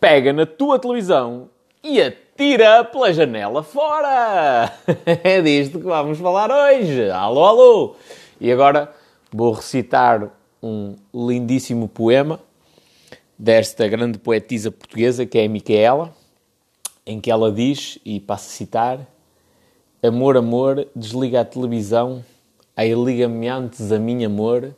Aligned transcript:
pega 0.00 0.32
na 0.32 0.46
tua 0.46 0.78
televisão 0.78 1.48
e 1.82 2.00
atira 2.00 2.84
pela 2.84 3.12
janela 3.12 3.62
fora. 3.62 4.72
É 5.24 5.40
disto 5.40 5.78
que 5.78 5.84
vamos 5.84 6.18
falar 6.18 6.50
hoje. 6.50 7.10
Alô, 7.10 7.44
alô! 7.44 7.96
E 8.40 8.50
agora 8.52 8.92
vou 9.32 9.52
recitar 9.52 10.30
um 10.62 10.96
lindíssimo 11.14 11.88
poema 11.88 12.40
desta 13.38 13.86
grande 13.88 14.18
poetisa 14.18 14.70
portuguesa 14.70 15.26
que 15.26 15.38
é 15.38 15.44
a 15.44 15.48
Micaela, 15.48 16.14
em 17.06 17.20
que 17.20 17.30
ela 17.30 17.52
diz, 17.52 17.98
e 18.04 18.18
passo 18.18 18.48
a 18.48 18.52
citar: 18.52 19.06
Amor, 20.02 20.36
amor, 20.36 20.86
desliga 20.94 21.40
a 21.40 21.44
televisão, 21.44 22.24
aí 22.76 22.92
liga-me 22.94 23.48
antes 23.48 23.92
a 23.92 23.98
mim, 23.98 24.24
amor, 24.24 24.74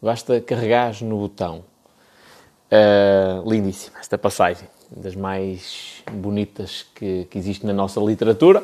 basta 0.00 0.40
carregares 0.40 1.02
no 1.02 1.18
botão. 1.18 1.64
Uh, 2.70 3.48
lindíssima 3.48 3.98
esta 4.00 4.18
passagem, 4.18 4.66
das 4.90 5.14
mais 5.14 6.02
bonitas 6.10 6.86
que, 6.94 7.26
que 7.30 7.38
existe 7.38 7.64
na 7.64 7.72
nossa 7.72 8.00
literatura. 8.00 8.62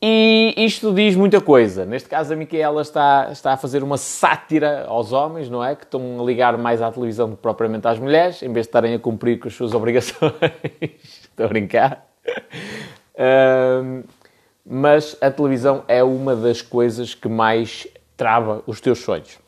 E 0.00 0.54
isto 0.56 0.92
diz 0.94 1.16
muita 1.16 1.40
coisa. 1.40 1.84
Neste 1.84 2.08
caso, 2.08 2.32
a 2.32 2.36
Micaela 2.36 2.82
está, 2.82 3.30
está 3.32 3.52
a 3.52 3.56
fazer 3.56 3.82
uma 3.82 3.96
sátira 3.96 4.84
aos 4.86 5.12
homens, 5.12 5.50
não 5.50 5.64
é? 5.64 5.74
Que 5.74 5.82
estão 5.82 6.20
a 6.20 6.24
ligar 6.24 6.56
mais 6.56 6.80
à 6.80 6.90
televisão 6.90 7.28
do 7.28 7.36
que 7.36 7.42
propriamente 7.42 7.86
às 7.88 7.98
mulheres, 7.98 8.40
em 8.42 8.52
vez 8.52 8.66
de 8.66 8.70
estarem 8.70 8.94
a 8.94 8.98
cumprir 8.98 9.40
com 9.40 9.48
as 9.48 9.54
suas 9.54 9.74
obrigações. 9.74 10.32
Estou 10.80 11.46
a 11.46 11.48
brincar. 11.48 12.06
Uh, 13.14 14.04
mas 14.64 15.16
a 15.20 15.30
televisão 15.30 15.82
é 15.88 16.04
uma 16.04 16.36
das 16.36 16.62
coisas 16.62 17.14
que 17.14 17.28
mais 17.28 17.88
trava 18.16 18.62
os 18.66 18.80
teus 18.80 19.00
sonhos. 19.00 19.38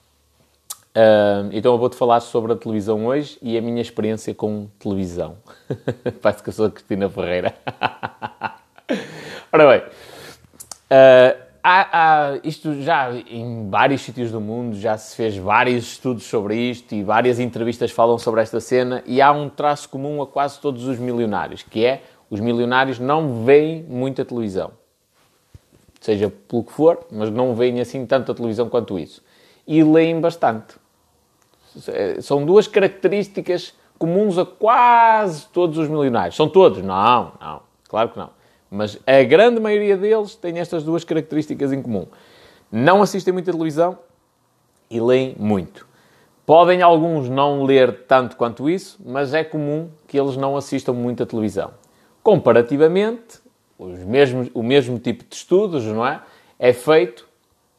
Uh, 0.91 1.47
então 1.53 1.73
eu 1.73 1.79
vou-te 1.79 1.95
falar 1.95 2.19
sobre 2.19 2.53
a 2.53 2.57
televisão 2.57 3.07
hoje 3.07 3.39
e 3.41 3.57
a 3.57 3.63
minha 3.63 3.81
experiência 3.81 4.35
com 4.35 4.69
televisão. 4.79 5.37
Parece 6.21 6.43
que 6.43 6.49
eu 6.49 6.53
sou 6.53 6.67
a 6.67 6.71
Cristina 6.71 7.09
Ferreira. 7.09 7.55
Ora 9.53 9.69
bem, 9.69 9.79
uh, 9.81 11.43
há, 11.63 12.33
há, 12.33 12.41
isto 12.43 12.83
já 12.83 13.13
em 13.13 13.69
vários 13.71 14.03
sítios 14.03 14.33
do 14.33 14.41
mundo 14.41 14.77
já 14.77 14.99
se 14.99 15.15
fez 15.15 15.37
vários 15.37 15.93
estudos 15.93 16.25
sobre 16.25 16.57
isto 16.57 16.93
e 16.93 17.05
várias 17.05 17.39
entrevistas 17.39 17.93
falam 17.93 18.19
sobre 18.19 18.41
esta 18.41 18.59
cena 18.59 19.03
e 19.07 19.23
há 19.23 19.31
um 19.31 19.49
traço 19.49 19.89
comum 19.89 20.21
a 20.21 20.27
quase 20.27 20.59
todos 20.59 20.87
os 20.87 20.99
milionários, 20.99 21.63
que 21.63 21.85
é 21.85 22.03
os 22.29 22.41
milionários 22.41 22.99
não 22.99 23.45
veem 23.45 23.85
muita 23.85 24.25
televisão. 24.25 24.73
Seja 26.01 26.33
pelo 26.49 26.65
que 26.65 26.73
for, 26.73 27.07
mas 27.13 27.31
não 27.31 27.55
veem 27.55 27.81
assim 27.81 28.05
tanta 28.07 28.35
televisão 28.35 28.69
quanto 28.69 28.99
isso. 28.99 29.23
E 29.67 29.85
leem 29.85 30.21
bastante. 30.21 30.80
São 32.21 32.45
duas 32.45 32.67
características 32.67 33.75
comuns 33.99 34.39
a 34.39 34.47
quase 34.47 35.47
todos 35.49 35.79
os 35.79 35.89
milionários. 35.89 36.37
São 36.37 36.49
todos? 36.49 36.83
Não, 36.83 37.33
não. 37.41 37.61
Claro 37.89 38.09
que 38.09 38.19
não. 38.19 38.31
Mas 38.71 38.99
a 39.07 39.23
grande 39.25 39.61
maioria 39.61 39.97
deles 39.97 40.35
tem 40.35 40.59
estas 40.59 40.83
duas 40.83 41.05
características 41.05 41.73
em 41.73 41.83
comum. 41.83 42.07
Não 42.71 43.03
assistem 43.03 43.33
muita 43.33 43.53
televisão 43.53 43.99
e 44.89 45.01
leem 45.01 45.35
muito. 45.39 45.87
Podem 46.47 46.83
alguns 46.83 47.29
não 47.29 47.63
ler 47.63 48.07
tanto 48.07 48.37
quanto 48.37 48.71
isso, 48.71 48.99
mas 49.05 49.35
é 49.35 49.45
comum 49.45 49.89
que 50.09 50.19
eles 50.19 50.37
não 50.37 50.57
assistam 50.57 50.93
muita 50.93 51.27
televisão. 51.27 51.73
Comparativamente, 52.23 53.39
os 53.79 53.99
mesmos, 54.01 54.49
o 54.55 54.63
mesmo 54.63 54.99
tipo 54.99 55.25
de 55.25 55.35
estudos, 55.35 55.85
não 55.85 56.07
é? 56.07 56.21
É 56.59 56.73
feito 56.73 57.29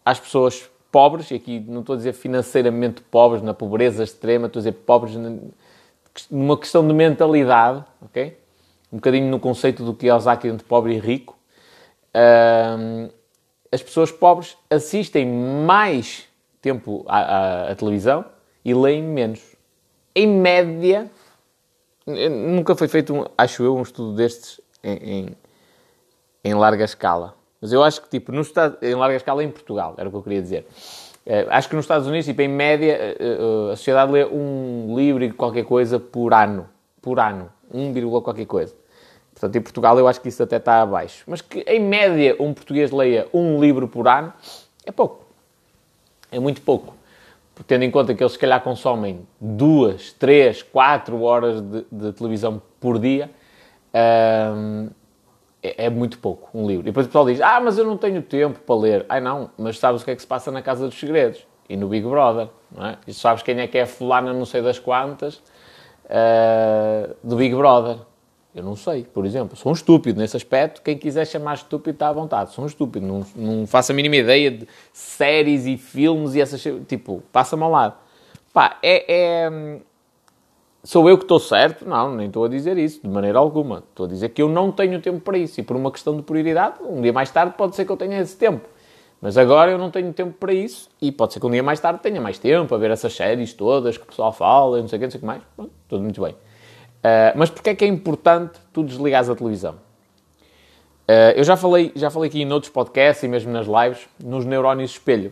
às 0.06 0.20
pessoas 0.20 0.70
pobres, 0.92 1.32
e 1.32 1.36
aqui 1.36 1.60
não 1.60 1.82
estou 1.82 1.94
a 1.94 1.98
dizer 1.98 2.14
financeiramente 2.14 3.02
pobres, 3.02 3.42
na 3.42 3.54
pobreza 3.54 4.04
extrema, 4.04 4.48
estou 4.48 4.60
a 4.60 4.64
dizer 4.64 4.74
pobres 4.74 5.16
numa 6.30 6.58
questão 6.58 6.86
de 6.86 6.94
mentalidade, 6.94 7.84
ok? 8.02 8.38
Um 8.92 8.98
bocadinho 8.98 9.30
no 9.30 9.40
conceito 9.40 9.84
do 9.86 9.94
que 9.94 10.10
é 10.10 10.14
Ozaki 10.14 10.48
entre 10.48 10.66
pobre 10.66 10.96
e 10.96 11.00
rico. 11.00 11.38
Um, 12.14 13.10
as 13.72 13.82
pessoas 13.82 14.12
pobres 14.12 14.58
assistem 14.70 15.26
mais 15.26 16.28
tempo 16.62 17.06
à, 17.08 17.20
à, 17.20 17.72
à, 17.72 17.76
televisão 17.76 18.26
e 18.66 18.74
leem 18.74 19.02
menos. 19.02 19.56
Em 20.14 20.28
média, 20.28 21.10
nunca 22.06 22.76
foi 22.76 22.90
feito, 22.90 23.14
um, 23.14 23.26
acho 23.38 23.64
eu, 23.64 23.78
um 23.78 23.82
estudo 23.82 24.14
destes 24.14 24.60
em, 24.84 24.98
em, 24.98 25.38
em 26.44 26.54
larga 26.54 26.84
escala. 26.84 27.34
Mas 27.62 27.72
eu 27.72 27.84
acho 27.84 28.02
que, 28.02 28.10
tipo, 28.10 28.32
no 28.32 28.42
em 28.82 28.96
larga 28.96 29.16
escala 29.16 29.44
em 29.44 29.50
Portugal, 29.50 29.94
era 29.98 30.10
o 30.10 30.12
que 30.12 30.18
eu 30.18 30.24
queria 30.24 30.42
dizer. 30.42 30.66
Uh, 31.26 31.46
acho 31.50 31.70
que 31.70 31.76
nos 31.76 31.86
Estados 31.86 32.08
Unidos, 32.08 32.26
tipo, 32.26 32.42
em 32.42 32.48
média, 32.48 33.16
uh, 33.20 33.44
uh, 33.68 33.72
a 33.72 33.76
sociedade 33.76 34.12
lê 34.12 34.26
um 34.26 34.96
livro 34.98 35.24
e 35.24 35.32
qualquer 35.32 35.64
coisa 35.64 36.00
por 36.00 36.34
ano. 36.34 36.68
Por 37.00 37.20
ano. 37.20 37.52
1, 37.72 38.22
qualquer 38.22 38.46
coisa. 38.46 38.74
Portanto, 39.34 39.56
em 39.56 39.62
Portugal 39.62 39.98
eu 39.98 40.08
acho 40.08 40.20
que 40.20 40.30
isso 40.30 40.42
até 40.42 40.58
está 40.58 40.82
abaixo. 40.82 41.24
Mas 41.28 41.42
que, 41.42 41.60
em 41.62 41.80
média, 41.80 42.36
um 42.40 42.54
português 42.54 42.92
leia 42.92 43.28
um 43.34 43.60
livro 43.60 43.88
por 43.88 44.08
ano 44.08 44.34
é 44.86 44.92
pouco. 44.92 45.26
É 46.32 46.40
muito 46.40 46.62
pouco. 46.62 46.96
Tendo 47.68 47.84
em 47.84 47.92
conta 47.92 48.16
que 48.16 48.24
eles, 48.24 48.34
se 48.34 48.40
calhar, 48.40 48.62
consomem 48.62 49.28
duas, 49.40 50.14
três, 50.14 50.64
quatro 50.64 51.22
horas 51.22 51.62
de, 51.62 51.86
de 51.92 52.14
televisão 52.14 52.60
por 52.80 52.98
dia, 52.98 53.30
ehm, 53.94 54.88
é, 55.62 55.86
é, 55.86 55.90
muito 55.90 56.18
pouco 56.20 56.50
um 56.54 56.68
livro. 56.68 56.84
E 56.84 56.86
depois 56.86 57.06
o 57.06 57.10
pessoal 57.10 57.26
diz: 57.26 57.42
Ah, 57.42 57.60
mas 57.60 57.78
eu 57.78 57.86
não 57.86 57.98
tenho 57.98 58.22
tempo 58.22 58.60
para 58.60 58.76
ler. 58.76 59.06
Ai 59.08 59.22
não, 59.22 59.52
mas 59.58 59.78
sabes 59.78 60.02
o 60.02 60.06
que 60.06 60.12
é 60.12 60.16
que 60.16 60.22
se 60.22 60.28
passa 60.28 60.52
na 60.52 60.62
Casa 60.62 60.88
dos 60.88 61.00
Segredos 61.00 61.46
e 61.70 61.78
no 61.78 61.88
Big 61.88 62.08
Brother, 62.08 62.50
não 62.76 62.86
é? 62.86 62.98
E 63.08 63.14
sabes 63.14 63.44
quem 63.44 63.60
é 63.60 63.68
que 63.68 63.78
é 63.78 63.86
fulana, 63.86 64.34
não 64.34 64.46
sei 64.46 64.62
das 64.62 64.80
quantas, 64.80 65.36
uh, 66.06 67.16
do 67.24 67.36
Big 67.36 67.56
Brother. 67.56 67.98
Eu 68.54 68.64
não 68.64 68.76
sei, 68.76 69.04
por 69.04 69.26
exemplo. 69.26 69.56
Sou 69.56 69.72
um 69.72 69.76
estúpido 69.76 70.20
nesse 70.20 70.36
aspecto. 70.36 70.82
Quem 70.82 70.98
quiser 70.98 71.26
chamar 71.26 71.54
estúpido 71.54 71.92
está 71.92 72.10
à 72.10 72.14
vontade. 72.14 72.52
Sou 72.52 72.66
um 72.66 72.68
estúpido. 72.68 73.06
Não, 73.08 73.26
não 73.34 73.66
faço 73.66 73.94
a 73.94 73.96
mínima 73.96 74.18
ideia 74.18 74.52
de 74.52 74.68
séries 74.92 75.66
e 75.66 75.78
filmes 75.78 76.36
e 76.36 76.42
essas... 76.42 76.62
Tipo, 76.86 77.24
passa-me 77.32 77.64
ao 77.64 77.72
lado. 77.72 77.96
Pá, 78.54 78.78
é, 78.84 79.06
é 79.08 79.82
Sou 80.84 81.08
eu 81.08 81.16
que 81.16 81.26
estou 81.26 81.40
certo? 81.40 81.88
Não, 81.88 82.16
nem 82.16 82.26
estou 82.26 82.44
a 82.44 82.48
dizer 82.48 82.76
isso, 82.78 83.02
de 83.02 83.08
maneira 83.08 83.38
alguma. 83.38 83.84
Estou 83.90 84.08
a 84.08 84.10
dizer 84.10 84.30
que 84.30 84.42
eu 84.42 84.50
não 84.50 84.72
tenho 84.72 85.00
tempo 85.00 85.20
para 85.20 85.38
isso. 85.38 85.60
E 85.60 85.64
por 85.64 85.76
uma 85.76 85.92
questão 85.92 86.16
de 86.16 86.24
prioridade, 86.24 86.78
um 86.82 87.02
dia 87.02 87.14
mais 87.14 87.30
tarde 87.30 87.54
pode 87.56 87.76
ser 87.76 87.86
que 87.86 87.92
eu 87.92 87.98
tenha 87.98 88.20
esse 88.20 88.36
tempo. 88.36 88.68
Mas 89.22 89.38
agora 89.38 89.70
eu 89.70 89.78
não 89.78 89.92
tenho 89.92 90.12
tempo 90.12 90.34
para 90.34 90.52
isso 90.52 90.90
e 91.00 91.12
pode 91.12 91.34
ser 91.34 91.40
que 91.40 91.46
um 91.46 91.52
dia 91.52 91.62
mais 91.62 91.80
tarde 91.80 92.00
tenha 92.02 92.20
mais 92.20 92.40
tempo 92.40 92.74
a 92.74 92.78
ver 92.80 92.90
essas 92.90 93.14
séries 93.14 93.54
todas 93.54 93.96
que 93.96 94.04
o 94.04 94.08
pessoal 94.08 94.34
fala 94.34 94.80
e 94.80 94.82
não 94.82 94.88
sei 94.88 94.98
o 94.98 95.00
que, 95.00 95.06
não 95.06 95.12
sei 95.12 95.18
o 95.20 95.22
que 95.22 95.28
mais. 95.28 95.44
Pronto, 95.56 95.72
tudo 95.88 96.02
muito 96.02 96.20
bem. 96.20 96.32
Uh, 96.34 97.34
mas 97.36 97.52
porquê 97.52 97.70
é 97.70 97.76
que 97.76 97.86
é 97.86 97.88
importante 97.88 98.60
tu 98.74 98.84
desligares 98.84 99.30
a 99.30 99.36
televisão? 99.36 99.76
Uh, 101.08 101.36
eu 101.36 101.44
já 101.44 101.56
falei, 101.56 101.92
já 101.96 102.10
falei 102.10 102.30
aqui 102.30 102.42
em 102.42 102.52
outros 102.52 102.72
podcasts 102.72 103.24
e 103.24 103.28
mesmo 103.28 103.52
nas 103.52 103.68
lives, 103.68 104.08
nos 104.24 104.46
neurónios 104.46 104.92
espelho. 104.92 105.32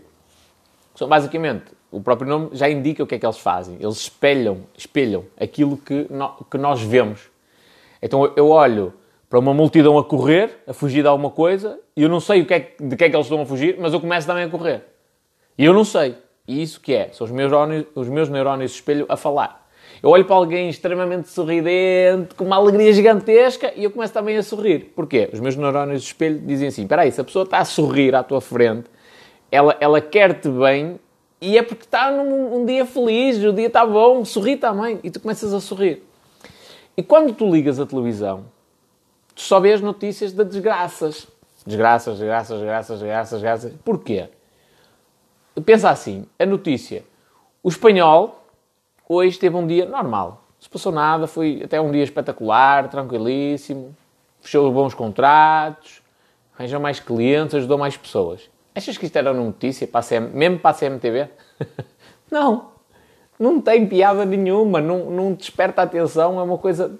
São 0.93 1.07
basicamente 1.07 1.65
o 1.91 2.01
próprio 2.01 2.29
nome 2.29 2.49
já 2.53 2.69
indica 2.69 3.03
o 3.03 3.07
que 3.07 3.15
é 3.15 3.19
que 3.19 3.25
eles 3.25 3.39
fazem. 3.39 3.77
Eles 3.79 3.97
espelham, 3.97 4.59
espelham 4.77 5.25
aquilo 5.39 5.77
que, 5.77 6.07
no, 6.09 6.29
que 6.49 6.57
nós 6.57 6.81
vemos. 6.81 7.29
Então 8.01 8.31
eu 8.35 8.49
olho 8.49 8.93
para 9.29 9.39
uma 9.39 9.53
multidão 9.53 9.97
a 9.97 10.03
correr, 10.03 10.57
a 10.67 10.73
fugir 10.73 11.01
de 11.03 11.07
alguma 11.07 11.29
coisa, 11.29 11.79
e 11.95 12.01
eu 12.01 12.09
não 12.09 12.19
sei 12.19 12.41
o 12.41 12.45
que 12.45 12.53
é, 12.53 12.59
de 12.79 12.95
que 12.95 13.03
é 13.03 13.09
que 13.09 13.15
eles 13.15 13.25
estão 13.25 13.41
a 13.41 13.45
fugir, 13.45 13.77
mas 13.79 13.93
eu 13.93 13.99
começo 13.99 14.25
também 14.25 14.43
a 14.43 14.49
correr. 14.49 14.83
E 15.57 15.65
eu 15.65 15.73
não 15.73 15.83
sei. 15.83 16.15
E 16.47 16.63
isso 16.63 16.81
que 16.81 16.93
é? 16.93 17.09
São 17.09 17.25
os 17.25 17.31
meus, 17.31 17.51
neurónios, 17.51 17.85
os 17.93 18.09
meus 18.09 18.29
neurónios 18.29 18.73
espelho 18.73 19.05
a 19.07 19.15
falar. 19.15 19.67
Eu 20.01 20.09
olho 20.09 20.25
para 20.25 20.35
alguém 20.35 20.69
extremamente 20.69 21.29
sorridente, 21.29 22.33
com 22.35 22.45
uma 22.45 22.55
alegria 22.55 22.91
gigantesca, 22.93 23.71
e 23.75 23.83
eu 23.83 23.91
começo 23.91 24.13
também 24.13 24.37
a 24.37 24.41
sorrir. 24.41 24.91
Porquê? 24.95 25.29
Os 25.31 25.39
meus 25.39 25.55
neurónios 25.55 26.01
de 26.01 26.07
espelho 26.07 26.39
dizem 26.39 26.69
assim, 26.69 26.83
espera 26.83 27.03
aí, 27.03 27.11
se 27.11 27.21
a 27.21 27.23
pessoa 27.23 27.43
está 27.43 27.59
a 27.59 27.65
sorrir 27.65 28.15
à 28.15 28.23
tua 28.23 28.41
frente, 28.41 28.85
ela, 29.51 29.75
ela 29.79 30.01
quer-te 30.01 30.49
bem 30.49 30.99
e 31.41 31.57
é 31.57 31.63
porque 31.63 31.85
está 31.85 32.11
num 32.11 32.61
um 32.61 32.65
dia 32.65 32.85
feliz, 32.85 33.37
o 33.43 33.53
dia 33.53 33.67
está 33.67 33.85
bom, 33.85 34.25
sorri 34.25 34.57
também. 34.57 34.99
E 35.03 35.09
tu 35.09 35.19
começas 35.19 35.53
a 35.53 35.59
sorrir. 35.61 36.03
E 36.97 37.03
quando 37.03 37.33
tu 37.33 37.49
ligas 37.49 37.79
a 37.79 37.85
televisão, 37.85 38.45
tu 39.33 39.41
só 39.41 39.59
vês 39.59 39.79
notícias 39.79 40.33
de 40.33 40.43
desgraças. 40.43 41.27
Desgraças, 41.65 42.17
desgraças, 42.17 42.57
desgraças, 42.57 42.99
desgraças, 42.99 43.31
desgraças. 43.39 43.73
Porquê? 43.85 44.27
Pensa 45.65 45.89
assim, 45.89 46.25
a 46.37 46.45
notícia. 46.45 47.03
O 47.63 47.69
espanhol 47.69 48.43
hoje 49.07 49.39
teve 49.39 49.55
um 49.55 49.65
dia 49.65 49.85
normal. 49.85 50.43
Não 50.55 50.61
se 50.61 50.69
passou 50.69 50.91
nada, 50.91 51.25
foi 51.25 51.61
até 51.63 51.79
um 51.79 51.91
dia 51.91 52.03
espetacular, 52.03 52.89
tranquilíssimo. 52.89 53.95
Fechou 54.41 54.71
bons 54.71 54.93
contratos, 54.93 56.01
arranjou 56.57 56.79
mais 56.79 56.99
clientes, 56.99 57.55
ajudou 57.55 57.77
mais 57.77 57.95
pessoas. 57.95 58.49
Achas 58.73 58.97
que 58.97 59.05
isto 59.05 59.15
era 59.15 59.31
uma 59.31 59.43
notícia, 59.43 59.87
para 59.87 60.05
CM, 60.05 60.29
mesmo 60.29 60.59
para 60.59 60.71
a 60.71 60.73
CMTV? 60.73 61.29
não. 62.31 62.69
Não 63.37 63.61
tem 63.61 63.87
piada 63.87 64.25
nenhuma, 64.25 64.81
não, 64.81 65.09
não 65.09 65.33
desperta 65.33 65.81
atenção, 65.81 66.39
é 66.39 66.43
uma 66.43 66.57
coisa 66.57 66.99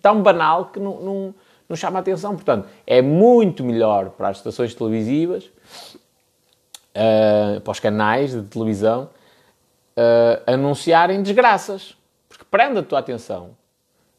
tão 0.00 0.22
banal 0.22 0.66
que 0.66 0.78
não, 0.78 1.00
não, 1.00 1.34
não 1.68 1.76
chama 1.76 1.98
atenção. 1.98 2.34
Portanto, 2.34 2.68
é 2.86 3.02
muito 3.02 3.64
melhor 3.64 4.10
para 4.10 4.28
as 4.28 4.38
estações 4.38 4.74
televisivas, 4.74 5.50
uh, 6.94 7.60
para 7.60 7.70
os 7.70 7.80
canais 7.80 8.32
de 8.32 8.42
televisão, 8.42 9.10
uh, 9.96 10.42
anunciarem 10.46 11.22
desgraças, 11.22 11.96
porque 12.28 12.44
prende 12.50 12.78
a 12.78 12.82
tua 12.82 12.98
atenção. 13.00 13.50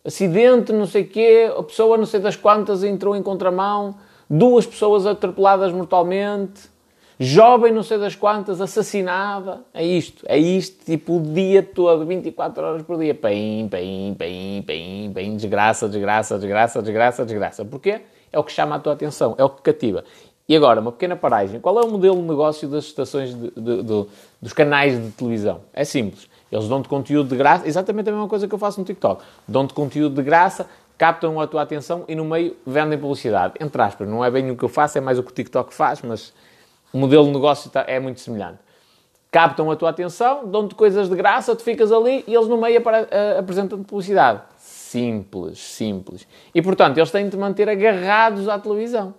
Acidente, 0.03 0.73
não 0.73 0.87
sei 0.87 1.03
quê, 1.03 1.53
a 1.55 1.61
pessoa 1.61 1.95
não 1.97 2.05
sei 2.05 2.19
das 2.19 2.35
quantas 2.35 2.83
entrou 2.83 3.15
em 3.15 3.21
contramão, 3.21 3.95
duas 4.29 4.65
pessoas 4.65 5.05
atropeladas 5.05 5.71
mortalmente, 5.71 6.70
jovem 7.21 7.71
não 7.71 7.83
sei 7.83 7.99
das 7.99 8.15
quantas, 8.15 8.59
assassinada. 8.59 9.61
É 9.73 9.85
isto, 9.85 10.25
é 10.27 10.37
isto, 10.37 10.83
tipo 10.83 11.17
o 11.17 11.21
dia 11.21 11.61
todo, 11.61 12.03
24 12.03 12.63
horas 12.63 12.81
por 12.81 12.97
dia. 12.97 13.13
Pim, 13.13 13.69
pim, 13.69 14.15
pim, 14.17 14.63
pim, 14.65 15.11
pim, 15.13 15.35
desgraça, 15.35 15.87
desgraça, 15.87 16.39
desgraça, 16.39 16.81
desgraça, 16.81 17.23
desgraça. 17.23 17.65
Porquê? 17.65 18.01
É 18.33 18.39
o 18.39 18.43
que 18.43 18.51
chama 18.51 18.75
a 18.75 18.79
tua 18.79 18.93
atenção, 18.93 19.35
é 19.37 19.43
o 19.43 19.49
que 19.49 19.61
cativa. 19.61 20.03
E 20.49 20.55
agora, 20.55 20.81
uma 20.81 20.91
pequena 20.91 21.15
paragem. 21.15 21.59
Qual 21.59 21.79
é 21.79 21.83
o 21.83 21.89
modelo 21.89 22.15
de 22.15 22.23
negócio 22.23 22.67
das 22.67 22.85
estações, 22.85 23.33
de, 23.33 23.51
de, 23.51 23.83
de, 23.83 24.05
dos 24.41 24.53
canais 24.53 25.01
de 25.01 25.11
televisão? 25.11 25.61
É 25.71 25.83
simples. 25.83 26.27
Eles 26.51 26.67
dão-te 26.67 26.89
conteúdo 26.89 27.29
de 27.29 27.37
graça, 27.37 27.67
exatamente 27.67 28.09
a 28.09 28.11
mesma 28.11 28.27
coisa 28.27 28.47
que 28.47 28.53
eu 28.53 28.59
faço 28.59 28.79
no 28.79 28.85
TikTok. 28.85 29.23
Dão-te 29.47 29.73
conteúdo 29.73 30.15
de 30.15 30.23
graça, 30.23 30.67
captam 30.97 31.39
a 31.39 31.47
tua 31.47 31.61
atenção 31.61 32.03
e 32.07 32.15
no 32.15 32.25
meio 32.25 32.57
vendem 32.65 32.97
publicidade. 32.97 33.53
Entre 33.59 33.81
aspas, 33.81 34.07
não 34.07 34.25
é 34.25 34.31
bem 34.31 34.49
o 34.51 34.57
que 34.57 34.63
eu 34.63 34.69
faço, 34.69 34.97
é 34.97 35.01
mais 35.01 35.17
o 35.19 35.23
que 35.23 35.31
o 35.31 35.33
TikTok 35.33 35.73
faz, 35.73 36.01
mas 36.01 36.33
o 36.93 36.97
modelo 36.97 37.25
de 37.25 37.31
negócio 37.31 37.69
tá, 37.69 37.83
é 37.87 37.99
muito 37.99 38.19
semelhante. 38.19 38.59
Captam 39.31 39.71
a 39.71 39.75
tua 39.75 39.89
atenção, 39.89 40.45
dão-te 40.49 40.75
coisas 40.75 41.09
de 41.09 41.15
graça, 41.15 41.55
tu 41.55 41.63
ficas 41.63 41.91
ali 41.91 42.23
e 42.27 42.33
eles 42.35 42.47
no 42.47 42.57
meio 42.57 42.81
uh, 42.81 43.39
apresentam-te 43.39 43.85
publicidade. 43.85 44.41
Simples, 44.57 45.57
simples. 45.59 46.27
E 46.53 46.61
portanto, 46.61 46.97
eles 46.97 47.09
têm 47.11 47.25
de 47.25 47.31
te 47.31 47.37
manter 47.37 47.69
agarrados 47.69 48.49
à 48.49 48.59
televisão. 48.59 49.13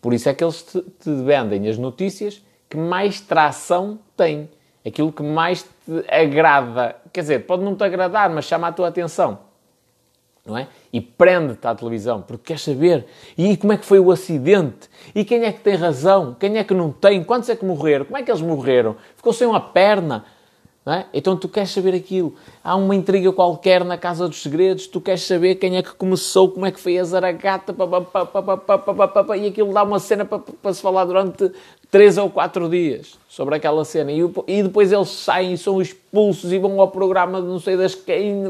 Por 0.00 0.14
isso 0.14 0.28
é 0.28 0.34
que 0.34 0.42
eles 0.42 0.62
te, 0.62 0.80
te 0.80 1.10
vendem 1.22 1.68
as 1.68 1.76
notícias 1.76 2.42
que 2.68 2.76
mais 2.76 3.20
tração 3.20 3.98
têm 4.16 4.48
aquilo 4.86 5.12
que 5.12 5.22
mais 5.22 5.62
te 5.62 6.04
agrada. 6.08 6.96
Quer 7.12 7.20
dizer, 7.20 7.46
pode 7.46 7.62
não 7.62 7.76
te 7.76 7.84
agradar, 7.84 8.30
mas 8.30 8.44
chama 8.44 8.68
a 8.68 8.72
tua 8.72 8.88
atenção. 8.88 9.38
Não 10.44 10.56
é? 10.56 10.66
E 10.92 11.00
prende-te 11.00 11.66
à 11.66 11.74
televisão, 11.74 12.22
porque 12.22 12.44
queres 12.46 12.62
saber. 12.62 13.06
E 13.36 13.56
como 13.56 13.72
é 13.72 13.76
que 13.76 13.84
foi 13.84 14.00
o 14.00 14.10
acidente? 14.10 14.88
E 15.14 15.24
quem 15.24 15.44
é 15.44 15.52
que 15.52 15.60
tem 15.60 15.74
razão? 15.74 16.36
Quem 16.38 16.56
é 16.56 16.64
que 16.64 16.72
não 16.72 16.90
tem? 16.90 17.22
Quantos 17.22 17.48
é 17.48 17.56
que 17.56 17.64
morreram? 17.64 18.06
Como 18.06 18.16
é 18.16 18.22
que 18.22 18.30
eles 18.30 18.40
morreram? 18.40 18.96
Ficou 19.16 19.32
sem 19.32 19.46
uma 19.46 19.60
perna? 19.60 20.24
É? 20.86 21.04
Então 21.12 21.36
tu 21.36 21.50
queres 21.50 21.68
saber 21.68 21.94
aquilo. 21.94 22.34
Há 22.64 22.74
uma 22.74 22.94
intriga 22.94 23.30
qualquer 23.30 23.84
na 23.84 23.98
Casa 23.98 24.26
dos 24.26 24.42
Segredos, 24.42 24.86
tu 24.86 25.02
queres 25.02 25.20
saber 25.20 25.56
quem 25.56 25.76
é 25.76 25.82
que 25.82 25.92
começou, 25.94 26.48
como 26.50 26.64
é 26.64 26.72
que 26.72 26.80
foi 26.80 26.98
a 26.98 27.04
Zaragata, 27.04 27.74
e 29.36 29.46
aquilo 29.48 29.74
dá 29.74 29.82
uma 29.82 29.98
cena 29.98 30.24
para 30.24 30.72
se 30.72 30.80
falar 30.80 31.04
durante 31.04 31.52
três 31.90 32.16
ou 32.16 32.30
quatro 32.30 32.70
dias 32.70 33.18
sobre 33.28 33.56
aquela 33.56 33.84
cena. 33.84 34.10
E, 34.10 34.20
e 34.46 34.62
depois 34.62 34.90
eles 34.90 35.10
saem 35.10 35.52
e 35.52 35.58
são 35.58 35.78
expulsos 35.82 36.50
e 36.52 36.58
vão 36.58 36.80
ao 36.80 36.88
programa 36.88 37.42
de 37.42 37.48
não 37.48 37.60
sei 37.60 37.76
das 37.76 37.94
quem. 37.94 38.44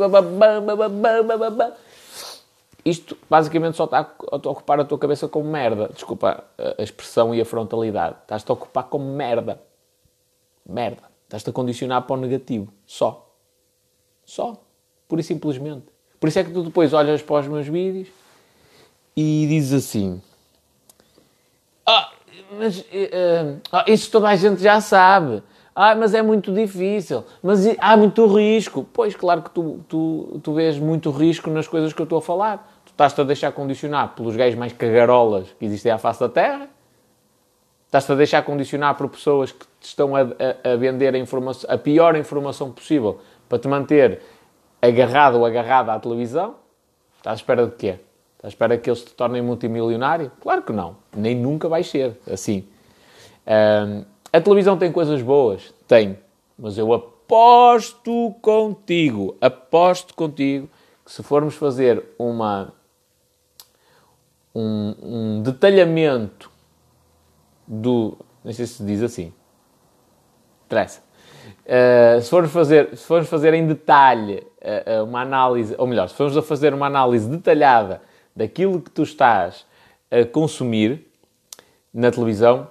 Isto 2.85 3.17
basicamente 3.29 3.77
só 3.77 3.85
está 3.85 3.99
a 3.99 4.37
ocupar 4.37 4.81
a 4.81 4.85
tua 4.85 4.99
cabeça 4.99 5.29
com 5.29 5.43
merda. 5.43 5.91
Desculpa 5.93 6.45
a 6.79 6.83
expressão 6.83 7.35
e 7.35 7.41
a 7.41 7.45
frontalidade. 7.45 8.17
Estás-te 8.23 8.51
a 8.51 8.55
ocupar 8.55 8.85
com 8.85 8.99
merda. 8.99 9.61
Merda. 10.67 11.03
Estás-te 11.25 11.51
a 11.51 11.53
condicionar 11.53 12.03
para 12.03 12.15
o 12.15 12.21
negativo. 12.21 12.73
Só. 12.87 13.31
Só. 14.25 14.61
Pura 15.07 15.21
e 15.21 15.25
simplesmente. 15.25 15.87
Por 16.21 16.29
isso 16.29 16.39
é 16.39 16.45
que 16.45 16.51
tu 16.51 16.63
depois 16.63 16.93
olhas 16.93 17.23
para 17.23 17.41
os 17.41 17.47
meus 17.47 17.67
vídeos 17.67 18.09
e 19.17 19.47
dizes 19.49 19.85
assim: 19.85 20.23
Ah, 21.85 22.13
mas 22.59 22.81
uh, 22.81 23.61
isso 23.87 24.11
toda 24.11 24.29
a 24.29 24.37
gente 24.37 24.63
já 24.63 24.81
sabe. 24.81 25.43
Ah, 25.81 25.95
mas 25.95 26.13
é 26.13 26.23
muito 26.23 26.53
difícil. 26.53 27.25
Mas 27.41 27.61
há 27.79 27.97
muito 27.97 28.27
risco. 28.27 28.85
Pois, 28.93 29.15
claro 29.15 29.43
que 29.43 29.51
tu, 29.51 29.81
tu, 29.89 30.41
tu 30.43 30.53
vês 30.53 30.77
muito 30.79 31.11
risco 31.11 31.49
nas 31.51 31.69
coisas 31.69 31.93
que 31.93 32.01
eu 32.01 32.05
estou 32.05 32.19
a 32.19 32.23
falar. 32.23 32.81
Tu 32.85 32.91
estás-te 32.91 33.21
a 33.21 33.25
deixar 33.25 33.53
condicionar 33.53 34.15
pelos 34.17 34.35
gays 34.35 34.57
mais 34.57 34.73
cagarolas 34.73 35.47
que 35.59 35.65
existem 35.65 35.93
à 35.93 35.99
face 35.99 36.19
da 36.19 36.29
Terra 36.29 36.69
Estás-te 37.89 38.13
a 38.13 38.15
deixar 38.17 38.43
condicionar 38.43 38.97
por 38.97 39.09
pessoas 39.09 39.51
que 39.51 39.65
te 39.81 39.87
estão 39.87 40.15
a, 40.15 40.21
a, 40.21 40.73
a 40.73 40.77
vender 40.77 41.15
a, 41.17 41.73
a 41.75 41.79
pior 41.79 42.17
informação 42.17 42.71
possível 42.71 43.19
para 43.49 43.59
te 43.59 43.67
manter 43.67 44.21
agarrado 44.83 45.39
ou 45.39 45.47
agarrada 45.47 45.95
à 45.95 45.99
televisão? 45.99 46.57
Estás 47.17 47.33
à 47.33 47.41
espera 47.41 47.67
de 47.67 47.77
quê? 47.77 47.99
Estás 48.37 48.45
à 48.45 48.49
espera 48.49 48.77
que 48.77 48.91
eles 48.91 49.03
te 49.03 49.15
tornem 49.15 49.41
multimilionário? 49.41 50.31
Claro 50.39 50.61
que 50.61 50.73
não. 50.73 50.97
Nem 51.17 51.35
nunca 51.35 51.67
vai 51.67 51.83
ser 51.83 52.21
assim. 52.31 52.69
Um, 53.47 54.05
a 54.33 54.41
televisão 54.41 54.77
tem 54.77 54.93
coisas 54.93 55.23
boas? 55.23 55.75
Tem. 55.87 56.19
Mas 56.59 56.77
eu 56.77 56.93
aposto 56.93 58.35
contigo, 58.43 59.37
aposto 59.41 60.15
contigo, 60.15 60.69
que 61.05 61.13
se 61.13 61.23
formos 61.23 61.55
fazer 61.55 62.05
uma, 62.19 62.73
um, 64.55 64.95
um 65.03 65.43
detalhamento 65.43 66.51
do. 67.67 68.19
Não 68.45 68.53
sei 68.53 68.67
se 68.67 68.83
diz 68.85 69.03
assim. 69.03 69.33
Interessa. 70.67 71.01
Uh, 71.65 72.21
se, 72.21 72.29
formos 72.29 72.51
fazer, 72.51 72.97
se 72.97 73.05
formos 73.05 73.29
fazer 73.29 73.55
em 73.55 73.67
detalhe 73.67 74.47
uh, 74.63 75.05
uma 75.05 75.23
análise, 75.23 75.75
ou 75.79 75.87
melhor, 75.87 76.09
se 76.09 76.15
formos 76.15 76.37
a 76.37 76.43
fazer 76.43 76.75
uma 76.75 76.87
análise 76.87 77.29
detalhada 77.29 78.03
daquilo 78.35 78.81
que 78.81 78.91
tu 78.91 79.03
estás 79.03 79.67
a 80.11 80.25
consumir 80.25 81.07
na 81.93 82.11
televisão, 82.11 82.71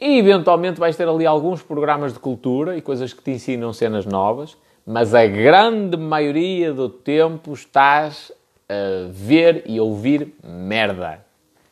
e 0.00 0.18
eventualmente 0.18 0.80
vais 0.80 0.96
ter 0.96 1.08
ali 1.08 1.26
alguns 1.26 1.62
programas 1.62 2.12
de 2.12 2.18
cultura 2.18 2.76
e 2.76 2.82
coisas 2.82 3.12
que 3.12 3.22
te 3.22 3.30
ensinam 3.30 3.72
cenas 3.72 4.06
novas, 4.06 4.56
mas 4.86 5.14
a 5.14 5.26
grande 5.26 5.96
maioria 5.96 6.72
do 6.72 6.88
tempo 6.88 7.52
estás 7.52 8.32
a 8.68 9.08
ver 9.10 9.62
e 9.66 9.80
ouvir 9.80 10.34
merda. 10.42 11.24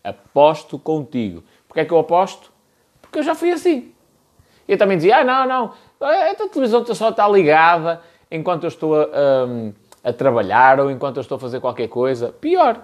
Aposto 0.02 0.78
contigo. 0.78 1.43
Porquê 1.67 1.81
é 1.81 1.84
que 1.84 1.93
eu 1.93 1.99
aposto? 1.99 2.52
Porque 3.00 3.19
eu 3.19 3.22
já 3.22 3.34
fui 3.34 3.50
assim. 3.50 3.93
Eu 4.69 4.78
também 4.78 4.96
dizia, 4.96 5.19
ah, 5.19 5.25
não, 5.25 5.46
não, 5.46 5.72
a 6.00 6.49
televisão 6.49 6.84
só 6.94 7.11
está 7.11 7.28
ligada 7.28 8.00
enquanto 8.31 8.64
eu 8.64 8.69
estou 8.69 8.94
a, 8.94 9.05
a, 9.05 10.11
a, 10.11 10.12
trabalhar 10.12 10.78
ou 10.78 10.90
enquanto 10.90 11.17
eu 11.17 11.20
estou 11.20 11.37
a 11.37 11.38
fazer 11.38 11.58
qualquer 11.61 11.88
coisa. 11.88 12.32
Pior, 12.40 12.81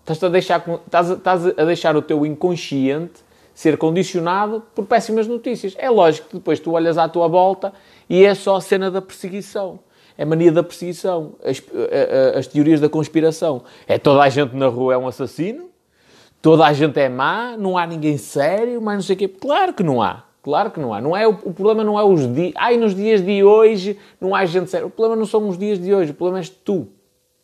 estás 0.00 0.22
a 0.22 0.28
deixar, 0.28 0.62
estás 0.86 1.10
estás 1.10 1.46
a 1.46 1.64
deixar 1.64 1.96
o 1.96 2.02
teu 2.02 2.26
inconsciente 2.26 3.22
ser 3.54 3.76
condicionado 3.76 4.62
por 4.74 4.86
péssimas 4.86 5.26
notícias. 5.26 5.74
É 5.78 5.90
lógico 5.90 6.28
que 6.28 6.36
depois 6.36 6.58
tu 6.60 6.72
olhas 6.72 6.98
à 6.98 7.08
tua 7.08 7.28
volta 7.28 7.72
e 8.08 8.24
é 8.24 8.34
só 8.34 8.56
a 8.56 8.60
cena 8.60 8.90
da 8.90 9.02
perseguição. 9.02 9.80
É 10.16 10.24
mania 10.24 10.52
da 10.52 10.62
perseguição, 10.62 11.34
as, 11.42 11.62
as 12.36 12.46
teorias 12.46 12.80
da 12.80 12.88
conspiração. 12.88 13.62
É 13.86 13.98
toda 13.98 14.22
a 14.22 14.28
gente 14.28 14.54
na 14.54 14.66
rua 14.66 14.94
é 14.94 14.98
um 14.98 15.08
assassino, 15.08 15.70
toda 16.40 16.66
a 16.66 16.72
gente 16.72 16.98
é 17.00 17.08
má, 17.08 17.56
não 17.56 17.78
há 17.78 17.86
ninguém 17.86 18.18
sério, 18.18 18.80
mas 18.80 18.94
não 18.94 19.02
sei 19.02 19.16
o 19.16 19.18
quê. 19.18 19.28
Claro 19.28 19.72
que 19.72 19.82
não 19.82 20.02
há. 20.02 20.24
Claro 20.42 20.70
que 20.70 20.80
não 20.80 20.92
há. 20.92 21.00
Não 21.00 21.16
é, 21.16 21.26
o, 21.26 21.30
o 21.30 21.52
problema 21.52 21.84
não 21.84 21.98
é 21.98 22.04
os 22.04 22.26
dias. 22.32 22.52
Ai, 22.56 22.76
nos 22.76 22.94
dias 22.94 23.24
de 23.24 23.44
hoje 23.44 23.98
não 24.20 24.34
há 24.34 24.44
gente 24.44 24.70
séria. 24.70 24.86
O 24.86 24.90
problema 24.90 25.16
não 25.16 25.26
são 25.26 25.48
os 25.48 25.56
dias 25.56 25.78
de 25.78 25.94
hoje. 25.94 26.10
O 26.10 26.14
problema 26.14 26.40
és 26.40 26.48
tu, 26.48 26.88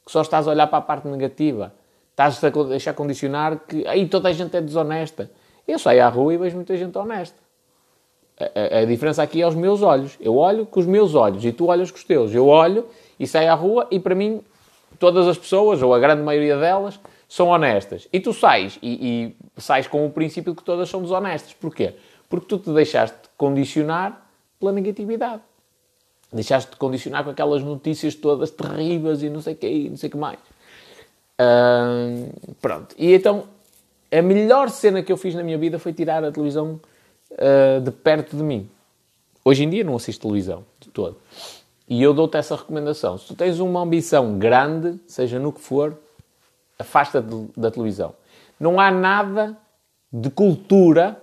que 0.04 0.10
só 0.10 0.20
estás 0.20 0.48
a 0.48 0.50
olhar 0.50 0.66
para 0.66 0.78
a 0.78 0.82
parte 0.82 1.06
negativa. 1.06 1.72
Estás 2.10 2.42
a 2.42 2.50
deixar 2.64 2.94
condicionar 2.94 3.60
que 3.68 3.86
aí 3.86 4.08
toda 4.08 4.28
a 4.28 4.32
gente 4.32 4.56
é 4.56 4.60
desonesta. 4.60 5.30
Eu 5.68 5.78
saio 5.78 6.02
à 6.02 6.08
rua 6.08 6.32
e 6.32 6.38
vejo 6.38 6.56
muita 6.56 6.74
gente 6.76 6.96
honesta. 6.96 7.36
A, 8.40 8.78
a, 8.78 8.78
a, 8.80 8.84
diferença 8.86 9.22
aqui 9.22 9.42
é 9.42 9.46
os 9.46 9.54
meus 9.54 9.82
olhos. 9.82 10.16
Eu 10.18 10.36
olho 10.36 10.64
com 10.64 10.80
os 10.80 10.86
meus 10.86 11.14
olhos 11.14 11.44
e 11.44 11.52
tu 11.52 11.66
olhas 11.66 11.90
com 11.90 11.98
os 11.98 12.04
teus. 12.04 12.34
Eu 12.34 12.46
olho 12.46 12.86
e 13.20 13.26
saio 13.26 13.52
à 13.52 13.54
rua 13.54 13.86
e 13.90 14.00
para 14.00 14.14
mim 14.14 14.40
todas 14.98 15.28
as 15.28 15.36
pessoas, 15.36 15.82
ou 15.82 15.92
a 15.92 15.98
grande 15.98 16.22
maioria 16.22 16.56
delas, 16.56 16.98
são 17.28 17.48
honestas. 17.48 18.08
E 18.10 18.18
tu 18.18 18.32
sais 18.32 18.78
e, 18.82 19.34
e 19.56 19.60
sais 19.60 19.86
com 19.86 20.06
o 20.06 20.10
princípio 20.10 20.52
de 20.52 20.58
que 20.58 20.64
todas 20.64 20.88
são 20.88 21.02
desonestas. 21.02 21.52
Porquê? 21.52 21.94
Porque 22.30 22.46
tu 22.46 22.58
te 22.58 22.70
deixaste 22.70 23.18
condicionar 23.36 24.26
pela 24.58 24.72
negatividade. 24.72 25.42
Deixaste-te 26.32 26.76
condicionar 26.76 27.24
com 27.24 27.30
aquelas 27.30 27.62
notícias 27.62 28.14
todas 28.14 28.50
terríveis 28.50 29.22
e 29.22 29.28
não 29.28 29.42
sei 29.42 29.52
o 29.52 29.56
que 29.56 29.88
não 29.90 29.96
sei 29.96 30.08
o 30.08 30.12
que 30.12 30.18
mais. 30.18 30.38
pronto. 32.60 32.94
E 32.98 33.12
então, 33.12 33.44
a 34.10 34.22
melhor 34.22 34.70
cena 34.70 35.02
que 35.02 35.12
eu 35.12 35.16
fiz 35.16 35.34
na 35.34 35.42
minha 35.42 35.58
vida 35.58 35.78
foi 35.78 35.92
tirar 35.92 36.24
a 36.24 36.32
televisão 36.32 36.80
uh, 37.32 37.80
de 37.80 37.90
perto 37.90 38.36
de 38.36 38.42
mim. 38.42 38.68
Hoje 39.44 39.64
em 39.64 39.70
dia 39.70 39.84
não 39.84 39.96
assisto 39.96 40.26
televisão, 40.26 40.64
de 40.80 40.88
todo. 40.88 41.16
E 41.88 42.02
eu 42.02 42.12
dou-te 42.12 42.36
essa 42.36 42.54
recomendação. 42.54 43.16
Se 43.16 43.26
tu 43.26 43.34
tens 43.34 43.60
uma 43.60 43.80
ambição 43.80 44.38
grande, 44.38 44.98
seja 45.06 45.38
no 45.38 45.52
que 45.52 45.60
for, 45.60 45.96
afasta-te 46.78 47.28
da 47.56 47.70
televisão. 47.70 48.14
Não 48.60 48.78
há 48.78 48.90
nada 48.90 49.56
de 50.12 50.30
cultura, 50.30 51.20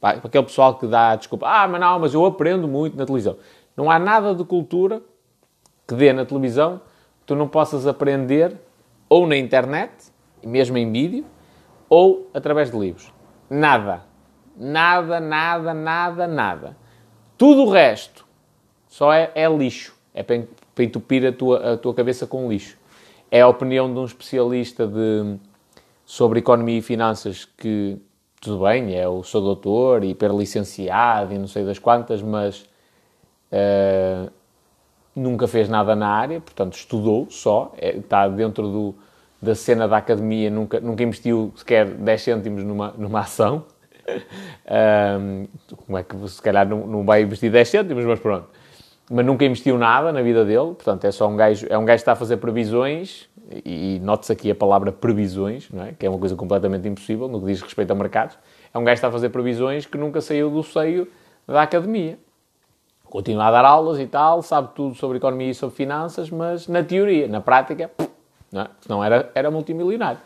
para 0.00 0.18
aquele 0.18 0.44
pessoal 0.44 0.78
que 0.78 0.86
dá 0.86 1.14
desculpa, 1.16 1.46
ah, 1.48 1.68
mas 1.68 1.80
não, 1.80 1.98
mas 1.98 2.14
eu 2.14 2.24
aprendo 2.24 2.66
muito 2.66 2.96
na 2.96 3.04
televisão. 3.04 3.36
Não 3.76 3.90
há 3.90 3.98
nada 3.98 4.34
de 4.34 4.44
cultura 4.44 5.02
que 5.86 5.94
dê 5.94 6.12
na 6.12 6.24
televisão 6.24 6.80
que 7.20 7.26
tu 7.26 7.36
não 7.36 7.48
possas 7.48 7.86
aprender 7.86 8.56
ou 9.08 9.26
na 9.26 9.36
internet, 9.36 9.92
mesmo 10.42 10.76
em 10.76 10.90
vídeo, 10.90 11.24
ou 11.94 12.28
através 12.34 12.72
de 12.72 12.76
livros. 12.76 13.12
Nada. 13.48 14.02
Nada, 14.56 15.20
nada, 15.20 15.72
nada, 15.72 16.26
nada. 16.26 16.76
Tudo 17.38 17.62
o 17.62 17.70
resto 17.70 18.26
só 18.88 19.12
é, 19.12 19.30
é 19.32 19.48
lixo. 19.48 19.94
É 20.12 20.24
para, 20.24 20.44
entupir 20.82 21.24
a 21.24 21.32
tua, 21.32 21.74
a 21.74 21.76
tua 21.76 21.94
cabeça 21.94 22.26
com 22.26 22.48
lixo. 22.48 22.76
é 23.30 23.42
a 23.42 23.46
opinião 23.46 23.92
de 23.92 24.00
um 24.00 24.04
especialista 24.04 24.88
de, 24.88 25.36
sobre 26.04 26.40
economia 26.40 26.78
e 26.78 26.82
finanças 26.82 27.44
que, 27.44 27.96
tudo 28.40 28.64
bem, 28.64 28.96
é 28.98 29.08
o 29.08 29.22
seu 29.22 29.40
doutor, 29.40 30.02
hiperlicenciado 30.02 31.32
e 31.32 31.38
não 31.38 31.46
sei 31.46 31.64
das 31.64 31.78
quantas, 31.78 32.20
mas 32.20 32.62
uh, 33.52 34.30
nunca 35.14 35.46
fez 35.46 35.68
nada 35.68 35.94
na 35.94 36.08
área, 36.08 36.40
portanto 36.40 36.74
estudou 36.74 37.28
só, 37.30 37.72
é, 37.76 37.96
está 37.96 38.26
dentro 38.26 38.68
do, 38.68 38.94
da 39.44 39.54
cena 39.54 39.86
da 39.86 39.98
academia, 39.98 40.50
nunca, 40.50 40.80
nunca 40.80 41.02
investiu 41.02 41.52
sequer 41.54 41.86
10 41.86 42.22
cêntimos 42.22 42.64
numa, 42.64 42.94
numa 42.96 43.20
ação. 43.20 43.66
um, 45.20 45.46
como 45.86 45.98
é 45.98 46.02
que 46.02 46.28
se 46.28 46.42
calhar 46.42 46.68
não, 46.68 46.86
não 46.86 47.04
vai 47.04 47.22
investir 47.22 47.50
10 47.50 47.68
cêntimos, 47.68 48.04
mas 48.04 48.18
pronto. 48.18 48.48
Mas 49.10 49.24
nunca 49.24 49.44
investiu 49.44 49.76
nada 49.76 50.10
na 50.12 50.22
vida 50.22 50.44
dele, 50.44 50.74
portanto 50.74 51.04
é 51.04 51.12
só 51.12 51.28
um 51.28 51.36
gajo, 51.36 51.66
é 51.68 51.76
um 51.76 51.84
gajo 51.84 51.98
que 51.98 52.02
está 52.02 52.12
a 52.12 52.16
fazer 52.16 52.38
previsões, 52.38 53.28
e, 53.64 53.96
e 53.96 54.00
note-se 54.00 54.32
aqui 54.32 54.50
a 54.50 54.54
palavra 54.54 54.90
previsões, 54.90 55.70
não 55.70 55.84
é? 55.84 55.92
que 55.92 56.06
é 56.06 56.08
uma 56.08 56.18
coisa 56.18 56.34
completamente 56.34 56.88
impossível 56.88 57.28
no 57.28 57.38
que 57.40 57.46
diz 57.46 57.60
respeito 57.60 57.90
a 57.90 57.94
mercados. 57.94 58.38
É 58.72 58.78
um 58.78 58.84
gajo 58.84 58.94
que 58.94 58.98
está 58.98 59.08
a 59.08 59.12
fazer 59.12 59.28
previsões 59.28 59.84
que 59.84 59.98
nunca 59.98 60.20
saiu 60.20 60.50
do 60.50 60.62
seio 60.62 61.06
da 61.46 61.62
academia. 61.62 62.18
Continua 63.04 63.46
a 63.46 63.50
dar 63.50 63.64
aulas 63.64 64.00
e 64.00 64.06
tal, 64.06 64.42
sabe 64.42 64.70
tudo 64.74 64.94
sobre 64.94 65.18
economia 65.18 65.50
e 65.50 65.54
sobre 65.54 65.76
finanças, 65.76 66.30
mas 66.30 66.66
na 66.66 66.82
teoria, 66.82 67.28
na 67.28 67.40
prática, 67.40 67.90
não 68.88 69.02
é? 69.02 69.06
era, 69.06 69.32
era 69.34 69.50
multimilionário. 69.50 70.20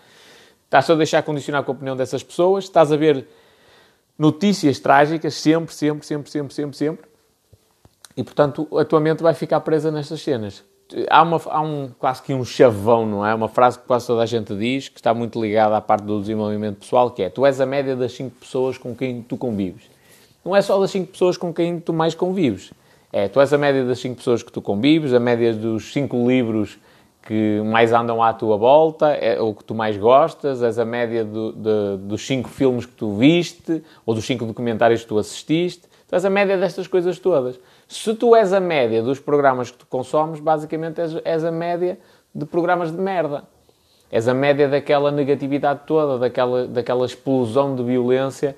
Estás 0.65 0.89
a 0.91 0.95
deixar 0.95 1.23
condicionar 1.23 1.65
com 1.65 1.73
a 1.73 1.75
opinião 1.75 1.97
dessas 1.97 2.23
pessoas, 2.23 2.65
estás 2.65 2.93
a 2.93 2.97
ver 2.97 3.27
notícias 4.19 4.79
trágicas 4.79 5.35
sempre, 5.35 5.75
sempre, 5.75 6.07
sempre, 6.07 6.31
sempre, 6.31 6.55
sempre, 6.55 6.77
sempre. 6.77 7.09
E, 8.17 8.23
portanto, 8.25 8.69
a 8.77 8.85
tua 8.85 9.01
mente 9.01 9.23
vai 9.23 9.33
ficar 9.33 9.61
presa 9.61 9.91
nestas 9.91 10.21
cenas. 10.21 10.65
Há, 11.09 11.23
uma, 11.23 11.41
há 11.47 11.61
um, 11.61 11.91
quase 11.99 12.23
que 12.23 12.35
um 12.35 12.45
chavão, 12.45 13.07
não 13.07 13.25
é? 13.25 13.35
Uma 13.35 13.49
frase 13.49 13.79
que 13.79 13.87
quase 13.87 14.07
toda 14.07 14.23
a 14.23 14.27
gente 14.27 14.57
diz, 14.57 14.89
que 14.89 14.99
está 14.99 15.15
muito 15.15 15.41
ligada 15.41 15.77
à 15.77 15.81
parte 15.81 16.05
do 16.05 16.21
desenvolvimento 16.21 16.79
pessoal, 16.79 17.11
que 17.11 17.23
é 17.23 17.31
Tu 17.31 17.47
és 17.47 17.61
a 17.61 17.67
média 17.67 17.95
das 17.95 18.13
5 18.13 18.37
pessoas 18.41 18.77
com 18.77 18.95
quem 18.95 19.23
tu 19.23 19.37
convives. 19.37 19.85
Não 20.45 20.57
é 20.57 20.61
só 20.61 20.81
das 20.81 20.91
5 20.91 21.13
pessoas 21.13 21.37
com 21.37 21.53
quem 21.53 21.79
tu 21.79 21.93
mais 21.93 22.15
convives. 22.15 22.73
É, 23.13 23.29
tu 23.29 23.41
és 23.41 23.53
a 23.53 23.59
média 23.59 23.85
das 23.85 24.01
5 24.01 24.17
pessoas 24.17 24.43
que 24.43 24.51
tu 24.51 24.61
convives, 24.61 25.15
a 25.15 25.21
média 25.21 25.53
dos 25.55 25.93
5 25.93 26.29
livros 26.29 26.79
que 27.29 27.61
mais 27.63 27.93
andam 27.93 28.23
à 28.23 28.33
tua 28.33 28.57
volta, 28.57 29.11
é, 29.11 29.39
ou 29.39 29.55
que 29.55 29.63
tu 29.63 29.75
mais 29.75 29.99
gostas, 29.99 30.63
és 30.63 30.79
a 30.79 30.85
média 30.87 31.27
do, 31.27 31.53
de, 31.53 31.99
dos 31.99 32.27
5 32.27 32.49
filmes 32.49 32.87
que 32.87 32.95
tu 32.95 33.13
viste, 33.19 33.85
ou 34.07 34.15
dos 34.15 34.25
5 34.25 34.47
documentários 34.47 35.03
que 35.03 35.09
tu 35.09 35.19
assististe. 35.19 35.83
Tu 36.09 36.15
és 36.15 36.25
a 36.25 36.31
média 36.31 36.57
destas 36.57 36.87
coisas 36.87 37.19
todas. 37.19 37.61
Se 37.87 38.15
tu 38.15 38.35
és 38.35 38.51
a 38.55 38.61
média 38.61 39.03
dos 39.03 39.21
programas 39.21 39.71
que 39.71 39.77
tu 39.77 39.87
consomes, 39.87 40.41
basicamente 40.41 41.03
és, 41.03 41.21
és 41.23 41.45
a 41.45 41.51
média 41.51 41.99
de 42.35 42.47
programas 42.47 42.91
de 42.91 42.97
merda. 42.97 43.45
És 44.11 44.27
a 44.27 44.33
média 44.33 44.67
daquela 44.67 45.11
negatividade 45.11 45.81
toda, 45.87 46.19
daquela, 46.19 46.67
daquela 46.67 47.05
explosão 47.05 47.77
de 47.77 47.83
violência 47.83 48.57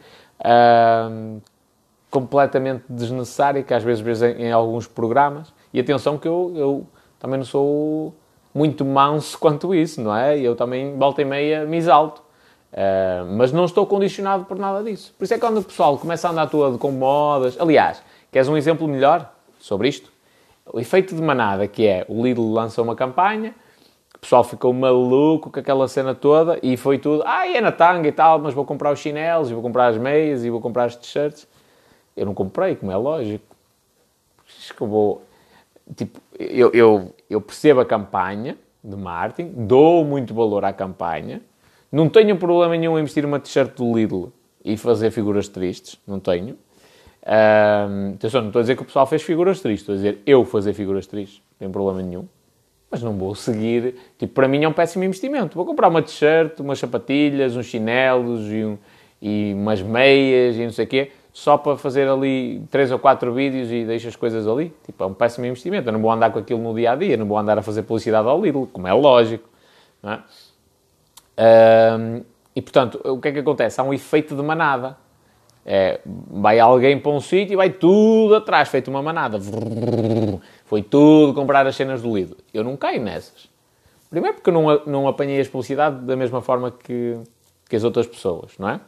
completamente 2.08 2.84
desnecessária 2.88 3.64
que 3.64 3.74
às 3.74 3.82
vezes 3.82 4.00
vês 4.00 4.22
em, 4.22 4.44
em, 4.44 4.52
alguns 4.52 4.86
programas. 4.86 5.52
E 5.74 5.80
atenção 5.80 6.16
que 6.16 6.28
eu, 6.28 6.52
eu 6.54 6.86
também 7.18 7.36
não 7.36 7.44
sou 7.44 8.14
muito 8.54 8.84
manso 8.84 9.38
quanto 9.38 9.74
isso, 9.74 10.00
não 10.00 10.14
é? 10.14 10.38
Eu 10.38 10.56
também, 10.56 10.96
volta 10.96 11.22
e 11.22 11.24
meia, 11.24 11.64
me 11.64 11.76
exalto. 11.76 12.22
Uh, 12.72 13.26
mas 13.36 13.50
não 13.50 13.64
estou 13.64 13.84
condicionado 13.84 14.44
por 14.44 14.58
nada 14.58 14.82
disso. 14.82 15.12
Por 15.18 15.24
isso 15.24 15.34
é 15.34 15.36
que 15.36 15.44
quando 15.44 15.58
o 15.58 15.62
pessoal 15.62 15.98
começa 15.98 16.28
a 16.28 16.30
andar 16.30 16.48
todo 16.48 16.78
com 16.78 16.92
modas... 16.92 17.60
Aliás, 17.60 18.00
queres 18.30 18.48
um 18.48 18.56
exemplo 18.56 18.86
melhor 18.86 19.32
sobre 19.58 19.88
isto? 19.88 20.12
O 20.72 20.78
efeito 20.78 21.14
de 21.14 21.20
manada, 21.20 21.66
que 21.66 21.86
é 21.86 22.04
o 22.08 22.22
Lidl 22.22 22.52
lança 22.52 22.80
uma 22.80 22.94
campanha, 22.94 23.54
o 24.14 24.18
pessoal 24.20 24.44
ficou 24.44 24.72
maluco 24.72 25.50
com 25.50 25.58
aquela 25.58 25.88
cena 25.88 26.14
toda 26.14 26.58
e 26.62 26.76
foi 26.76 26.98
tudo, 26.98 27.24
ah, 27.26 27.48
é 27.48 27.60
na 27.60 27.72
tanga 27.72 28.06
e 28.06 28.12
tal, 28.12 28.38
mas 28.38 28.54
vou 28.54 28.64
comprar 28.64 28.92
os 28.92 29.00
chinelos, 29.00 29.50
e 29.50 29.54
vou 29.54 29.62
comprar 29.62 29.88
as 29.88 29.96
meias, 29.96 30.44
e 30.44 30.50
vou 30.50 30.60
comprar 30.60 30.84
as 30.84 30.94
t-shirts. 30.94 31.48
Eu 32.16 32.26
não 32.26 32.34
comprei, 32.34 32.76
como 32.76 32.92
é 32.92 32.96
lógico. 32.96 33.44
Acho 34.46 34.74
que 34.74 34.80
eu 34.80 34.86
vou... 34.86 35.22
Tipo, 35.96 36.20
eu, 36.38 36.70
eu, 36.72 37.14
eu 37.30 37.40
percebo 37.40 37.80
a 37.80 37.86
campanha 37.86 38.58
de 38.82 38.96
marketing, 38.96 39.52
dou 39.66 40.04
muito 40.04 40.34
valor 40.34 40.64
à 40.64 40.72
campanha, 40.72 41.40
não 41.92 42.08
tenho 42.08 42.36
problema 42.36 42.76
nenhum 42.76 42.98
em 42.98 43.02
investir 43.02 43.24
uma 43.24 43.38
t-shirt 43.38 43.76
do 43.76 43.96
Lidl 43.96 44.32
e 44.64 44.76
fazer 44.76 45.10
figuras 45.10 45.48
tristes, 45.48 45.98
não 46.06 46.18
tenho. 46.18 46.56
Um, 47.26 48.14
atenção, 48.14 48.40
não 48.40 48.48
estou 48.48 48.60
a 48.60 48.62
dizer 48.62 48.76
que 48.76 48.82
o 48.82 48.84
pessoal 48.84 49.06
fez 49.06 49.22
figuras 49.22 49.60
tristes, 49.60 49.82
estou 49.82 49.92
a 49.92 49.96
dizer 49.96 50.18
eu 50.26 50.44
fazer 50.44 50.72
figuras 50.72 51.06
tristes, 51.06 51.40
não 51.52 51.66
tem 51.66 51.70
problema 51.70 52.02
nenhum. 52.02 52.26
Mas 52.90 53.02
não 53.02 53.16
vou 53.16 53.34
seguir, 53.36 53.94
tipo, 54.18 54.34
para 54.34 54.48
mim 54.48 54.64
é 54.64 54.68
um 54.68 54.72
péssimo 54.72 55.04
investimento. 55.04 55.54
Vou 55.54 55.64
comprar 55.64 55.86
uma 55.88 56.02
t-shirt, 56.02 56.58
umas 56.58 56.78
sapatilhas, 56.78 57.54
uns 57.54 57.66
chinelos 57.66 58.50
e, 58.50 58.64
um, 58.64 58.78
e 59.22 59.52
umas 59.54 59.80
meias 59.80 60.56
e 60.56 60.64
não 60.64 60.72
sei 60.72 60.86
o 60.86 60.88
quê 60.88 61.12
só 61.32 61.56
para 61.56 61.76
fazer 61.76 62.08
ali 62.08 62.62
três 62.70 62.90
ou 62.90 62.98
quatro 62.98 63.32
vídeos 63.32 63.70
e 63.70 63.84
deixo 63.84 64.08
as 64.08 64.16
coisas 64.16 64.46
ali. 64.46 64.74
Tipo, 64.84 65.04
é 65.04 65.06
um 65.06 65.14
péssimo 65.14 65.46
investimento. 65.46 65.88
Eu 65.88 65.92
não 65.92 66.00
vou 66.00 66.10
andar 66.10 66.30
com 66.32 66.38
aquilo 66.38 66.60
no 66.60 66.74
dia 66.74 66.92
a 66.92 66.96
dia, 66.96 67.16
não 67.16 67.26
vou 67.26 67.38
andar 67.38 67.58
a 67.58 67.62
fazer 67.62 67.82
publicidade 67.82 68.26
ao 68.28 68.40
Lidl, 68.40 68.66
como 68.66 68.88
é 68.88 68.92
lógico. 68.92 69.48
É? 70.02 70.18
Um, 71.96 72.24
e 72.54 72.60
portanto, 72.62 73.00
o 73.04 73.20
que 73.20 73.28
é 73.28 73.32
que 73.32 73.38
acontece? 73.38 73.80
Há 73.80 73.84
um 73.84 73.94
efeito 73.94 74.34
de 74.34 74.42
manada. 74.42 74.96
É, 75.64 76.00
vai 76.04 76.58
alguém 76.58 76.98
para 76.98 77.12
um 77.12 77.20
sítio 77.20 77.52
e 77.52 77.56
vai 77.56 77.70
tudo 77.70 78.34
atrás, 78.34 78.68
feito 78.68 78.88
uma 78.88 79.02
manada. 79.02 79.38
Foi 80.64 80.82
tudo 80.82 81.34
comprar 81.34 81.66
as 81.66 81.76
cenas 81.76 82.02
do 82.02 82.16
Lidl. 82.16 82.36
Eu 82.52 82.64
não 82.64 82.76
caio 82.76 83.00
nessas. 83.00 83.48
Primeiro 84.08 84.36
porque 84.36 84.50
eu 84.50 84.54
não, 84.54 84.84
não 84.86 85.08
apanhei 85.08 85.40
as 85.40 85.46
publicidade 85.46 86.04
da 86.04 86.16
mesma 86.16 86.40
forma 86.40 86.72
que, 86.72 87.16
que 87.68 87.76
as 87.76 87.84
outras 87.84 88.06
pessoas, 88.06 88.52
não 88.58 88.70
é? 88.70 88.80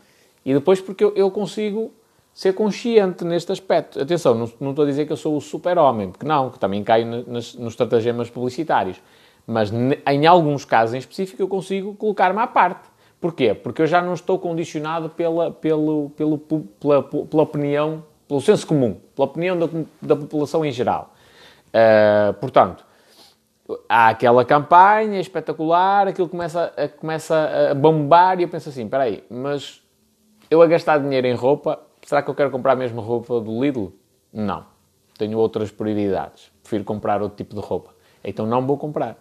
E 0.45 0.53
depois 0.53 0.81
porque 0.81 1.05
eu, 1.05 1.15
eu 1.15 1.31
consigo 1.31 1.93
ser 2.35 2.55
consciente 2.55 3.25
neste 3.25 3.53
aspecto. 3.53 4.01
Atenção, 4.01 4.35
não, 4.35 4.51
não 4.61 4.71
estou 4.71 4.85
a 4.85 4.89
dizer 4.89 5.07
que 5.07 5.13
eu 5.13 5.17
sou 5.17 5.37
o 5.37 5.41
super-homem, 5.41 6.11
porque 6.11 6.27
não, 6.27 6.51
que 6.51 6.59
também 6.59 6.83
caio 6.83 7.25
nas, 7.27 7.55
nos 7.55 7.73
estratagemas 7.73 8.31
publicitários. 8.31 9.01
Mas 9.47 9.73
em 9.73 10.27
alguns 10.27 10.65
casos 10.65 10.95
em 10.95 10.99
específico 10.99 11.43
eu 11.43 11.49
consigo 11.49 11.95
colocar-me 11.95 12.41
à 12.41 12.47
parte. 12.47 12.91
Porquê? 13.21 13.55
Porque 13.55 13.83
eu 13.83 13.87
já 13.87 14.01
não 14.01 14.15
estou 14.15 14.39
condicionado 14.39 15.09
pela, 15.11 15.51
pelo, 15.51 16.11
pelo, 16.11 16.39
pela, 16.39 17.03
pela 17.03 17.43
opinião, 17.43 18.03
pelo 18.27 18.41
senso 18.41 18.67
comum, 18.67 18.97
pela 19.15 19.27
opinião 19.27 19.59
da, 19.59 19.69
da 20.01 20.17
população 20.17 20.65
em 20.65 20.73
geral. 20.73 21.15
Uh, 21.69 22.33
portanto, 22.35 22.85
há 23.89 24.09
aquela 24.09 24.45
campanha 24.45 25.21
espetacular, 25.21 26.09
aquilo 26.09 26.29
começa 26.29 26.73
a, 26.77 26.89
começa 26.89 27.71
a 27.71 27.75
bombar 27.75 28.41
e 28.41 28.43
eu 28.43 28.49
penso 28.49 28.69
assim, 28.69 28.85
espera 28.85 29.05
aí, 29.05 29.23
mas 29.31 29.81
eu 30.51 30.61
a 30.61 30.67
gastar 30.67 30.99
dinheiro 30.99 31.27
em 31.27 31.35
roupa 31.35 31.81
Será 32.05 32.23
que 32.23 32.29
eu 32.29 32.35
quero 32.35 32.51
comprar 32.51 32.73
a 32.73 32.77
mesma 32.77 33.01
roupa 33.01 33.41
do 33.41 33.63
Lidl? 33.63 33.93
Não. 34.33 34.65
Tenho 35.17 35.39
outras 35.39 35.71
prioridades. 35.71 36.51
Prefiro 36.63 36.85
comprar 36.85 37.23
outro 37.23 37.37
tipo 37.37 37.55
de 37.55 37.61
roupa. 37.61 37.95
Então 38.25 38.47
não 38.47 38.67
vou 38.67 38.77
comprar. 38.77 39.17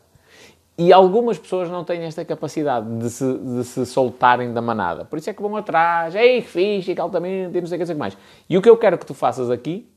E 0.78 0.92
algumas 0.92 1.38
pessoas 1.38 1.70
não 1.70 1.84
têm 1.84 2.02
esta 2.04 2.26
capacidade 2.26 2.88
de 2.98 3.10
se, 3.10 3.38
de 3.38 3.64
se 3.64 3.86
soltarem 3.86 4.52
da 4.52 4.62
manada. 4.62 5.06
Por 5.06 5.20
isso 5.20 5.30
é 5.30 5.34
que 5.34 5.42
vão 5.42 5.56
atrás, 5.56 6.16
ei, 6.16 6.42
que 6.42 6.48
fixe, 6.48 6.96
que 6.96 7.02
altamente, 7.02 7.56
e 7.56 7.62
não 7.62 7.68
sei 7.68 7.80
o 7.80 7.86
que, 7.86 7.94
mais. 7.94 8.18
E 8.50 8.58
o 8.58 8.62
que 8.62 8.70
eu 8.70 8.78
quero 8.78 8.98
que 8.98 9.06
tu 9.06 9.14
faças 9.14 9.52
aqui, 9.52 9.88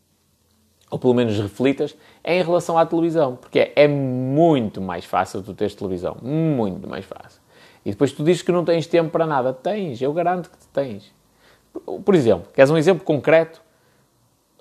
ou 0.91 0.99
pelo 0.99 1.15
menos 1.15 1.39
reflitas, 1.39 1.97
é 2.23 2.39
em 2.39 2.43
relação 2.43 2.77
à 2.77 2.85
televisão. 2.85 3.37
Porque 3.37 3.61
é, 3.61 3.73
é 3.77 3.89
muito 3.89 4.81
mais 4.83 5.05
fácil 5.05 5.43
tu 5.43 5.55
teres 5.55 5.75
televisão. 5.75 6.17
Muito 6.21 6.87
mais 6.87 7.05
fácil. 7.05 7.41
E 7.83 7.91
depois 7.91 8.13
tu 8.13 8.23
dizes 8.23 8.43
que 8.43 8.53
não 8.53 8.65
tens 8.65 8.87
tempo 8.87 9.11
para 9.11 9.27
nada. 9.27 9.53
Tens, 9.55 10.03
eu 10.03 10.13
garanto 10.13 10.51
que 10.51 10.57
tens. 10.73 11.11
Por 12.05 12.15
exemplo, 12.15 12.49
queres 12.53 12.71
um 12.71 12.77
exemplo 12.77 13.05
concreto? 13.05 13.63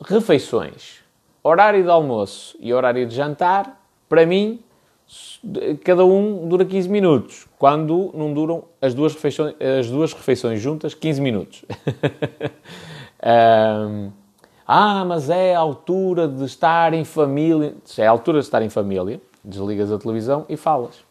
Refeições. 0.02 1.02
Horário 1.44 1.84
de 1.84 1.90
almoço 1.90 2.58
e 2.60 2.74
horário 2.74 3.06
de 3.06 3.14
jantar, 3.14 3.82
para 4.08 4.26
mim, 4.26 4.64
cada 5.84 6.06
um 6.06 6.48
dura 6.48 6.66
15 6.66 6.90
minutos, 6.90 7.48
quando 7.60 8.12
não 8.14 8.34
duram 8.34 8.64
as 8.82 8.94
duas 8.94 9.14
refeições, 9.14 9.56
as 9.80 9.90
duas 9.90 10.14
refeições 10.14 10.62
juntas 10.62 10.94
15 10.94 11.22
minutos. 11.22 11.66
ah, 14.66 15.06
mas 15.06 15.30
é 15.30 15.54
a 15.56 15.60
altura 15.60 16.28
de 16.28 16.46
estar 16.46 16.94
em 16.94 17.04
família. 17.04 17.76
É 17.98 18.08
a 18.08 18.12
altura 18.12 18.40
de 18.40 18.46
estar 18.46 18.62
em 18.62 18.70
família, 18.70 19.22
desligas 19.44 19.92
a 19.92 19.98
televisão 19.98 20.46
e 20.48 20.56
falas. 20.56 21.04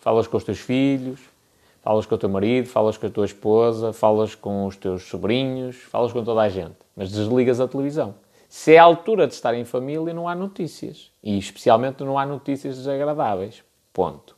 Falas 0.00 0.26
com 0.26 0.36
os 0.36 0.44
teus 0.44 0.58
filhos, 0.58 1.20
Falas 1.82 2.06
com 2.06 2.14
o 2.14 2.18
teu 2.18 2.28
marido, 2.28 2.68
falas 2.68 2.96
com 2.96 3.06
a 3.06 3.10
tua 3.10 3.24
esposa, 3.24 3.92
falas 3.92 4.36
com 4.36 4.66
os 4.66 4.76
teus 4.76 5.02
sobrinhos, 5.02 5.76
falas 5.76 6.12
com 6.12 6.22
toda 6.22 6.40
a 6.40 6.48
gente. 6.48 6.76
Mas 6.96 7.10
desligas 7.10 7.60
a 7.60 7.66
televisão. 7.66 8.14
Se 8.48 8.74
é 8.74 8.78
a 8.78 8.84
altura 8.84 9.26
de 9.26 9.34
estar 9.34 9.52
em 9.54 9.64
família, 9.64 10.14
não 10.14 10.28
há 10.28 10.34
notícias. 10.34 11.10
E 11.22 11.36
especialmente 11.36 12.04
não 12.04 12.16
há 12.16 12.24
notícias 12.24 12.76
desagradáveis. 12.76 13.64
Ponto. 13.92 14.36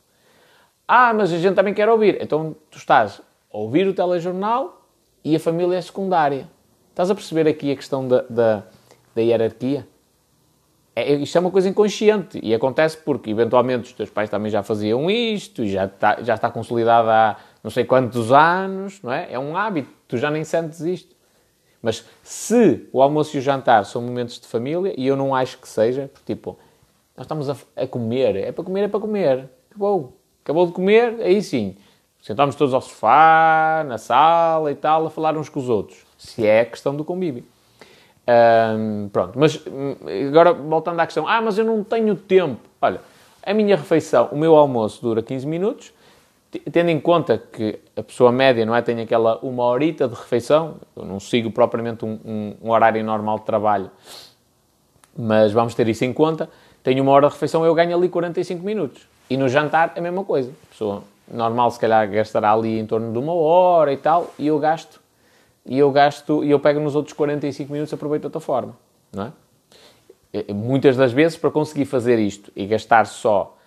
Ah, 0.87 1.13
mas 1.13 1.31
a 1.31 1.37
gente 1.37 1.53
também 1.53 1.73
quer 1.73 1.87
ouvir. 1.87 2.17
Então 2.19 2.55
tu 2.71 2.77
estás 2.77 3.21
a 3.53 3.57
ouvir 3.57 3.87
o 3.87 3.93
telejornal 3.93 4.81
e 5.23 5.35
a 5.35 5.39
família 5.39 5.77
é 5.77 5.81
secundária. 5.81 6.49
Estás 6.89 7.11
a 7.11 7.15
perceber 7.15 7.47
aqui 7.47 7.71
a 7.71 7.75
questão 7.75 8.07
da, 8.07 8.21
da, 8.23 8.63
da 9.13 9.21
hierarquia? 9.21 9.87
É, 10.95 11.13
isto 11.15 11.37
é 11.37 11.41
uma 11.41 11.51
coisa 11.51 11.67
inconsciente 11.67 12.39
e 12.41 12.53
acontece 12.53 12.97
porque, 12.97 13.29
eventualmente, 13.29 13.89
os 13.89 13.93
teus 13.93 14.09
pais 14.09 14.29
também 14.29 14.49
já 14.49 14.63
faziam 14.63 15.09
isto 15.09 15.63
e 15.63 15.69
já 15.69 15.85
está, 15.85 16.23
já 16.23 16.35
está 16.35 16.49
consolidado 16.49 17.09
há 17.09 17.37
não 17.61 17.69
sei 17.69 17.83
quantos 17.83 18.31
anos, 18.31 19.01
não 19.01 19.11
é? 19.11 19.27
É 19.31 19.37
um 19.37 19.57
hábito, 19.57 19.89
tu 20.07 20.17
já 20.17 20.31
nem 20.31 20.43
sentes 20.43 20.79
isto. 20.81 21.15
Mas 21.81 22.05
se 22.23 22.87
o 22.93 23.01
almoço 23.01 23.35
e 23.35 23.39
o 23.39 23.41
jantar 23.41 23.85
são 23.85 24.01
momentos 24.01 24.39
de 24.39 24.47
família, 24.47 24.93
e 24.97 25.05
eu 25.05 25.15
não 25.15 25.35
acho 25.35 25.57
que 25.57 25.67
seja, 25.67 26.09
porque, 26.13 26.33
tipo, 26.33 26.57
nós 27.17 27.25
estamos 27.25 27.49
a, 27.49 27.55
a 27.75 27.85
comer, 27.85 28.35
é 28.37 28.51
para 28.51 28.63
comer, 28.63 28.83
é 28.83 28.87
para 28.87 28.99
comer. 28.99 29.49
Acabou. 29.69 30.17
Acabou 30.43 30.67
de 30.67 30.73
comer, 30.73 31.17
aí 31.21 31.41
sim. 31.43 31.75
Sentamos 32.21 32.55
todos 32.55 32.73
ao 32.73 32.81
sofá, 32.81 33.83
na 33.87 33.97
sala 33.97 34.71
e 34.71 34.75
tal, 34.75 35.05
a 35.05 35.09
falar 35.09 35.37
uns 35.37 35.49
com 35.49 35.59
os 35.59 35.69
outros. 35.69 36.05
Se 36.17 36.45
é 36.45 36.61
a 36.61 36.65
questão 36.65 36.95
do 36.95 37.03
convívio. 37.03 37.43
Um, 38.27 39.07
pronto, 39.09 39.37
mas 39.37 39.61
hum, 39.67 39.95
agora 40.27 40.51
voltando 40.51 40.99
à 40.99 41.05
questão, 41.05 41.27
ah, 41.27 41.39
mas 41.41 41.57
eu 41.57 41.65
não 41.65 41.83
tenho 41.83 42.15
tempo. 42.15 42.59
Olha, 42.81 42.99
a 43.45 43.53
minha 43.53 43.75
refeição, 43.75 44.29
o 44.31 44.37
meu 44.37 44.55
almoço 44.55 44.99
dura 45.01 45.21
15 45.21 45.45
minutos, 45.45 45.93
tendo 46.71 46.89
em 46.89 46.99
conta 46.99 47.37
que 47.37 47.79
a 47.95 48.01
pessoa 48.01 48.31
média 48.31 48.65
não 48.65 48.75
é, 48.75 48.81
tem 48.81 48.99
aquela 48.99 49.37
uma 49.43 49.63
horita 49.63 50.07
de 50.07 50.15
refeição, 50.15 50.75
eu 50.95 51.05
não 51.05 51.19
sigo 51.19 51.51
propriamente 51.51 52.03
um, 52.03 52.19
um, 52.25 52.55
um, 52.63 52.71
horário 52.71 53.03
normal 53.03 53.39
de 53.39 53.45
trabalho, 53.45 53.91
mas 55.15 55.51
vamos 55.51 55.75
ter 55.75 55.87
isso 55.87 56.03
em 56.03 56.11
conta, 56.11 56.49
tenho 56.83 57.03
uma 57.03 57.11
hora 57.11 57.27
de 57.27 57.33
refeição, 57.33 57.63
eu 57.63 57.75
ganho 57.75 57.95
ali 57.95 58.09
45 58.09 58.65
minutos. 58.65 59.07
E 59.29 59.37
no 59.37 59.49
jantar, 59.49 59.93
a 59.95 60.01
mesma 60.01 60.23
coisa. 60.23 60.51
A 60.51 60.69
pessoa 60.69 61.03
normal, 61.31 61.71
se 61.71 61.79
calhar, 61.79 62.09
gastará 62.09 62.53
ali 62.53 62.79
em 62.79 62.85
torno 62.85 63.11
de 63.11 63.17
uma 63.17 63.33
hora 63.33 63.91
e 63.93 63.97
tal, 63.97 64.33
e 64.37 64.47
eu 64.47 64.57
gasto 64.59 64.99
e 65.65 65.79
eu 65.79 65.91
gasto, 65.91 66.43
e 66.43 66.51
eu 66.51 66.59
pego 66.59 66.79
nos 66.79 66.95
outros 66.95 67.13
45 67.13 67.71
minutos 67.71 67.91
e 67.91 67.95
aproveito 67.95 68.21
de 68.21 68.27
outra 68.27 68.39
forma, 68.39 68.77
não 69.11 69.25
é? 69.25 69.33
Muitas 70.53 70.97
das 70.97 71.13
vezes, 71.13 71.37
para 71.37 71.49
conseguir 71.49 71.85
fazer 71.85 72.19
isto 72.19 72.51
e 72.55 72.65
gastar 72.65 73.05
só 73.05 73.57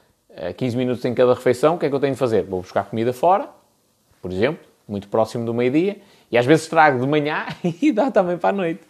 15 0.57 0.75
eh, 0.75 0.79
minutos 0.79 1.05
em 1.05 1.15
cada 1.15 1.33
refeição, 1.33 1.77
o 1.77 1.79
que 1.79 1.87
é 1.87 1.89
que 1.89 1.95
eu 1.95 2.01
tenho 2.01 2.13
de 2.13 2.19
fazer? 2.19 2.45
Vou 2.45 2.61
buscar 2.61 2.85
comida 2.85 3.13
fora, 3.13 3.49
por 4.21 4.31
exemplo, 4.31 4.65
muito 4.87 5.09
próximo 5.09 5.47
do 5.47 5.55
meio-dia, 5.55 5.97
e 6.31 6.37
às 6.37 6.45
vezes 6.45 6.67
trago 6.67 7.01
de 7.01 7.07
manhã 7.07 7.47
e 7.81 7.91
dá 7.91 8.11
também 8.11 8.37
para 8.37 8.51
a 8.51 8.53
noite. 8.53 8.81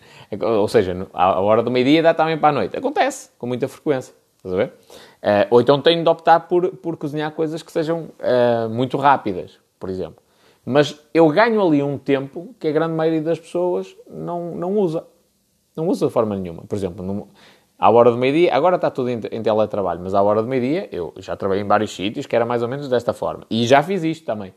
Ou 0.41 0.69
seja, 0.69 1.07
a 1.13 1.41
hora 1.41 1.63
do 1.63 1.71
meio-dia 1.71 2.03
dá 2.03 2.13
também 2.13 2.37
para 2.37 2.49
a 2.49 2.53
noite. 2.53 2.77
Acontece, 2.77 3.31
com 3.39 3.47
muita 3.47 3.69
frequência. 3.69 4.13
Estás 4.37 4.55
a 4.55 4.57
ver? 4.57 4.67
Uh, 4.69 5.47
ou 5.51 5.61
então 5.61 5.81
tenho 5.81 6.03
de 6.03 6.09
optar 6.09 6.41
por, 6.41 6.69
por 6.77 6.97
cozinhar 6.97 7.33
coisas 7.33 7.63
que 7.63 7.73
sejam 7.73 8.09
uh, 8.21 8.69
muito 8.69 8.97
rápidas, 8.97 9.59
por 9.79 9.89
exemplo. 9.89 10.23
Mas 10.71 11.03
eu 11.15 11.27
ganho 11.31 11.67
ali 11.67 11.83
um 11.83 11.97
tempo 11.97 12.55
que 12.61 12.69
a 12.69 12.73
grande 12.73 12.93
maioria 12.93 13.23
das 13.23 13.41
pessoas 13.41 13.97
não, 14.07 14.55
não 14.55 14.77
usa. 14.77 15.07
Não 15.75 15.89
usa 15.89 16.09
de 16.09 16.13
forma 16.13 16.37
nenhuma. 16.37 16.63
Por 16.69 16.77
exemplo, 16.77 17.03
no, 17.03 17.27
à 17.79 17.91
hora 17.91 18.11
do 18.11 18.19
meio-dia, 18.19 18.55
agora 18.55 18.77
está 18.77 18.91
tudo 18.91 19.09
em, 19.09 19.19
em 19.33 19.43
teletrabalho, 19.43 19.99
mas 20.03 20.13
à 20.13 20.21
hora 20.21 20.43
do 20.43 20.49
meio-dia 20.49 20.87
eu 20.93 21.15
já 21.17 21.35
trabalhei 21.35 21.65
em 21.65 21.67
vários 21.67 21.97
sítios 21.97 22.27
que 22.27 22.37
era 22.37 22.45
mais 22.45 22.63
ou 22.63 22.69
menos 22.69 22.87
desta 22.87 23.15
forma. 23.15 23.47
E 23.49 23.67
já 23.67 23.83
fiz 23.83 24.05
isto 24.05 24.27
também. 24.27 24.53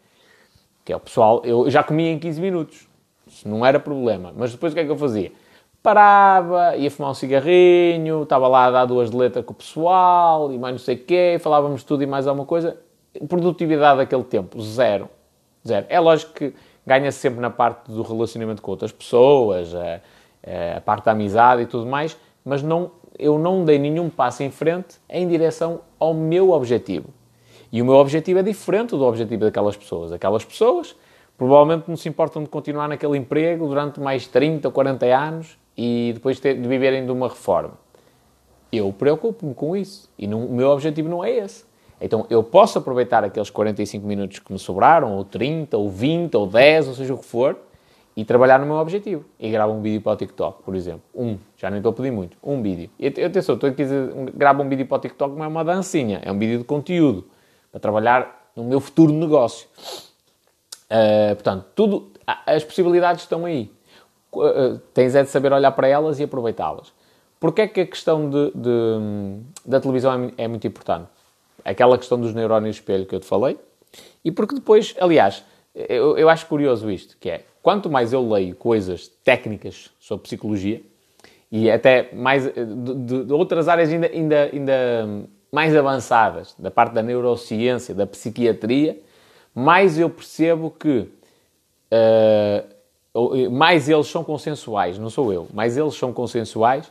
Que 0.84 0.92
é 0.92 0.98
o 0.98 1.00
pessoal, 1.00 1.44
eu 1.46 1.70
já 1.70 1.82
comia 1.82 2.12
em 2.12 2.20
15 2.20 2.42
minutos. 2.42 2.90
Isso 3.26 3.48
não 3.48 3.66
era 3.66 3.80
problema. 3.80 4.34
Mas 4.36 4.52
depois 4.52 4.74
o 4.74 4.76
que 4.76 4.82
é 4.82 4.84
que 4.84 4.92
eu 4.92 4.98
fazia? 4.98 5.32
Parava, 5.82 6.76
ia 6.76 6.92
fumar 6.92 7.12
um 7.12 7.14
cigarrinho, 7.14 8.24
estava 8.24 8.50
lá 8.50 8.66
a 8.66 8.72
dar 8.72 8.86
duas 8.86 9.10
de 9.10 9.16
letra 9.16 9.42
com 9.42 9.54
o 9.54 9.56
pessoal 9.56 10.52
e 10.52 10.58
mais 10.58 10.74
não 10.74 10.80
sei 10.80 10.96
o 10.96 11.06
quê, 11.06 11.38
falávamos 11.40 11.86
tudo 11.86 12.04
e 12.04 12.06
mais 12.06 12.28
alguma 12.28 12.46
coisa. 12.46 12.76
Produtividade 13.30 14.00
daquele 14.00 14.26
tempo, 14.26 14.60
zero. 14.60 15.10
Zero. 15.68 15.86
É 15.90 16.00
lógico 16.00 16.34
que 16.34 16.54
ganha-se 16.86 17.20
sempre 17.20 17.40
na 17.40 17.50
parte 17.50 17.92
do 17.92 18.02
relacionamento 18.02 18.62
com 18.62 18.72
outras 18.72 18.92
pessoas, 18.92 19.74
a, 19.76 20.02
a, 20.78 20.82
parte 20.82 21.06
da 21.06 21.12
amizade 21.12 21.64
e 21.64 21.66
tudo 21.66 21.86
mais, 21.86 22.18
mas 22.44 22.64
não, 22.64 22.92
eu 23.18 23.38
não 23.38 23.64
dei 23.64 23.78
nenhum 23.78 24.10
passo 24.10 24.44
em 24.44 24.50
frente 24.50 24.96
em 25.10 25.28
direção 25.28 25.82
ao 26.00 26.14
meu 26.14 26.52
objetivo. 26.52 27.10
E 27.72 27.82
o 27.82 27.86
meu 27.86 27.96
objetivo 27.96 28.40
é 28.40 28.44
diferente 28.44 28.90
do 28.90 29.04
objetivo 29.04 29.46
daquelas 29.46 29.78
pessoas. 29.78 30.12
Aquelas 30.12 30.44
pessoas 30.44 30.96
provavelmente 31.38 31.86
não 31.88 31.96
se 31.96 32.10
importam 32.10 32.44
de 32.44 32.50
continuar 32.50 32.88
naquele 32.88 33.18
emprego 33.18 33.68
durante 33.68 34.00
mais 34.00 34.28
30 34.28 34.68
ou 34.68 34.72
40 34.72 35.06
anos 35.06 35.58
e 35.78 36.12
depois 36.14 36.40
de 36.40 36.54
viverem 36.54 37.06
de 37.06 37.12
uma 37.12 37.30
reforma. 37.30 37.74
Eu 38.72 38.92
preocupo-me 38.92 39.54
com 39.54 39.76
isso. 39.76 40.10
E 40.18 40.28
não, 40.28 40.46
o 40.46 40.54
meu 40.54 40.70
objetivo 40.70 41.08
não 41.08 41.24
é 41.24 41.32
esse. 41.32 41.66
Então 42.02 42.26
eu 42.30 42.44
posso 42.44 42.80
aproveitar 42.80 43.24
aqueles 43.24 43.52
45 43.52 44.06
minutos 44.06 44.40
que 44.40 44.52
me 44.52 44.58
sobraram, 44.58 45.16
ou 45.16 45.24
30, 45.24 45.78
ou 45.78 45.90
20, 45.90 46.36
ou 46.36 46.48
10, 46.48 46.88
ou 46.88 46.94
seja 46.96 47.14
o 47.14 47.18
que 47.18 47.26
for, 47.26 47.56
e 48.18 48.26
trabalhar 48.26 48.60
no 48.60 48.66
meu 48.66 48.76
objetivo. 48.76 49.24
E 49.40 49.50
gravo 49.52 49.72
um 49.72 49.82
vídeo 49.82 50.02
para 50.02 50.14
o 50.14 50.16
TikTok, 50.16 50.64
por 50.64 50.76
exemplo. 50.76 51.04
Um, 51.16 51.38
já 51.56 51.70
nem 51.70 51.78
estou 51.78 51.92
a 51.92 51.94
pedir 51.94 52.12
muito. 52.12 52.36
Um 52.44 52.62
vídeo. 52.62 52.90
E 53.00 53.08
atenção, 53.08 53.56
estou 53.56 53.70
aqui 53.70 53.84
a 53.84 53.86
dizer, 53.86 54.14
gravo 54.34 54.64
um 54.64 54.68
vídeo 54.68 54.88
para 54.88 54.98
o 54.98 55.00
TikTok, 55.00 55.36
não 55.36 55.46
é 55.46 55.48
uma 55.48 55.64
dancinha, 55.64 56.20
é 56.24 56.32
um 56.32 56.40
vídeo 56.40 56.58
de 56.58 56.64
conteúdo, 56.64 57.26
para 57.72 57.80
trabalhar 57.80 58.52
no 58.56 58.64
meu 58.64 58.80
futuro 58.80 59.14
negócio. 59.14 59.68
Uh, 60.90 61.36
portanto, 61.36 61.66
tudo, 61.76 62.12
as 62.46 62.64
possibilidades 62.64 63.24
estão 63.24 63.46
aí. 63.46 63.72
Uh, 64.34 64.80
tens 64.94 65.14
é 65.14 65.24
de 65.24 65.30
saber 65.30 65.54
olhar 65.54 65.72
para 65.72 65.88
elas 65.88 66.20
e 66.20 66.24
aproveitá-las. 66.24 66.92
Porquê 67.40 67.62
é 67.62 67.68
que 67.68 67.82
a 67.82 67.86
questão 67.86 68.30
de, 68.30 68.52
de, 68.54 69.40
da 69.66 69.80
televisão 69.80 70.32
é, 70.38 70.44
é 70.44 70.48
muito 70.48 70.68
importante? 70.68 71.08
Aquela 71.64 71.98
questão 71.98 72.20
dos 72.20 72.34
neurónios 72.34 72.78
espelho 72.78 73.06
que 73.06 73.16
eu 73.16 73.20
te 73.20 73.26
falei, 73.26 73.58
e 74.24 74.32
porque 74.32 74.56
depois, 74.56 74.96
aliás, 75.00 75.44
eu, 75.74 76.18
eu 76.18 76.30
acho 76.30 76.46
curioso 76.46 76.90
isto, 76.90 77.18
que 77.20 77.30
é, 77.30 77.46
quanto 77.62 77.90
mais 77.90 78.14
eu 78.14 78.28
leio 78.28 78.56
coisas 78.56 79.08
técnicas 79.24 79.90
sobre 80.00 80.24
psicologia, 80.24 80.82
e 81.52 81.70
até 81.70 82.10
mais 82.14 82.46
de, 82.46 83.24
de 83.26 83.34
outras 83.34 83.68
áreas 83.68 83.92
ainda, 83.92 84.08
ainda, 84.08 84.50
ainda 84.54 85.28
mais 85.52 85.76
avançadas, 85.76 86.56
da 86.58 86.72
parte 86.72 86.94
da 86.94 87.04
neurociência, 87.04 87.94
da 87.94 88.08
psiquiatria, 88.08 88.98
mais 89.54 90.00
eu 90.00 90.10
percebo 90.10 90.72
que 90.72 91.10
uh, 91.92 93.52
mais 93.52 93.90
eles 93.90 94.08
são 94.08 94.24
consensuais, 94.24 94.98
não 94.98 95.10
sou 95.10 95.34
eu, 95.34 95.48
mais 95.54 95.76
eles 95.76 95.96
são 95.96 96.14
consensuais 96.14 96.90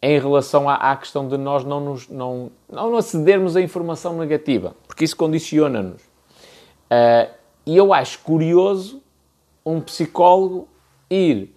em 0.00 0.18
relação 0.18 0.68
à, 0.68 0.74
à, 0.74 0.96
questão 0.96 1.26
de 1.26 1.36
nós 1.36 1.64
não, 1.64 1.80
nos, 1.80 2.08
não, 2.08 2.50
não 2.70 2.96
acedermos 2.96 3.56
a 3.56 3.60
informação 3.60 4.16
negativa, 4.16 4.74
porque 4.86 5.04
isso 5.04 5.16
condiciona-nos. 5.16 6.02
Uh, 6.02 7.30
e 7.66 7.76
eu 7.76 7.92
acho 7.92 8.20
curioso 8.20 9.02
um 9.66 9.80
psicólogo 9.80 10.68
ir, 11.10 11.54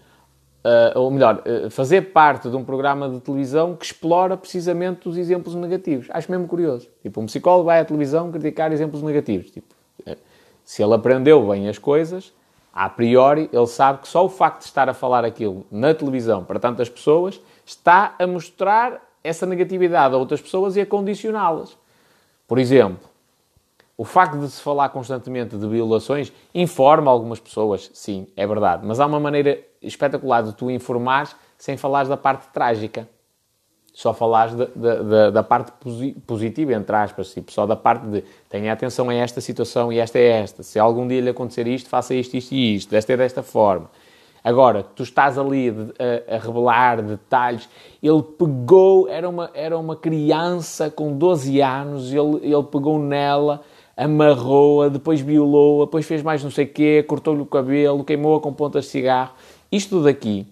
uh, 0.65 0.99
ou 0.99 1.11
melhor, 1.11 1.43
uh, 1.45 1.69
fazer 1.69 2.11
parte 2.11 2.49
de 2.49 2.55
um 2.55 2.63
programa 2.65 3.07
de 3.07 3.19
televisão 3.21 3.75
que 3.75 3.85
explora 3.85 4.35
precisamente 4.35 5.07
os 5.07 5.17
exemplos 5.17 5.53
negativos. 5.53 6.07
Acho 6.09 6.29
mesmo 6.31 6.47
curioso. 6.47 6.89
Tipo, 7.03 7.21
um 7.21 7.27
psicólogo 7.27 7.65
vai 7.65 7.79
à 7.79 7.85
televisão 7.85 8.31
criticar 8.31 8.71
exemplos 8.73 9.03
negativos. 9.03 9.51
Tipo, 9.51 9.73
se 10.63 10.83
ele 10.83 10.93
aprendeu 10.93 11.47
bem 11.47 11.69
as 11.69 11.77
coisas, 11.77 12.33
a 12.73 12.89
priori, 12.89 13.49
ele 13.51 13.67
sabe 13.67 13.99
que 13.99 14.07
só 14.07 14.25
o 14.25 14.29
facto 14.29 14.59
de 14.59 14.65
estar 14.65 14.89
a 14.89 14.93
falar 14.93 15.25
aquilo 15.25 15.65
na 15.71 15.93
televisão 15.93 16.43
para 16.43 16.59
tantas 16.59 16.89
pessoas 16.89 17.39
está 17.71 18.15
a 18.19 18.27
mostrar 18.27 19.01
essa 19.23 19.45
negatividade 19.45 20.13
a 20.13 20.17
outras 20.17 20.41
pessoas 20.41 20.75
e 20.75 20.81
a 20.81 20.85
condicioná-las. 20.85 21.77
Por 22.47 22.59
exemplo, 22.59 23.09
o 23.97 24.03
facto 24.03 24.39
de 24.39 24.49
se 24.49 24.61
falar 24.61 24.89
constantemente 24.89 25.57
de 25.57 25.67
violações 25.67 26.33
informa 26.53 27.09
algumas 27.09 27.39
pessoas, 27.39 27.89
sim, 27.93 28.27
é 28.35 28.45
verdade, 28.45 28.85
mas 28.85 28.99
há 28.99 29.05
uma 29.05 29.19
maneira 29.19 29.59
espetacular 29.81 30.41
de 30.43 30.53
tu 30.53 30.69
informares 30.69 31.35
sem 31.57 31.77
falares 31.77 32.09
da 32.09 32.17
parte 32.17 32.47
trágica. 32.51 33.07
Só 33.93 34.13
falares 34.13 34.55
da, 34.55 34.65
da, 34.65 35.29
da 35.31 35.43
parte 35.43 35.73
positiva, 36.25 36.73
entre 36.73 36.95
aspas, 36.95 37.33
tipo, 37.33 37.51
só 37.51 37.65
da 37.65 37.75
parte 37.75 38.05
de 38.07 38.23
tenha 38.49 38.71
atenção 38.71 39.09
a 39.09 39.13
esta 39.13 39.41
situação 39.41 39.91
e 39.91 39.99
esta 39.99 40.17
é 40.17 40.41
esta. 40.41 40.63
Se 40.63 40.79
algum 40.79 41.05
dia 41.05 41.19
lhe 41.19 41.29
acontecer 41.29 41.67
isto, 41.67 41.89
faça 41.89 42.13
isto, 42.13 42.35
isto 42.35 42.53
e 42.53 42.75
isto, 42.77 42.89
desta 42.89 43.11
é 43.11 43.17
desta 43.17 43.43
forma. 43.43 43.89
Agora, 44.43 44.81
tu 44.83 45.03
estás 45.03 45.37
ali 45.37 45.69
a, 45.69 46.35
a, 46.35 46.39
revelar 46.39 47.01
detalhes. 47.01 47.69
Ele 48.01 48.23
pegou, 48.23 49.07
era 49.07 49.29
uma, 49.29 49.51
era 49.53 49.77
uma 49.77 49.95
criança 49.95 50.89
com 50.89 51.15
12 51.15 51.61
anos, 51.61 52.11
ele, 52.11 52.37
ele 52.41 52.63
pegou 52.63 52.97
nela, 52.97 53.61
amarrou-a, 53.95 54.89
depois 54.89 55.21
violou-a, 55.21 55.85
depois 55.85 56.07
fez 56.07 56.23
mais 56.23 56.43
não 56.43 56.49
sei 56.49 56.65
o 56.65 56.73
quê, 56.73 57.03
cortou-lhe 57.07 57.41
o 57.41 57.45
cabelo, 57.45 58.03
queimou-a 58.03 58.39
com 58.39 58.51
pontas 58.51 58.85
de 58.85 58.91
cigarro. 58.91 59.33
Isto 59.71 60.01
daqui 60.01 60.47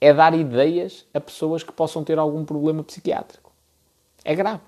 é 0.00 0.12
dar 0.12 0.34
ideias 0.34 1.04
a 1.12 1.20
pessoas 1.20 1.62
que 1.62 1.72
possam 1.72 2.02
ter 2.02 2.18
algum 2.18 2.44
problema 2.44 2.82
psiquiátrico. 2.82 3.52
É 4.24 4.34
grave. 4.34 4.62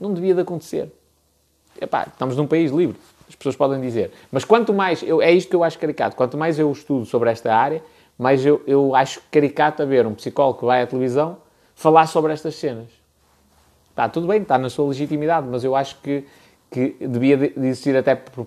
Não 0.00 0.14
devia 0.14 0.34
de 0.34 0.40
acontecer. 0.40 0.90
Epá, 1.78 2.06
estamos 2.10 2.36
num 2.36 2.46
país 2.46 2.70
livre 2.70 2.98
as 3.32 3.36
pessoas 3.36 3.56
podem 3.56 3.80
dizer. 3.80 4.12
Mas 4.30 4.44
quanto 4.44 4.72
mais, 4.72 5.02
eu, 5.02 5.22
é 5.22 5.32
isto 5.32 5.48
que 5.48 5.56
eu 5.56 5.64
acho 5.64 5.78
caricato, 5.78 6.14
quanto 6.14 6.36
mais 6.36 6.58
eu 6.58 6.70
estudo 6.70 7.06
sobre 7.06 7.30
esta 7.30 7.54
área, 7.54 7.82
mais 8.18 8.44
eu, 8.44 8.62
eu 8.66 8.94
acho 8.94 9.22
caricato 9.30 9.84
ver 9.86 10.06
um 10.06 10.14
psicólogo 10.14 10.60
que 10.60 10.66
vai 10.66 10.82
à 10.82 10.86
televisão 10.86 11.38
falar 11.74 12.06
sobre 12.06 12.32
estas 12.32 12.54
cenas. 12.54 12.88
Está 13.90 14.08
tudo 14.08 14.26
bem, 14.26 14.42
está 14.42 14.58
na 14.58 14.70
sua 14.70 14.86
legitimidade, 14.88 15.46
mas 15.50 15.64
eu 15.64 15.74
acho 15.74 15.96
que, 16.02 16.24
que 16.70 16.96
devia 17.00 17.36
de 17.36 17.52
existir 17.56 17.96
até 17.96 18.14
por, 18.14 18.46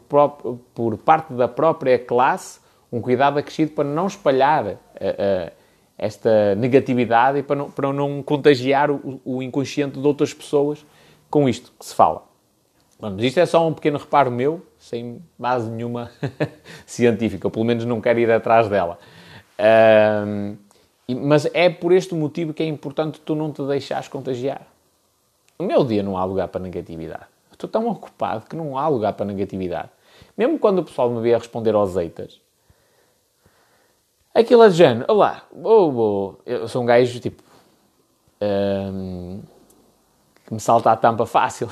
por 0.73 0.97
parte 0.97 1.33
da 1.33 1.47
própria 1.47 1.97
classe 1.97 2.59
um 2.91 3.01
cuidado 3.01 3.39
acrescido 3.39 3.71
para 3.71 3.83
não 3.83 4.07
espalhar 4.07 4.65
uh, 4.65 4.69
uh, 4.69 5.51
esta 5.97 6.55
negatividade 6.55 7.39
e 7.39 7.43
para 7.43 7.55
não, 7.55 7.71
para 7.71 7.91
não 7.91 8.23
contagiar 8.23 8.89
o, 8.91 9.19
o 9.25 9.43
inconsciente 9.43 9.99
de 9.99 10.07
outras 10.07 10.33
pessoas 10.33 10.85
com 11.29 11.49
isto 11.49 11.73
que 11.77 11.85
se 11.85 11.93
fala. 11.93 12.23
Isto 13.19 13.39
é 13.39 13.45
só 13.45 13.67
um 13.67 13.73
pequeno 13.73 13.97
reparo 13.97 14.31
meu, 14.31 14.65
sem 14.85 15.19
base 15.37 15.67
nenhuma 15.67 16.11
científica, 16.85 17.47
ou 17.47 17.51
pelo 17.51 17.65
menos 17.65 17.85
não 17.85 17.99
quero 17.99 18.19
ir 18.19 18.31
atrás 18.31 18.69
dela. 18.69 18.99
Um, 20.27 20.55
mas 21.07 21.47
é 21.55 21.71
por 21.71 21.91
este 21.91 22.13
motivo 22.13 22.53
que 22.53 22.61
é 22.61 22.67
importante 22.67 23.19
tu 23.19 23.33
não 23.33 23.51
te 23.51 23.63
deixares 23.63 24.07
contagiar. 24.07 24.61
No 25.57 25.65
meu 25.65 25.83
dia 25.83 26.03
não 26.03 26.15
há 26.15 26.23
lugar 26.23 26.49
para 26.49 26.61
negatividade. 26.61 27.25
Estou 27.51 27.67
tão 27.67 27.87
ocupado 27.87 28.45
que 28.47 28.55
não 28.55 28.77
há 28.77 28.87
lugar 28.87 29.13
para 29.13 29.25
negatividade. 29.25 29.89
Mesmo 30.37 30.59
quando 30.59 30.79
o 30.79 30.83
pessoal 30.83 31.09
me 31.09 31.19
via 31.19 31.39
responder 31.39 31.73
aos 31.73 31.95
eitas, 31.97 32.39
aquilo 34.35 34.61
é 34.63 34.69
de 34.69 34.75
género, 34.75 35.05
olá, 35.11 35.47
oh, 35.51 35.89
oh, 35.89 36.35
eu 36.45 36.67
sou 36.67 36.83
um 36.83 36.85
gajo 36.85 37.19
tipo 37.19 37.41
um, 38.39 39.41
que 40.45 40.53
me 40.53 40.59
salta 40.59 40.91
a 40.91 40.95
tampa 40.95 41.25
fácil. 41.25 41.69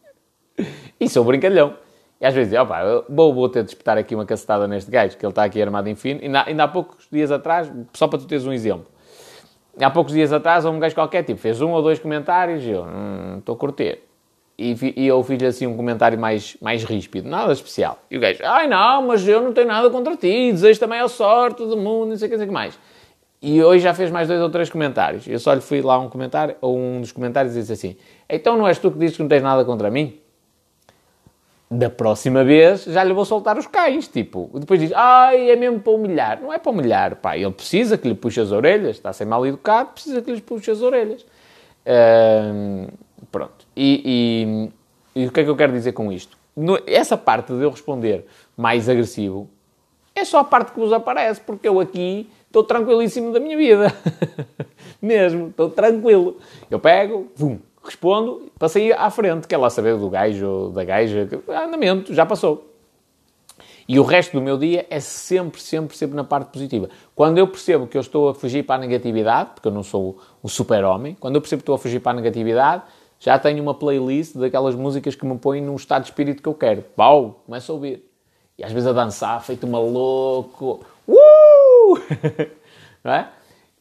e 0.98 1.06
sou 1.10 1.24
brincalhão. 1.24 1.89
E 2.20 2.26
às 2.26 2.34
vezes, 2.34 2.52
opa, 2.58 3.04
vou, 3.08 3.32
vou 3.32 3.48
ter 3.48 3.62
de 3.62 3.70
espetar 3.70 3.96
aqui 3.96 4.14
uma 4.14 4.26
cacetada 4.26 4.68
neste 4.68 4.90
gajo, 4.90 5.16
que 5.16 5.24
ele 5.24 5.30
está 5.30 5.44
aqui 5.44 5.60
armado 5.60 5.88
em 5.88 5.94
fino. 5.94 6.20
Ainda, 6.22 6.44
ainda 6.46 6.64
há 6.64 6.68
poucos 6.68 7.08
dias 7.10 7.32
atrás, 7.32 7.72
só 7.94 8.06
para 8.06 8.18
tu 8.18 8.26
teres 8.26 8.44
um 8.44 8.52
exemplo, 8.52 8.86
há 9.80 9.90
poucos 9.90 10.12
dias 10.12 10.30
atrás, 10.32 10.66
um 10.66 10.78
gajo 10.78 10.94
qualquer, 10.94 11.22
tipo, 11.22 11.40
fez 11.40 11.62
um 11.62 11.70
ou 11.70 11.82
dois 11.82 11.98
comentários 11.98 12.62
e 12.64 12.70
eu, 12.70 12.82
hum, 12.82 13.38
estou 13.38 13.54
a 13.54 13.58
curtir. 13.58 14.00
E, 14.58 14.76
e 14.94 15.06
eu 15.06 15.22
fiz-lhe 15.22 15.46
assim 15.46 15.66
um 15.66 15.74
comentário 15.74 16.18
mais, 16.18 16.58
mais 16.60 16.84
ríspido, 16.84 17.26
nada 17.26 17.50
especial. 17.50 17.98
E 18.10 18.18
o 18.18 18.20
gajo, 18.20 18.40
ai 18.44 18.66
não, 18.66 19.06
mas 19.06 19.26
eu 19.26 19.40
não 19.40 19.54
tenho 19.54 19.68
nada 19.68 19.88
contra 19.88 20.14
ti, 20.14 20.52
desejo 20.52 20.78
também 20.78 21.00
a 21.00 21.08
sorte 21.08 21.64
do 21.64 21.78
mundo, 21.78 22.10
não 22.10 22.16
sei 22.18 22.28
o 22.28 22.30
que, 22.30 22.36
sei 22.36 22.46
que 22.46 22.52
mais. 22.52 22.78
E 23.40 23.62
hoje 23.62 23.82
já 23.82 23.94
fez 23.94 24.10
mais 24.10 24.28
dois 24.28 24.42
ou 24.42 24.50
três 24.50 24.68
comentários. 24.68 25.26
Eu 25.26 25.38
só 25.38 25.54
lhe 25.54 25.62
fui 25.62 25.80
lá 25.80 25.98
um 25.98 26.10
comentário, 26.10 26.56
ou 26.60 26.76
um 26.76 27.00
dos 27.00 27.10
comentários 27.10 27.54
disse 27.54 27.72
assim, 27.72 27.96
então 28.28 28.58
não 28.58 28.68
és 28.68 28.78
tu 28.78 28.90
que 28.90 28.98
dizes 28.98 29.16
que 29.16 29.22
não 29.22 29.30
tens 29.30 29.42
nada 29.42 29.64
contra 29.64 29.90
mim? 29.90 30.20
Da 31.70 31.88
próxima 31.88 32.42
vez 32.42 32.84
já 32.84 33.04
lhe 33.04 33.12
vou 33.12 33.24
soltar 33.24 33.56
os 33.56 33.66
cães, 33.66 34.08
tipo, 34.08 34.50
depois 34.54 34.80
diz, 34.80 34.90
ai, 34.92 35.50
é 35.50 35.56
mesmo 35.56 35.78
para 35.78 35.92
humilhar. 35.92 36.42
Não 36.42 36.52
é 36.52 36.58
para 36.58 36.72
humilhar, 36.72 37.16
pá, 37.16 37.36
ele 37.36 37.52
precisa 37.52 37.96
que 37.96 38.08
lhe 38.08 38.14
puxe 38.14 38.40
as 38.40 38.50
orelhas, 38.50 38.96
está 38.96 39.10
a 39.10 39.12
ser 39.12 39.24
mal 39.24 39.46
educado, 39.46 39.90
precisa 39.90 40.20
que 40.20 40.32
lhe 40.32 40.40
puxe 40.40 40.70
as 40.70 40.82
orelhas. 40.82 41.24
pronto. 43.30 43.66
E, 43.76 44.70
e, 45.14 45.22
e, 45.22 45.26
o 45.28 45.32
que 45.32 45.40
é 45.40 45.44
que 45.44 45.50
eu 45.50 45.56
quero 45.56 45.72
dizer 45.72 45.92
com 45.92 46.10
isto? 46.10 46.36
No, 46.56 46.76
essa 46.86 47.16
parte 47.16 47.52
de 47.52 47.62
eu 47.62 47.70
responder 47.70 48.26
mais 48.56 48.88
agressivo 48.88 49.48
é 50.12 50.24
só 50.24 50.40
a 50.40 50.44
parte 50.44 50.72
que 50.72 50.80
vos 50.80 50.92
aparece, 50.92 51.40
porque 51.40 51.68
eu 51.68 51.78
aqui 51.78 52.28
estou 52.46 52.64
tranquilíssimo 52.64 53.32
da 53.32 53.38
minha 53.38 53.56
vida. 53.56 53.94
Mesmo, 55.00 55.48
estou 55.48 55.70
tranquilo. 55.70 56.36
Eu 56.68 56.80
pego, 56.80 57.30
vum, 57.36 57.60
respondo, 57.82 58.50
passei 58.58 58.92
à 58.92 59.10
frente, 59.10 59.48
quer 59.48 59.56
lá 59.56 59.70
saber 59.70 59.96
do 59.96 60.08
gajo 60.08 60.46
ou 60.46 60.70
da 60.70 60.84
gaja, 60.84 61.28
andamento, 61.48 62.14
já 62.14 62.26
passou. 62.26 62.70
E 63.88 63.98
o 63.98 64.04
resto 64.04 64.34
do 64.34 64.40
meu 64.40 64.56
dia 64.56 64.86
é 64.88 65.00
sempre, 65.00 65.60
sempre, 65.60 65.96
sempre 65.96 66.14
na 66.14 66.22
parte 66.22 66.52
positiva. 66.52 66.88
Quando 67.14 67.38
eu 67.38 67.48
percebo 67.48 67.88
que 67.88 67.96
eu 67.96 68.00
estou 68.00 68.28
a 68.28 68.34
fugir 68.34 68.62
para 68.62 68.76
a 68.76 68.78
negatividade, 68.78 69.50
porque 69.54 69.66
eu 69.66 69.72
não 69.72 69.82
sou 69.82 70.18
o 70.40 70.48
super-homem, 70.48 71.16
quando 71.18 71.34
eu 71.34 71.40
percebo 71.40 71.60
que 71.60 71.64
estou 71.64 71.74
a 71.74 71.78
fugir 71.78 71.98
para 71.98 72.12
a 72.12 72.14
negatividade, 72.14 72.84
já 73.18 73.36
tenho 73.38 73.60
uma 73.60 73.74
playlist 73.74 74.36
daquelas 74.36 74.74
músicas 74.74 75.16
que 75.16 75.26
me 75.26 75.36
põem 75.36 75.60
num 75.60 75.74
estado 75.74 76.02
de 76.02 76.08
espírito 76.08 76.42
que 76.42 76.48
eu 76.48 76.54
quero. 76.54 76.82
Pau, 76.94 77.42
começo 77.44 77.72
a 77.72 77.74
ouvir. 77.74 78.08
E 78.56 78.62
às 78.62 78.70
vezes 78.70 78.86
a 78.86 78.92
dançar, 78.92 79.42
feito 79.42 79.66
maluco. 79.66 80.84
Uh! 81.08 81.98
é? 83.04 83.26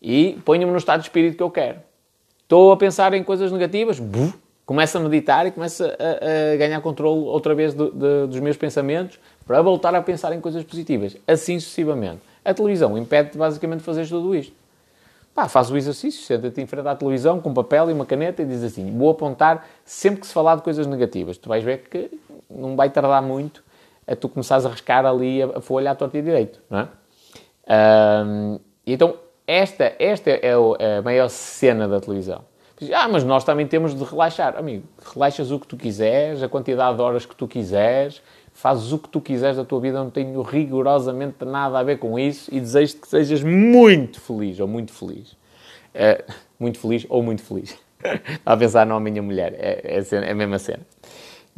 E 0.02 0.40
ponho-me 0.44 0.72
no 0.72 0.78
estado 0.78 1.02
de 1.02 1.06
espírito 1.06 1.38
que 1.38 1.44
eu 1.44 1.52
quero. 1.52 1.88
Estou 2.50 2.72
a 2.72 2.78
pensar 2.78 3.14
em 3.14 3.24
coisas 3.24 3.52
negativas, 3.52 4.00
buf, 4.00 4.34
começo 4.66 4.98
a 4.98 5.02
meditar 5.02 5.46
e 5.46 5.52
começo 5.52 5.84
a, 5.84 6.54
a 6.54 6.58
ganhar 6.58 6.82
controle 6.82 7.26
outra 7.26 7.54
vez 7.54 7.76
do, 7.76 7.92
de, 7.92 8.26
dos 8.26 8.40
meus 8.40 8.58
pensamentos 8.58 9.20
para 9.46 9.62
voltar 9.62 9.94
a 9.94 10.02
pensar 10.02 10.34
em 10.34 10.42
coisas 10.42 10.64
positivas. 10.64 11.16
Assim 11.28 11.60
sucessivamente. 11.60 12.22
A 12.44 12.52
televisão 12.52 12.98
impede-te 12.98 13.38
basicamente 13.38 13.82
de 13.82 13.86
fazer 13.86 14.08
tudo 14.08 14.36
isto. 14.36 14.52
Pá, 15.36 15.48
faz 15.48 15.70
o 15.70 15.78
exercício, 15.78 16.26
senta-te 16.26 16.60
em 16.60 16.66
frente 16.66 16.88
à 16.88 16.96
televisão 16.96 17.40
com 17.40 17.52
um 17.52 17.54
papel 17.54 17.92
e 17.92 17.94
uma 17.94 18.04
caneta 18.04 18.42
e 18.42 18.46
diz 18.48 18.64
assim: 18.64 18.98
vou 18.98 19.12
apontar 19.12 19.68
sempre 19.86 20.22
que 20.22 20.26
se 20.26 20.34
falar 20.34 20.56
de 20.56 20.64
coisas 20.64 20.88
negativas. 20.88 21.38
Tu 21.38 21.48
vais 21.48 21.64
ver 21.64 21.88
que 21.88 22.10
não 22.50 22.76
vai 22.76 22.90
tardar 22.90 23.22
muito 23.22 23.64
a 24.08 24.16
tu 24.16 24.28
começares 24.28 24.66
a 24.66 24.70
riscar 24.70 25.06
ali 25.06 25.44
a, 25.44 25.62
folha 25.62 25.92
à 25.92 25.94
torta 25.94 26.18
e 26.18 26.22
direito, 26.24 26.60
não 26.68 26.80
é? 26.80 26.88
Um, 28.26 28.60
então, 28.88 29.14
esta, 29.50 29.96
esta 29.98 30.30
é 30.30 30.54
a 30.54 31.02
maior 31.02 31.28
cena 31.28 31.88
da 31.88 32.00
televisão. 32.00 32.44
Ah, 32.94 33.08
mas 33.08 33.24
nós 33.24 33.44
também 33.44 33.66
temos 33.66 33.98
de 33.98 34.04
relaxar. 34.04 34.56
Amigo, 34.56 34.84
relaxas 35.12 35.50
o 35.50 35.60
que 35.60 35.66
tu 35.66 35.76
quiseres, 35.76 36.44
a 36.44 36.48
quantidade 36.48 36.96
de 36.96 37.02
horas 37.02 37.26
que 37.26 37.36
tu 37.36 37.48
quiseres, 37.48 38.22
fazes 38.54 38.92
o 38.92 39.00
que 39.00 39.10
tu 39.10 39.20
quiseres 39.20 39.58
da 39.58 39.66
tua 39.66 39.82
vida, 39.82 39.98
não 39.98 40.12
tenho 40.12 40.40
rigorosamente 40.44 41.44
nada 41.44 41.80
a 41.80 41.84
ver 41.84 41.98
com 41.98 42.20
isso 42.20 42.54
e 42.54 42.60
desejo 42.60 42.98
que 42.98 43.08
sejas 43.08 43.42
muito 43.42 44.22
feliz 44.22 44.60
ou 44.60 44.68
muito 44.68 44.94
feliz. 44.94 45.36
É, 45.96 46.24
muito 46.60 46.78
feliz 46.78 47.08
ou 47.10 47.24
muito 47.24 47.42
feliz. 47.42 47.76
a 48.46 48.56
pensar 48.56 48.86
não 48.86 48.98
a 48.98 49.00
minha 49.00 49.22
mulher, 49.22 49.56
é, 49.58 49.98
é, 49.98 50.16
é 50.28 50.32
a 50.32 50.36
mesma 50.36 50.60
cena. 50.60 50.86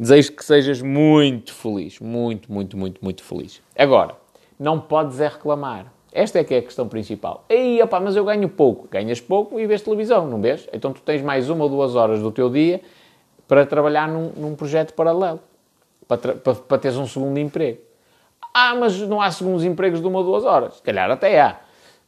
Desejo 0.00 0.32
que 0.32 0.44
sejas 0.44 0.80
muito 0.80 1.52
feliz, 1.52 2.00
muito, 2.00 2.50
muito, 2.50 2.74
muito, 2.74 3.04
muito 3.04 3.22
feliz. 3.22 3.60
Agora, 3.76 4.16
não 4.58 4.80
podes 4.80 5.20
é 5.20 5.28
reclamar. 5.28 5.92
Esta 6.12 6.40
é 6.40 6.44
que 6.44 6.54
é 6.54 6.58
a 6.58 6.62
questão 6.62 6.86
principal. 6.88 7.44
Ei, 7.48 7.82
opa, 7.82 7.98
mas 7.98 8.14
eu 8.16 8.24
ganho 8.24 8.48
pouco. 8.48 8.86
Ganhas 8.88 9.20
pouco 9.20 9.58
e 9.58 9.66
vês 9.66 9.80
televisão, 9.80 10.26
não 10.26 10.40
vês? 10.40 10.68
Então 10.72 10.92
tu 10.92 11.00
tens 11.00 11.22
mais 11.22 11.48
uma 11.48 11.64
ou 11.64 11.70
duas 11.70 11.96
horas 11.96 12.20
do 12.20 12.30
teu 12.30 12.50
dia 12.50 12.80
para 13.48 13.64
trabalhar 13.64 14.08
num, 14.08 14.30
num 14.36 14.54
projeto 14.54 14.92
paralelo. 14.92 15.40
Para, 16.06 16.34
para, 16.34 16.54
para 16.54 16.78
teres 16.78 16.96
um 16.98 17.06
segundo 17.06 17.38
emprego. 17.38 17.78
Ah, 18.52 18.74
mas 18.74 18.98
não 19.00 19.20
há 19.20 19.30
segundos 19.30 19.64
empregos 19.64 20.00
de 20.00 20.06
uma 20.06 20.18
ou 20.18 20.24
duas 20.24 20.44
horas. 20.44 20.74
Se 20.74 20.82
calhar 20.82 21.10
até 21.10 21.40
há. 21.40 21.56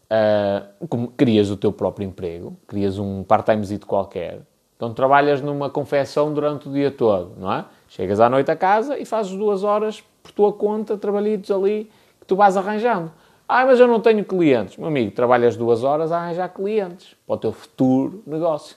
Uh, 0.05 0.87
como 0.87 1.09
crias 1.09 1.51
o 1.51 1.57
teu 1.57 1.73
próprio 1.73 2.07
emprego, 2.07 2.55
crias 2.69 2.99
um 2.99 3.23
part-timezito 3.25 3.87
qualquer. 3.87 4.43
Então 4.77 4.93
trabalhas 4.93 5.41
numa 5.41 5.71
confecção 5.71 6.33
durante 6.33 6.69
o 6.69 6.73
dia 6.73 6.91
todo, 6.91 7.33
não 7.39 7.51
é? 7.51 7.65
Chegas 7.89 8.21
à 8.21 8.29
noite 8.29 8.51
a 8.51 8.57
casa 8.57 8.99
e 8.99 9.05
fazes 9.07 9.33
duas 9.33 9.65
horas 9.65 10.05
por 10.23 10.31
tua 10.33 10.53
conta, 10.53 10.97
trabalhitos 10.99 11.51
ali, 11.51 11.91
que 12.21 12.27
tu 12.27 12.37
vais 12.37 12.57
arranjando. 12.57 13.11
Ah, 13.49 13.67
mas 13.67 13.79
eu 13.79 13.87
não 13.87 14.01
tenho 14.01 14.25
clientes. 14.25 14.77
Meu 14.77 14.89
amigo, 14.89 15.11
trabalhas 15.11 15.57
duas 15.57 15.85
horas 15.85 16.11
a 16.11 16.19
arranjar 16.19 16.49
clientes 16.49 17.15
para 17.27 17.35
o 17.35 17.39
teu 17.39 17.53
futuro 17.53 18.23
negócio. 18.27 18.77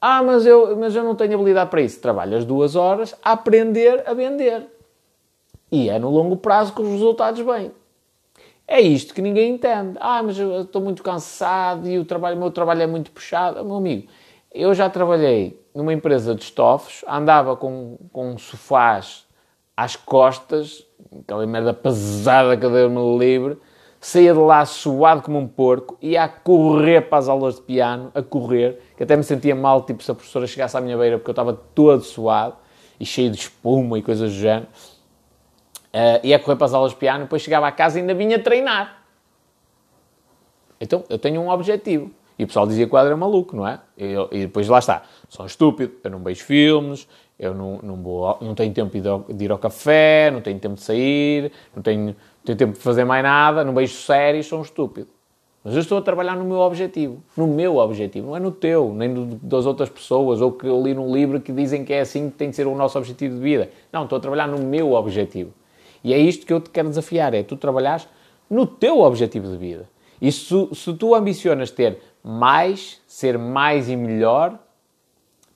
Ah, 0.00 0.22
mas 0.22 0.46
eu, 0.46 0.76
mas 0.76 0.94
eu 0.94 1.02
não 1.02 1.14
tenho 1.14 1.34
habilidade 1.34 1.70
para 1.70 1.80
isso. 1.80 2.00
Trabalhas 2.00 2.44
duas 2.44 2.76
horas 2.76 3.14
a 3.22 3.32
aprender 3.32 4.04
a 4.06 4.14
vender. 4.14 4.66
E 5.72 5.88
é 5.88 5.98
no 5.98 6.10
longo 6.10 6.36
prazo 6.36 6.74
que 6.74 6.82
os 6.82 6.88
resultados 6.88 7.40
vêm. 7.40 7.72
É 8.66 8.80
isto 8.80 9.12
que 9.12 9.20
ninguém 9.20 9.54
entende. 9.54 9.98
Ah, 10.00 10.22
mas 10.22 10.38
eu 10.38 10.62
estou 10.62 10.80
muito 10.80 11.02
cansado 11.02 11.88
e 11.88 11.98
o, 11.98 12.04
trabalho, 12.04 12.36
o 12.36 12.40
meu 12.40 12.50
trabalho 12.50 12.82
é 12.82 12.86
muito 12.86 13.10
puxado. 13.10 13.64
Meu 13.64 13.76
amigo, 13.76 14.08
eu 14.52 14.72
já 14.74 14.88
trabalhei 14.88 15.60
numa 15.74 15.92
empresa 15.92 16.34
de 16.34 16.42
estofos, 16.42 17.04
andava 17.08 17.56
com, 17.56 17.98
com 18.12 18.38
sofás 18.38 19.26
às 19.76 19.96
costas 19.96 20.83
aquela 21.20 21.46
merda 21.46 21.72
pesada 21.72 22.56
que 22.56 22.68
deu-me 22.68 23.18
livre, 23.18 23.58
saía 24.00 24.32
de 24.32 24.38
lá 24.38 24.64
suado 24.66 25.22
como 25.22 25.38
um 25.38 25.48
porco, 25.48 25.96
ia 26.00 26.24
a 26.24 26.28
correr 26.28 27.08
para 27.08 27.18
as 27.18 27.28
aulas 27.28 27.56
de 27.56 27.62
piano, 27.62 28.10
a 28.14 28.22
correr, 28.22 28.80
que 28.96 29.02
até 29.02 29.16
me 29.16 29.22
sentia 29.22 29.54
mal, 29.54 29.82
tipo, 29.82 30.02
se 30.02 30.10
a 30.10 30.14
professora 30.14 30.46
chegasse 30.46 30.76
à 30.76 30.80
minha 30.80 30.96
beira, 30.96 31.16
porque 31.18 31.30
eu 31.30 31.32
estava 31.32 31.54
todo 31.74 32.02
suado 32.02 32.56
e 33.00 33.06
cheio 33.06 33.30
de 33.30 33.38
espuma 33.38 33.98
e 33.98 34.02
coisas 34.02 34.30
do 34.30 34.38
género. 34.38 34.66
Uh, 35.92 36.26
ia 36.26 36.38
correr 36.38 36.56
para 36.56 36.66
as 36.66 36.74
aulas 36.74 36.92
de 36.92 36.98
piano, 36.98 37.24
depois 37.24 37.40
chegava 37.40 37.66
à 37.66 37.72
casa 37.72 37.98
e 37.98 38.02
ainda 38.02 38.14
vinha 38.14 38.38
treinar. 38.38 39.04
Então, 40.80 41.04
eu 41.08 41.18
tenho 41.18 41.40
um 41.40 41.48
objetivo. 41.48 42.10
E 42.38 42.44
o 42.44 42.46
pessoal 42.46 42.66
dizia 42.66 42.86
que 42.86 42.92
o 42.92 42.96
Adri 42.98 43.12
é 43.12 43.16
maluco, 43.16 43.56
não 43.56 43.66
é? 43.66 43.80
E, 43.96 44.14
e 44.32 44.40
depois 44.40 44.68
lá 44.68 44.80
está. 44.80 45.02
Sou 45.28 45.46
estúpido, 45.46 45.94
eu 46.02 46.10
não 46.10 46.18
vejo 46.18 46.44
filmes, 46.44 47.08
eu 47.38 47.52
não, 47.54 47.78
não, 47.82 47.96
vou, 47.96 48.38
não 48.40 48.54
tenho 48.54 48.72
tempo 48.72 48.92
de 49.32 49.44
ir 49.44 49.50
ao 49.50 49.58
café, 49.58 50.30
não 50.30 50.40
tenho 50.40 50.58
tempo 50.58 50.76
de 50.76 50.82
sair, 50.82 51.50
não 51.74 51.82
tenho, 51.82 52.06
não 52.06 52.14
tenho 52.44 52.58
tempo 52.58 52.72
de 52.74 52.78
fazer 52.78 53.04
mais 53.04 53.22
nada, 53.22 53.64
não 53.64 53.74
vejo 53.74 53.94
séries, 53.94 54.46
sou 54.46 54.60
um 54.60 54.62
estúpido. 54.62 55.08
Mas 55.64 55.74
eu 55.74 55.80
estou 55.80 55.96
a 55.96 56.02
trabalhar 56.02 56.36
no 56.36 56.44
meu 56.44 56.58
objetivo. 56.58 57.22
No 57.34 57.46
meu 57.46 57.78
objetivo, 57.78 58.28
não 58.28 58.36
é 58.36 58.40
no 58.40 58.52
teu, 58.52 58.92
nem 58.92 59.38
das 59.42 59.64
outras 59.64 59.88
pessoas, 59.88 60.42
ou 60.42 60.52
que 60.52 60.66
eu 60.66 60.80
li 60.82 60.92
num 60.92 61.12
livro 61.12 61.40
que 61.40 61.50
dizem 61.50 61.84
que 61.84 61.92
é 61.92 62.00
assim 62.00 62.28
que 62.28 62.36
tem 62.36 62.50
de 62.50 62.56
ser 62.56 62.66
o 62.66 62.74
nosso 62.74 62.98
objetivo 62.98 63.34
de 63.34 63.40
vida. 63.40 63.70
Não, 63.90 64.04
estou 64.04 64.18
a 64.18 64.20
trabalhar 64.20 64.46
no 64.46 64.58
meu 64.58 64.92
objetivo. 64.92 65.52
E 66.04 66.12
é 66.12 66.18
isto 66.18 66.44
que 66.44 66.52
eu 66.52 66.60
te 66.60 66.68
quero 66.68 66.90
desafiar, 66.90 67.32
é 67.32 67.42
tu 67.42 67.56
trabalhares 67.56 68.06
no 68.48 68.66
teu 68.66 69.00
objetivo 69.00 69.48
de 69.48 69.56
vida. 69.56 69.88
E 70.20 70.30
se, 70.30 70.68
se 70.74 70.92
tu 70.94 71.14
ambicionas 71.14 71.70
ter 71.70 71.98
mais, 72.22 73.00
ser 73.06 73.38
mais 73.38 73.88
e 73.88 73.96
melhor, 73.96 74.58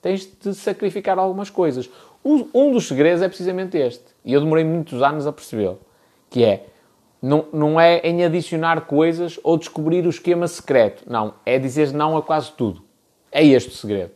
tens 0.01 0.25
de 0.25 0.53
sacrificar 0.53 1.17
algumas 1.17 1.49
coisas. 1.49 1.89
Um 2.23 2.71
dos 2.71 2.87
segredos 2.87 3.21
é 3.21 3.27
precisamente 3.27 3.77
este, 3.77 4.03
e 4.25 4.33
eu 4.33 4.41
demorei 4.41 4.63
muitos 4.63 5.01
anos 5.01 5.25
a 5.25 5.31
percebê-lo, 5.31 5.79
que 6.29 6.43
é 6.43 6.65
não, 7.21 7.45
não 7.51 7.79
é 7.79 7.99
em 7.99 8.23
adicionar 8.23 8.81
coisas 8.81 9.39
ou 9.43 9.57
descobrir 9.57 10.05
o 10.05 10.09
esquema 10.09 10.47
secreto. 10.47 11.03
Não, 11.07 11.33
é 11.45 11.59
dizer 11.59 11.91
não 11.91 12.17
a 12.17 12.21
quase 12.21 12.51
tudo. 12.51 12.81
É 13.31 13.45
este 13.45 13.69
o 13.69 13.73
segredo. 13.73 14.11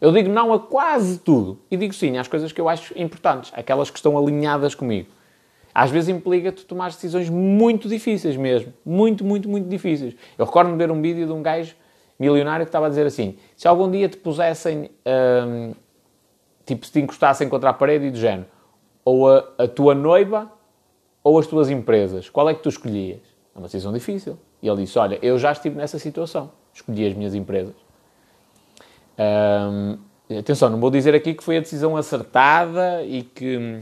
Eu 0.00 0.12
digo 0.12 0.28
não 0.28 0.52
a 0.52 0.60
quase 0.60 1.18
tudo 1.18 1.60
e 1.70 1.76
digo 1.76 1.92
sim 1.92 2.16
às 2.18 2.28
coisas 2.28 2.52
que 2.52 2.60
eu 2.60 2.68
acho 2.68 2.92
importantes, 2.96 3.52
aquelas 3.54 3.90
que 3.90 3.98
estão 3.98 4.16
alinhadas 4.16 4.74
comigo. 4.74 5.08
Às 5.74 5.90
vezes 5.90 6.08
implica-te 6.08 6.64
tomar 6.64 6.90
decisões 6.90 7.28
muito 7.28 7.88
difíceis 7.88 8.36
mesmo. 8.36 8.72
Muito, 8.84 9.24
muito, 9.24 9.48
muito 9.48 9.68
difíceis. 9.68 10.14
Eu 10.36 10.44
recordo-me 10.44 10.76
ver 10.76 10.90
um 10.90 11.00
vídeo 11.00 11.26
de 11.26 11.32
um 11.32 11.42
gajo 11.42 11.74
milionário 12.18 12.66
que 12.66 12.68
estava 12.68 12.86
a 12.86 12.88
dizer 12.88 13.06
assim: 13.06 13.36
se 13.56 13.68
algum 13.68 13.90
dia 13.90 14.08
te 14.08 14.16
pusessem, 14.16 14.90
hum, 15.46 15.72
tipo, 16.66 16.84
se 16.84 16.92
te 16.92 17.00
encostassem 17.00 17.48
contra 17.48 17.70
a 17.70 17.72
parede 17.72 18.06
e 18.06 18.10
do 18.10 18.18
género, 18.18 18.46
ou 19.04 19.30
a, 19.30 19.44
a 19.58 19.68
tua 19.68 19.94
noiva 19.94 20.50
ou 21.22 21.38
as 21.38 21.46
tuas 21.46 21.70
empresas, 21.70 22.28
qual 22.28 22.48
é 22.48 22.54
que 22.54 22.62
tu 22.62 22.68
escolhias? 22.68 23.20
É 23.54 23.58
uma 23.58 23.66
decisão 23.66 23.92
difícil. 23.92 24.38
E 24.60 24.68
ele 24.68 24.82
disse: 24.82 24.98
Olha, 24.98 25.18
eu 25.22 25.38
já 25.38 25.52
estive 25.52 25.76
nessa 25.76 25.98
situação, 25.98 26.50
escolhi 26.74 27.06
as 27.06 27.14
minhas 27.14 27.34
empresas. 27.34 27.74
Um, 29.18 29.98
atenção, 30.38 30.68
não 30.70 30.78
vou 30.78 30.90
dizer 30.90 31.14
aqui 31.14 31.34
que 31.34 31.42
foi 31.42 31.56
a 31.56 31.60
decisão 31.60 31.96
acertada 31.96 33.02
e 33.04 33.22
que 33.22 33.80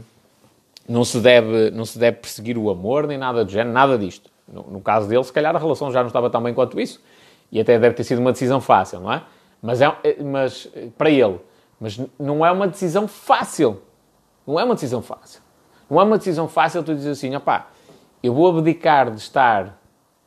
não 0.87 1.03
se 1.03 1.19
deve, 1.19 1.69
não 1.71 1.85
se 1.85 1.99
deve 1.99 2.17
perseguir 2.17 2.57
o 2.57 2.69
amor 2.69 3.05
nem 3.05 3.17
nada 3.17 3.43
do 3.43 3.51
género, 3.51 3.71
nada 3.71 3.97
disto. 3.97 4.29
No, 4.47 4.63
no, 4.63 4.81
caso 4.81 5.09
dele, 5.09 5.23
se 5.23 5.33
calhar 5.33 5.53
a 5.53 5.59
relação 5.59 5.91
já 5.91 5.99
não 5.99 6.07
estava 6.07 6.29
tão 6.29 6.41
bem 6.41 6.53
quanto 6.53 6.79
isso 6.79 7.01
e 7.51 7.59
até 7.59 7.77
deve 7.79 7.95
ter 7.95 8.03
sido 8.03 8.19
uma 8.19 8.31
decisão 8.31 8.59
fácil, 8.59 8.99
não 8.99 9.11
é? 9.11 9.23
Mas, 9.61 9.81
é, 9.81 9.85
é 10.03 10.23
mas 10.23 10.69
para 10.97 11.09
ele, 11.09 11.39
mas 11.79 11.99
não 12.19 12.45
é 12.45 12.51
uma 12.51 12.67
decisão 12.67 13.07
fácil. 13.07 13.81
Não 14.45 14.59
é 14.59 14.63
uma 14.63 14.75
decisão 14.75 15.01
fácil. 15.01 15.41
Não 15.89 15.99
é 15.99 16.03
uma 16.03 16.17
decisão 16.17 16.47
fácil 16.47 16.83
tu 16.83 16.93
dizes 16.93 17.17
assim, 17.17 17.35
opá, 17.35 17.67
eu 18.21 18.33
vou 18.33 18.49
abdicar 18.49 19.11
de 19.11 19.19
estar 19.19 19.79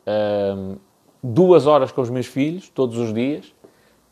hum, 0.06 0.76
duas 1.22 1.66
horas 1.66 1.92
com 1.92 2.00
os 2.00 2.11
meus 2.11 2.26
filhos, 2.26 2.68
todos 2.68 2.96
os 2.98 3.12
dias, 3.12 3.54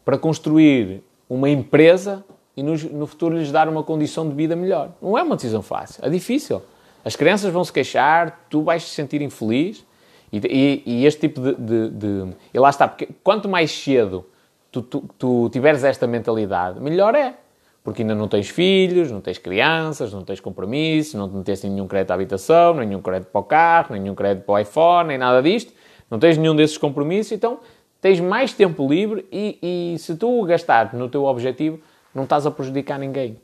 para 0.04 0.18
construir 0.18 1.02
uma 1.28 1.48
empresa 1.48 2.24
e 2.56 2.62
no, 2.62 2.74
no, 2.74 3.06
futuro 3.06 3.36
lhes 3.36 3.52
dar 3.52 3.68
uma 3.68 3.82
condição 3.82 4.28
de 4.28 4.34
vida 4.34 4.56
melhor. 4.56 4.90
Não 5.00 5.16
é 5.16 5.22
uma 5.22 5.36
decisão 5.36 5.62
fácil, 5.62 6.04
é 6.04 6.10
difícil. 6.10 6.62
As 7.04 7.14
crianças 7.14 7.52
vão 7.52 7.62
se 7.62 7.72
queixar, 7.72 8.46
tu 8.50 8.62
vais 8.62 8.84
te 8.84 8.90
sentir 8.90 9.22
infeliz 9.22 9.84
e, 10.32 10.38
e, 10.38 10.82
e 10.86 11.06
este 11.06 11.28
tipo 11.28 11.40
de, 11.40 11.54
de, 11.54 11.90
de, 11.90 12.36
E 12.52 12.58
lá 12.58 12.70
está, 12.70 12.86
porque 12.86 13.08
quanto 13.22 13.48
mais 13.48 13.70
cedo 13.70 14.26
tu, 14.70 14.82
tu, 14.82 15.04
tu 15.18 15.48
tiveres 15.50 15.84
esta 15.84 16.06
mentalidade, 16.06 16.80
melhor 16.80 17.14
é. 17.14 17.34
Porque 17.82 18.02
ainda 18.02 18.14
não 18.14 18.28
tens 18.28 18.50
filhos, 18.50 19.10
não 19.10 19.20
tens 19.20 19.38
crianças, 19.38 20.12
não 20.12 20.22
tens 20.22 20.40
compromissos, 20.40 21.14
não, 21.14 21.42
tens 21.42 21.62
nenhum 21.62 21.86
crédito 21.86 22.10
à 22.10 22.14
habitação, 22.14 22.74
nenhum 22.74 23.00
crédito 23.00 23.30
para 23.30 23.40
o 23.40 23.44
carro, 23.44 23.94
nenhum 23.94 24.14
crédito 24.14 24.44
para 24.44 24.54
o 24.54 24.58
iPhone, 24.58 25.08
nem 25.08 25.16
nada 25.16 25.40
disto. 25.42 25.72
Não 26.10 26.18
tens 26.18 26.36
nenhum 26.36 26.54
desses 26.54 26.76
compromissos, 26.76 27.32
então 27.32 27.60
tens 28.00 28.20
mais 28.20 28.52
tempo 28.52 28.86
livre 28.86 29.26
e, 29.32 29.94
e 29.94 29.98
se 29.98 30.14
tu 30.16 30.42
gastares 30.44 30.92
no 30.92 31.08
teu 31.08 31.24
objetivo, 31.24 31.80
não 32.14 32.24
estás 32.24 32.46
a 32.46 32.50
prejudicar 32.50 32.98
ninguém. 32.98 33.38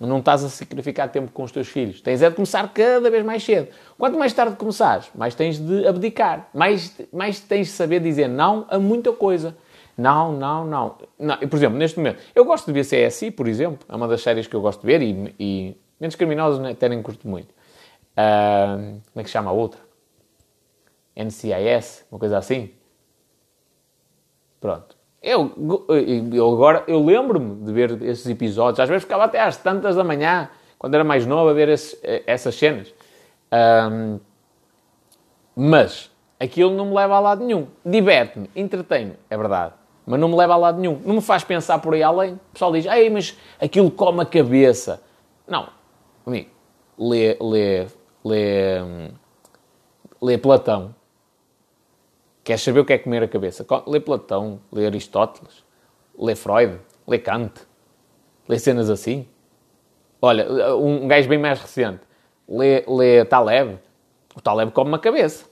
Não 0.00 0.18
estás 0.18 0.42
a 0.42 0.48
sacrificar 0.48 1.10
tempo 1.10 1.30
com 1.30 1.42
os 1.42 1.52
teus 1.52 1.68
filhos. 1.68 2.00
Tens 2.00 2.22
é 2.22 2.30
de 2.30 2.34
começar 2.34 2.66
cada 2.72 3.10
vez 3.10 3.22
mais 3.22 3.44
cedo. 3.44 3.68
Quanto 3.98 4.18
mais 4.18 4.32
tarde 4.32 4.56
começares, 4.56 5.10
mais 5.14 5.34
tens 5.34 5.58
de 5.58 5.86
abdicar. 5.86 6.48
Mais, 6.54 6.98
mais 7.12 7.38
tens 7.38 7.66
de 7.66 7.72
saber 7.74 8.00
dizer 8.00 8.26
não 8.26 8.66
a 8.70 8.78
muita 8.78 9.12
coisa. 9.12 9.54
Não, 9.98 10.32
não, 10.32 10.64
não. 10.64 10.96
não. 11.18 11.36
Por 11.36 11.56
exemplo, 11.56 11.78
neste 11.78 11.98
momento, 11.98 12.22
eu 12.34 12.46
gosto 12.46 12.72
de 12.72 12.72
ver 12.72 12.86
CSI, 12.86 13.30
por 13.30 13.46
exemplo. 13.46 13.86
É 13.86 13.94
uma 13.94 14.08
das 14.08 14.22
séries 14.22 14.46
que 14.46 14.56
eu 14.56 14.62
gosto 14.62 14.80
de 14.80 14.86
ver 14.86 15.02
e, 15.02 15.34
e 15.38 15.76
menos 16.00 16.16
criminosas 16.16 16.58
né, 16.60 16.70
até 16.70 16.88
nem 16.88 17.02
curto 17.02 17.28
muito. 17.28 17.50
Uh, 18.12 19.02
como 19.12 19.20
é 19.20 19.22
que 19.22 19.28
se 19.28 19.32
chama 19.32 19.50
a 19.50 19.52
outra? 19.52 19.78
NCIS, 21.14 22.06
uma 22.10 22.18
coisa 22.18 22.38
assim. 22.38 22.70
Pronto. 24.58 24.99
Eu, 25.22 25.52
eu 26.32 26.50
agora, 26.50 26.82
eu 26.86 27.04
lembro-me 27.04 27.62
de 27.62 27.72
ver 27.72 28.02
esses 28.02 28.26
episódios. 28.26 28.80
Às 28.80 28.88
vezes 28.88 29.02
ficava 29.02 29.24
até 29.24 29.40
às 29.40 29.56
tantas 29.56 29.94
da 29.94 30.02
manhã, 30.02 30.48
quando 30.78 30.94
era 30.94 31.04
mais 31.04 31.26
novo, 31.26 31.50
a 31.50 31.52
ver 31.52 31.68
esse, 31.68 31.98
essas 32.26 32.54
cenas. 32.54 32.92
Um, 33.52 34.18
mas 35.54 36.10
aquilo 36.38 36.74
não 36.74 36.86
me 36.86 36.94
leva 36.94 37.16
a 37.16 37.20
lado 37.20 37.44
nenhum. 37.44 37.66
Diverte-me, 37.84 38.48
entretém-me, 38.56 39.14
é 39.28 39.36
verdade. 39.36 39.74
Mas 40.06 40.18
não 40.18 40.28
me 40.28 40.36
leva 40.36 40.54
a 40.54 40.56
lado 40.56 40.80
nenhum. 40.80 40.98
Não 41.04 41.16
me 41.16 41.20
faz 41.20 41.44
pensar 41.44 41.78
por 41.80 41.92
aí 41.92 42.02
além. 42.02 42.34
O 42.34 42.52
pessoal 42.54 42.72
diz, 42.72 42.86
ei, 42.86 43.10
mas 43.10 43.36
aquilo 43.60 43.90
come 43.90 44.22
a 44.22 44.24
cabeça. 44.24 45.02
Não, 45.46 45.68
amigo, 46.24 46.48
lê, 46.98 47.36
lê, 47.38 47.86
lê, 48.24 48.82
hum, 48.82 49.08
lê 50.22 50.38
Platão 50.38 50.94
Queres 52.42 52.62
saber 52.62 52.80
o 52.80 52.84
que 52.84 52.92
é 52.92 52.98
comer 52.98 53.22
a 53.22 53.28
cabeça? 53.28 53.66
Lê 53.86 54.00
Platão, 54.00 54.60
lê 54.72 54.86
Aristóteles, 54.86 55.64
lê 56.18 56.34
Freud, 56.34 56.78
lê 57.06 57.18
Kant, 57.18 57.52
lê 58.48 58.58
cenas 58.58 58.88
assim. 58.88 59.26
Olha, 60.22 60.74
um 60.74 61.06
gajo 61.06 61.28
bem 61.28 61.38
mais 61.38 61.60
recente, 61.60 62.00
lê, 62.48 62.84
lê 62.88 63.24
Taleb. 63.24 63.78
O 64.34 64.40
Taleb 64.40 64.72
come 64.72 64.90
uma 64.90 64.98
cabeça. 64.98 65.44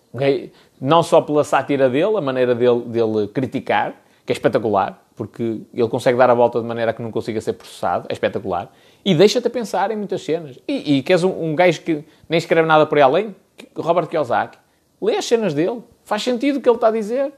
Não 0.81 1.03
só 1.03 1.21
pela 1.21 1.45
sátira 1.45 1.91
dele, 1.91 2.17
a 2.17 2.21
maneira 2.21 2.55
dele, 2.55 2.81
dele 2.83 3.29
criticar, 3.29 3.95
que 4.25 4.33
é 4.33 4.35
espetacular, 4.35 5.03
porque 5.17 5.63
ele 5.73 5.89
consegue 5.89 6.17
dar 6.17 6.31
a 6.31 6.35
volta 6.35 6.61
de 6.61 6.67
maneira 6.67 6.93
que 6.93 7.03
não 7.03 7.11
consiga 7.11 7.41
ser 7.41 7.55
processado, 7.55 8.07
é 8.09 8.13
espetacular, 8.13 8.73
e 9.05 9.15
deixa-te 9.15 9.47
a 9.47 9.51
pensar 9.51 9.91
em 9.91 9.97
muitas 9.97 10.23
cenas. 10.23 10.59
E, 10.67 10.99
e 10.99 11.03
queres 11.03 11.25
um, 11.25 11.45
um 11.45 11.55
gajo 11.57 11.81
que 11.83 12.05
nem 12.29 12.39
escreve 12.39 12.67
nada 12.67 12.87
por 12.87 12.99
aí 12.99 13.03
além? 13.03 13.37
Robert 13.77 14.07
Kiyosaki. 14.07 14.59
Lê 15.01 15.17
as 15.17 15.25
cenas 15.25 15.55
dele. 15.55 15.83
Faz 16.09 16.23
sentido 16.23 16.57
o 16.57 16.63
que 16.63 16.67
ele 16.67 16.77
está 16.77 16.89
a 16.89 16.91
dizer. 16.91 17.35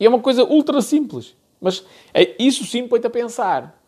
E 0.00 0.04
é 0.04 0.08
uma 0.08 0.18
coisa 0.18 0.42
ultra 0.42 0.82
simples. 0.82 1.36
Mas 1.60 1.86
é, 2.12 2.34
isso 2.36 2.64
sim 2.64 2.88
põe-te 2.88 3.06
a 3.06 3.10
pensar. 3.10 3.80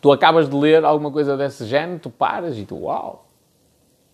Tu 0.00 0.10
acabas 0.10 0.48
de 0.48 0.56
ler 0.56 0.82
alguma 0.86 1.10
coisa 1.10 1.36
desse 1.36 1.66
género, 1.66 1.98
tu 1.98 2.08
paras 2.08 2.56
e 2.56 2.64
tu, 2.64 2.84
uau, 2.84 3.26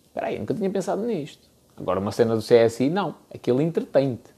espera 0.07 0.27
aí, 0.27 0.37
nunca 0.37 0.53
tinha 0.53 0.69
pensado 0.69 1.03
nisto. 1.03 1.47
Agora 1.77 2.01
uma 2.01 2.11
cena 2.11 2.35
do 2.35 2.41
CSI, 2.41 2.89
não. 2.89 3.15
Aquilo 3.33 3.61
entretém-te. 3.61 4.29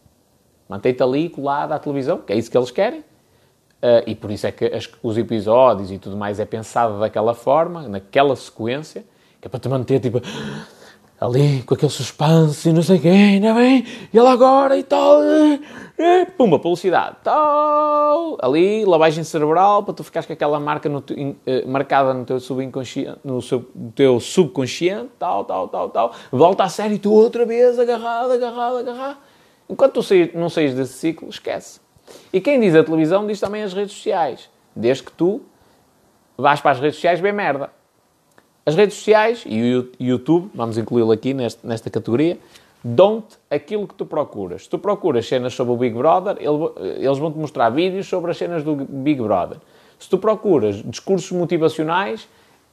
Mantém-te 0.70 1.02
ali 1.02 1.30
colado 1.30 1.72
à 1.72 1.80
televisão, 1.80 2.20
que 2.20 2.32
é 2.32 2.38
isso 2.38 2.52
que 2.52 2.56
eles 2.56 2.70
querem. 2.70 3.00
Uh, 3.00 4.06
e 4.06 4.14
por 4.14 4.30
isso 4.30 4.46
é 4.46 4.52
que 4.52 4.66
as, 4.66 4.88
os 5.02 5.18
episódios 5.18 5.90
e 5.90 5.98
tudo 5.98 6.16
mais 6.16 6.40
é 6.40 6.46
pensado 6.46 7.00
daquela 7.00 7.34
forma, 7.34 7.88
naquela 7.88 8.36
sequência, 8.36 9.04
que 9.42 9.48
é 9.48 9.50
para 9.50 9.60
te 9.60 9.68
manter 9.68 10.00
tipo 10.00 10.22
ali 11.20 11.64
com 11.64 11.74
aquele 11.74 11.92
suspense 11.92 12.70
e 12.70 12.74
não 12.74 12.84
sei 12.84 13.00
quem, 13.00 13.36
ainda 13.36 13.54
bem, 13.54 13.86
e 14.14 14.18
ele 14.18 14.28
agora 14.28 14.78
e 14.78 14.84
tal, 14.84 15.24
e, 15.24 15.62
e, 15.98 16.26
pumba, 16.38 16.60
publicidade, 16.60 17.18
tal, 17.24 18.38
ali, 18.42 18.84
lavagem 18.86 19.24
cerebral, 19.24 19.84
para 19.84 19.94
tu 19.94 20.04
ficares 20.04 20.28
com 20.28 20.34
aquela 20.34 20.60
marca 20.60 20.90
no, 20.90 21.04
in, 21.16 21.30
uh, 21.32 21.68
marcada 21.68 22.14
no 22.14 22.26
teu 22.26 22.40
subconsciente, 22.40 23.20
no, 23.24 23.40
teu 23.94 24.20
subconsciente, 24.20 25.10
tal, 25.18 25.46
tal, 25.46 25.68
tal, 25.70 25.90
tal, 25.90 26.14
volta 26.32 26.64
à 26.64 26.70
série 26.70 26.96
e 26.96 27.00
tu 27.00 27.12
outra 27.14 27.46
vez 27.46 27.80
agarrado, 27.80 28.32
agarrado, 28.32 28.78
agarrado. 28.78 29.18
Enquanto 29.70 30.02
tu 30.02 30.38
não 30.38 30.50
saís 30.50 30.76
desse 30.76 30.94
ciclo, 30.94 31.30
esquece. 31.30 31.80
E 32.32 32.40
quem 32.40 32.60
diz 32.60 32.76
a 32.76 32.84
televisão 32.84 33.26
diz 33.26 33.40
também 33.40 33.64
as 33.64 33.74
redes 33.74 33.96
sociais, 33.96 34.48
desde 34.76 35.04
que 35.04 35.12
tu 35.12 35.42
vais 36.38 36.62
para 36.62 36.72
as 36.72 36.80
redes 36.80 36.96
sociais 36.96 37.20
bem 37.20 37.32
merda. 37.32 37.72
As 38.68 38.74
redes 38.74 38.98
sociais 38.98 39.44
e 39.46 39.76
o 39.76 39.90
YouTube, 40.00 40.50
vamos 40.56 40.76
incluí-lo 40.76 41.12
aqui 41.12 41.36
neste, 41.36 41.66
nesta 41.68 41.88
categoria, 41.88 42.40
dão-te 42.84 43.38
aquilo 43.48 43.88
que 43.88 43.94
tu 43.94 44.08
procuras. 44.08 44.64
Se 44.64 44.70
tu 44.70 44.80
procuras 44.80 45.28
cenas 45.28 45.54
sobre 45.54 45.72
o 45.72 45.78
Big 45.78 45.96
Brother, 45.96 46.38
eles 46.40 47.18
vão-te 47.20 47.38
mostrar 47.38 47.70
vídeos 47.70 48.08
sobre 48.08 48.32
as 48.32 48.38
cenas 48.38 48.64
do 48.64 48.76
Big 48.76 49.22
Brother. 49.22 49.60
Se 50.00 50.10
tu 50.10 50.18
procuras 50.18 50.78
discursos 50.78 51.32
motivacionais, 51.32 52.28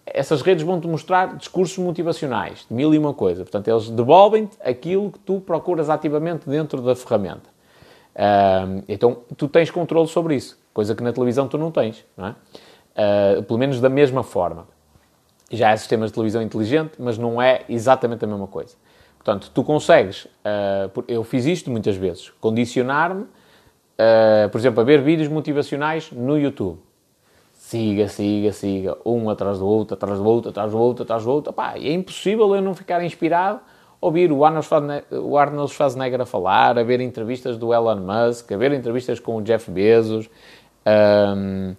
essas 0.06 0.40
redes 0.40 0.64
vão-te 0.64 0.88
mostrar 0.88 1.36
discursos 1.36 1.76
motivacionais, 1.76 2.64
de 2.66 2.74
mil 2.74 2.94
e 2.94 2.96
uma 2.96 3.12
coisa. 3.12 3.42
Portanto, 3.42 3.68
eles 3.68 3.90
devolvem-te 3.90 4.56
aquilo 4.64 5.12
que 5.12 5.18
tu 5.18 5.42
procuras 5.42 5.90
ativamente 5.90 6.48
dentro 6.48 6.80
da 6.80 6.96
ferramenta. 6.96 7.50
então, 8.88 9.18
tu 9.36 9.46
tens 9.46 9.70
controle 9.70 10.08
sobre 10.08 10.36
isso, 10.36 10.58
coisa 10.72 10.94
que 10.94 11.02
na 11.02 11.12
televisão 11.12 11.46
tu 11.48 11.58
não 11.58 11.70
tens, 11.70 12.02
não 12.16 12.28
é? 12.28 12.34
Uh, 12.94 13.42
pelo 13.42 13.58
menos 13.58 13.78
da 13.78 13.90
mesma 13.90 14.22
forma 14.22 14.66
já 15.52 15.70
é 15.70 15.76
sistemas 15.76 16.10
de 16.10 16.14
televisão 16.14 16.42
inteligente, 16.42 16.92
mas 16.98 17.18
não 17.18 17.40
é 17.40 17.62
exatamente 17.68 18.24
a 18.24 18.28
mesma 18.28 18.46
coisa. 18.46 18.74
Portanto, 19.16 19.50
tu 19.54 19.62
consegues, 19.62 20.24
uh, 20.24 21.04
eu 21.06 21.22
fiz 21.22 21.44
isto 21.44 21.70
muitas 21.70 21.96
vezes, 21.96 22.30
condicionar-me, 22.40 23.22
uh, 23.22 24.48
por 24.50 24.58
exemplo, 24.58 24.80
a 24.80 24.84
ver 24.84 25.00
vídeos 25.00 25.28
motivacionais 25.28 26.10
no 26.10 26.36
YouTube. 26.38 26.80
Siga, 27.52 28.08
siga, 28.08 28.52
siga, 28.52 28.98
um 29.06 29.30
atrás 29.30 29.58
do 29.58 29.66
outro, 29.66 29.94
atrás 29.94 30.18
do 30.18 30.24
outro, 30.26 30.50
atrás 30.50 30.72
do 30.72 30.78
outro, 30.78 31.02
atrás 31.04 31.24
do 31.24 31.30
outro. 31.30 31.52
Epá, 31.52 31.74
é 31.76 31.92
impossível 31.92 32.54
eu 32.54 32.60
não 32.60 32.74
ficar 32.74 33.04
inspirado 33.04 33.60
a 34.02 34.06
ouvir 34.06 34.32
o 34.32 34.44
Arnold 34.44 35.72
Schwarzenegger 35.72 36.20
a 36.20 36.26
falar, 36.26 36.76
a 36.76 36.82
ver 36.82 37.00
entrevistas 37.00 37.56
do 37.56 37.72
Elon 37.72 38.00
Musk, 38.00 38.50
a 38.50 38.56
ver 38.56 38.72
entrevistas 38.72 39.20
com 39.20 39.36
o 39.36 39.42
Jeff 39.42 39.70
Bezos. 39.70 40.28
Um, 40.84 41.76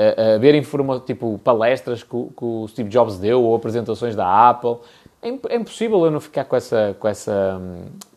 a, 0.00 0.34
a 0.34 0.38
ver 0.38 0.60
tipo 1.04 1.38
palestras 1.44 2.02
que, 2.02 2.08
que, 2.10 2.44
o 2.44 2.66
Steve 2.68 2.88
Jobs 2.88 3.18
deu 3.18 3.42
ou 3.42 3.54
apresentações 3.54 4.16
da 4.16 4.48
Apple. 4.48 4.76
é, 5.22 5.28
é 5.28 5.56
impossível 5.56 6.04
eu 6.04 6.10
não 6.10 6.20
ficar 6.20 6.44
com 6.44 6.56
essa, 6.56 6.96
com 6.98 7.06
essa, 7.06 7.60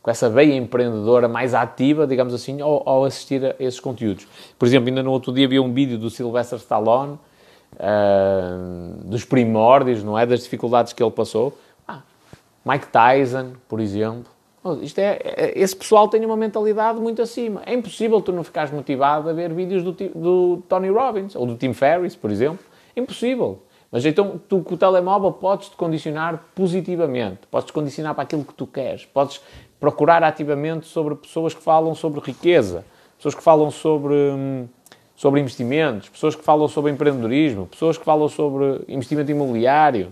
com 0.01 0.11
essa 0.11 0.29
veia 0.29 0.55
empreendedora 0.55 1.27
mais 1.27 1.53
ativa, 1.53 2.07
digamos 2.07 2.33
assim, 2.33 2.61
ao, 2.61 2.87
ao 2.87 3.05
assistir 3.05 3.45
a 3.45 3.55
esses 3.59 3.79
conteúdos. 3.79 4.27
Por 4.57 4.65
exemplo, 4.65 4.89
ainda 4.89 5.03
no 5.03 5.11
outro 5.11 5.33
dia 5.33 5.47
vi 5.47 5.59
um 5.59 5.73
vídeo 5.73 5.97
do 5.97 6.09
Sylvester 6.09 6.57
Stallone, 6.59 7.19
uh, 7.73 9.05
dos 9.05 9.25
primórdios, 9.25 10.03
não 10.03 10.17
é? 10.17 10.25
Das 10.25 10.43
dificuldades 10.43 10.93
que 10.93 11.03
ele 11.03 11.11
passou. 11.11 11.57
Ah, 11.87 12.01
Mike 12.65 12.87
Tyson, 12.87 13.53
por 13.67 13.79
exemplo. 13.79 14.32
Isto 14.81 14.99
é, 14.99 15.19
é, 15.23 15.53
esse 15.59 15.75
pessoal 15.75 16.07
tem 16.07 16.23
uma 16.25 16.37
mentalidade 16.37 16.99
muito 16.99 17.21
acima. 17.21 17.61
É 17.65 17.73
impossível 17.73 18.21
tu 18.21 18.31
não 18.31 18.43
ficares 18.43 18.71
motivado 18.71 19.29
a 19.29 19.33
ver 19.33 19.53
vídeos 19.53 19.83
do, 19.83 19.91
do 19.91 20.63
Tony 20.69 20.89
Robbins 20.89 21.35
ou 21.35 21.45
do 21.45 21.55
Tim 21.55 21.73
Ferriss, 21.73 22.15
por 22.15 22.31
exemplo. 22.31 22.59
Impossível. 22.95 23.61
Mas 23.93 24.05
então 24.05 24.41
tu 24.49 24.61
com 24.61 24.73
o 24.73 24.77
telemóvel 24.77 25.31
podes-te 25.31 25.75
condicionar 25.75 26.45
positivamente, 26.55 27.41
podes-te 27.51 27.71
condicionar 27.71 28.15
para 28.15 28.23
aquilo 28.23 28.43
que 28.43 28.53
tu 28.53 28.65
queres, 28.65 29.05
podes 29.05 29.39
procurar 29.79 30.23
ativamente 30.23 30.87
sobre 30.87 31.13
pessoas 31.13 31.53
que 31.53 31.61
falam 31.61 31.93
sobre 31.93 32.19
riqueza, 32.19 32.83
pessoas 33.17 33.35
que 33.35 33.43
falam 33.43 33.69
sobre, 33.69 34.15
hum, 34.15 34.67
sobre 35.15 35.41
investimentos, 35.41 36.09
pessoas 36.09 36.35
que 36.35 36.43
falam 36.43 36.67
sobre 36.67 36.91
empreendedorismo, 36.91 37.67
pessoas 37.67 37.95
que 37.95 38.03
falam 38.03 38.27
sobre 38.29 38.81
investimento 38.87 39.29
imobiliário. 39.29 40.11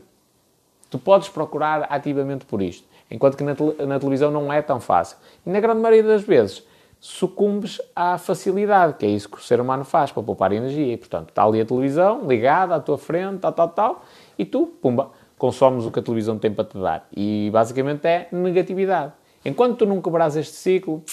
Tu 0.91 0.99
podes 0.99 1.29
procurar 1.29 1.87
ativamente 1.89 2.45
por 2.45 2.61
isto, 2.61 2.87
enquanto 3.11 3.35
que 3.35 3.43
na, 3.43 3.53
na 3.85 3.99
televisão 3.99 4.31
não 4.31 4.51
é 4.51 4.61
tão 4.61 4.79
fácil. 4.79 5.17
E 5.45 5.49
na 5.49 5.59
grande 5.59 5.81
maioria 5.81 6.03
das 6.03 6.23
vezes 6.23 6.65
sucumbes 6.99 7.81
à 7.95 8.17
facilidade, 8.17 8.93
que 8.93 9.05
é 9.05 9.09
isso 9.09 9.27
que 9.27 9.37
o 9.37 9.41
ser 9.41 9.59
humano 9.59 9.83
faz 9.83 10.11
para 10.11 10.21
poupar 10.21 10.51
energia. 10.51 10.93
E, 10.93 10.97
portanto, 10.97 11.29
está 11.29 11.43
ali 11.43 11.59
a 11.59 11.65
televisão 11.65 12.27
ligada 12.27 12.75
à 12.75 12.79
tua 12.79 12.97
frente, 12.97 13.39
tal, 13.39 13.51
tal, 13.51 13.69
tal, 13.69 14.05
e 14.37 14.45
tu, 14.45 14.67
pumba, 14.67 15.09
consomes 15.37 15.83
o 15.85 15.91
que 15.91 15.99
a 15.99 16.03
televisão 16.03 16.37
tem 16.37 16.53
para 16.53 16.63
te 16.63 16.77
dar. 16.77 17.07
E 17.15 17.49
basicamente 17.51 18.05
é 18.05 18.27
negatividade. 18.31 19.13
Enquanto 19.43 19.77
tu 19.77 19.85
não 19.87 19.99
quebras 19.99 20.35
este 20.35 20.53
ciclo, 20.53 21.03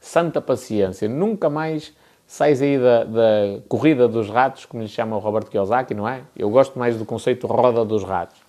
santa 0.00 0.40
paciência, 0.40 1.08
nunca 1.08 1.48
mais 1.48 1.96
sais 2.26 2.60
aí 2.60 2.76
da, 2.76 3.04
da 3.04 3.60
corrida 3.68 4.08
dos 4.08 4.28
ratos, 4.28 4.66
como 4.66 4.82
lhe 4.82 4.88
chama 4.88 5.16
o 5.16 5.20
Robert 5.20 5.44
Kiyosaki, 5.44 5.94
não 5.94 6.08
é? 6.08 6.22
Eu 6.36 6.50
gosto 6.50 6.76
mais 6.76 6.96
do 6.96 7.04
conceito 7.04 7.46
roda 7.46 7.84
dos 7.84 8.02
ratos 8.02 8.39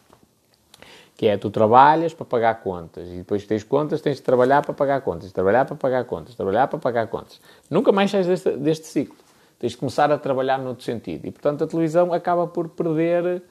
que 1.21 1.27
é 1.27 1.37
tu 1.37 1.51
trabalhas 1.51 2.15
para 2.15 2.25
pagar 2.25 2.55
contas 2.61 3.07
e 3.07 3.17
depois 3.17 3.45
tens 3.45 3.63
contas, 3.63 4.01
tens 4.01 4.15
de 4.15 4.23
trabalhar 4.23 4.63
para 4.63 4.73
pagar 4.73 5.01
contas, 5.01 5.31
trabalhar 5.31 5.65
para 5.65 5.75
pagar 5.75 6.03
contas, 6.05 6.33
trabalhar 6.33 6.65
para 6.65 6.79
pagar 6.79 7.05
contas. 7.05 7.39
Nunca 7.69 7.91
mais 7.91 8.09
sais 8.09 8.25
deste, 8.25 8.49
deste 8.57 8.87
ciclo. 8.87 9.17
Tens 9.59 9.73
de 9.73 9.77
começar 9.77 10.11
a 10.11 10.17
trabalhar 10.17 10.57
noutro 10.57 10.83
sentido. 10.83 11.27
E, 11.27 11.31
portanto, 11.31 11.63
a 11.63 11.67
televisão 11.67 12.11
acaba 12.11 12.47
por 12.47 12.69
perder, 12.69 13.43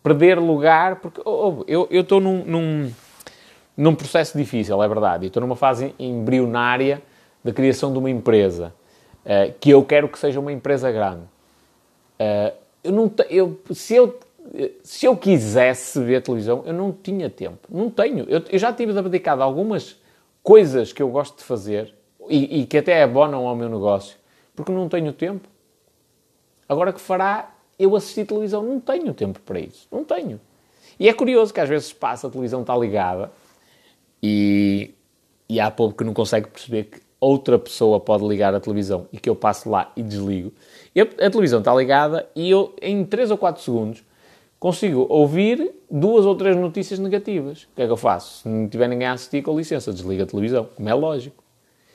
perder 0.00 0.38
lugar, 0.38 1.00
porque 1.00 1.20
oh, 1.24 1.58
oh, 1.58 1.64
eu, 1.66 1.88
estou 1.90 2.20
num, 2.20 2.44
num, 2.44 2.92
num 3.76 3.96
processo 3.96 4.38
difícil, 4.38 4.80
é 4.80 4.86
verdade, 4.86 5.26
estou 5.26 5.40
numa 5.40 5.56
fase 5.56 5.92
embrionária 5.98 7.02
da 7.42 7.52
criação 7.52 7.92
de 7.92 7.98
uma 7.98 8.10
empresa, 8.10 8.72
uh, 9.24 9.52
que 9.58 9.70
eu 9.70 9.84
quero 9.84 10.08
que 10.08 10.20
seja 10.20 10.38
uma 10.38 10.52
empresa 10.52 10.88
grande. 10.92 11.22
Uh, 12.20 12.54
eu 12.84 12.92
não 12.92 13.12
eu, 13.28 13.60
se 13.72 13.96
eu 13.96 14.20
se 14.82 15.06
eu 15.06 15.16
quisesse 15.16 16.02
ver 16.02 16.22
televisão, 16.22 16.62
eu 16.66 16.72
não 16.72 16.92
tinha 16.92 17.28
tempo. 17.28 17.68
Não 17.70 17.90
tenho. 17.90 18.24
Eu, 18.28 18.42
eu 18.50 18.58
já 18.58 18.72
tive 18.72 18.92
dedicado 19.02 19.42
a 19.42 19.44
algumas 19.44 19.96
coisas 20.42 20.92
que 20.92 21.02
eu 21.02 21.08
gosto 21.08 21.38
de 21.38 21.44
fazer 21.44 21.94
e, 22.28 22.60
e 22.60 22.66
que 22.66 22.78
até 22.78 23.02
abonam 23.02 23.46
ao 23.46 23.54
meu 23.54 23.68
negócio, 23.68 24.16
porque 24.54 24.72
não 24.72 24.88
tenho 24.88 25.12
tempo. 25.12 25.48
Agora 26.68 26.92
que 26.92 27.00
fará 27.00 27.54
eu 27.78 27.94
assistir 27.96 28.26
televisão? 28.26 28.62
Não 28.62 28.80
tenho 28.80 29.14
tempo 29.14 29.40
para 29.40 29.60
isso. 29.60 29.86
Não 29.90 30.04
tenho. 30.04 30.40
E 30.98 31.08
é 31.08 31.12
curioso 31.12 31.54
que 31.54 31.60
às 31.60 31.68
vezes 31.68 31.92
passa, 31.92 32.26
a 32.26 32.30
televisão 32.30 32.62
está 32.62 32.76
ligada 32.76 33.30
e, 34.22 34.94
e 35.48 35.60
há 35.60 35.70
povo 35.70 35.94
que 35.94 36.02
não 36.02 36.12
consegue 36.12 36.48
perceber 36.48 36.84
que 36.84 37.00
outra 37.20 37.58
pessoa 37.58 38.00
pode 38.00 38.26
ligar 38.26 38.54
a 38.54 38.60
televisão 38.60 39.06
e 39.12 39.18
que 39.18 39.28
eu 39.28 39.36
passo 39.36 39.70
lá 39.70 39.92
e 39.96 40.02
desligo. 40.02 40.52
A 40.96 41.30
televisão 41.30 41.60
está 41.60 41.74
ligada 41.74 42.28
e 42.34 42.50
eu, 42.50 42.74
em 42.82 43.04
3 43.04 43.30
ou 43.30 43.38
4 43.38 43.62
segundos, 43.62 44.02
consigo 44.58 45.06
ouvir 45.08 45.72
duas 45.90 46.26
ou 46.26 46.34
três 46.34 46.56
notícias 46.56 46.98
negativas. 46.98 47.62
O 47.64 47.76
que 47.76 47.82
é 47.82 47.86
que 47.86 47.92
eu 47.92 47.96
faço? 47.96 48.42
Se 48.42 48.48
não 48.48 48.68
tiver 48.68 48.88
ninguém 48.88 49.06
a 49.06 49.12
assistir, 49.12 49.42
com 49.42 49.56
licença, 49.56 49.92
desliga 49.92 50.24
a 50.24 50.26
televisão, 50.26 50.68
como 50.74 50.88
é 50.88 50.94
lógico. 50.94 51.42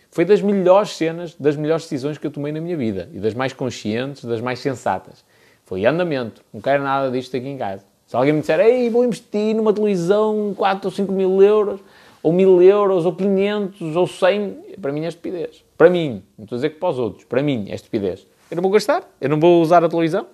Foi 0.10 0.26
das 0.26 0.42
melhores 0.42 0.92
cenas, 0.92 1.36
das 1.36 1.56
melhores 1.56 1.84
decisões 1.84 2.18
que 2.18 2.28
eu 2.28 2.32
tomei 2.32 2.52
na 2.52 2.62
minha 2.62 2.78
vida 2.78 3.10
e 3.14 3.20
das 3.20 3.34
mais 3.34 3.52
conscientes, 3.52 4.24
das 4.24 4.42
mais 4.42 4.60
sensatas. 4.60 5.26
Foi 5.66 5.86
andamento, 5.86 6.42
não 6.54 6.62
quero 6.62 6.84
nada 6.84 7.10
disto 7.10 7.36
aqui 7.36 7.48
em 7.48 7.58
casa. 7.58 7.84
Se 8.06 8.16
alguém 8.16 8.34
me 8.34 8.42
disser, 8.42 8.60
ei, 8.60 8.90
vou 8.90 9.04
investir 9.04 9.56
numa 9.56 9.74
televisão 9.74 10.54
4 10.56 10.88
ou 10.88 10.92
5 10.92 11.12
mil 11.12 11.42
euros, 11.42 11.80
ou 12.22 12.32
mil 12.32 12.62
euros, 12.62 13.06
ou 13.06 13.16
500, 13.16 13.96
ou 13.96 14.06
100, 14.06 14.78
para 14.80 14.92
mim 14.92 15.04
é 15.04 15.08
estupidez. 15.08 15.66
Para 15.76 15.90
mim, 15.90 16.22
não 16.38 16.44
estou 16.44 16.56
a 16.56 16.58
dizer 16.58 16.70
que 16.70 16.80
para 16.80 16.90
os 16.90 17.00
outros, 17.00 17.26
para 17.26 17.42
mim 17.42 17.66
é 17.70 17.76
estupidez. 17.76 18.28
Eu 18.52 18.56
não 18.56 18.62
vou 18.62 18.72
gastar, 18.72 19.10
eu 19.20 19.30
não 19.30 19.40
vou 19.40 19.62
usar 19.62 19.84
a 19.84 19.90
televisão. 19.90 20.28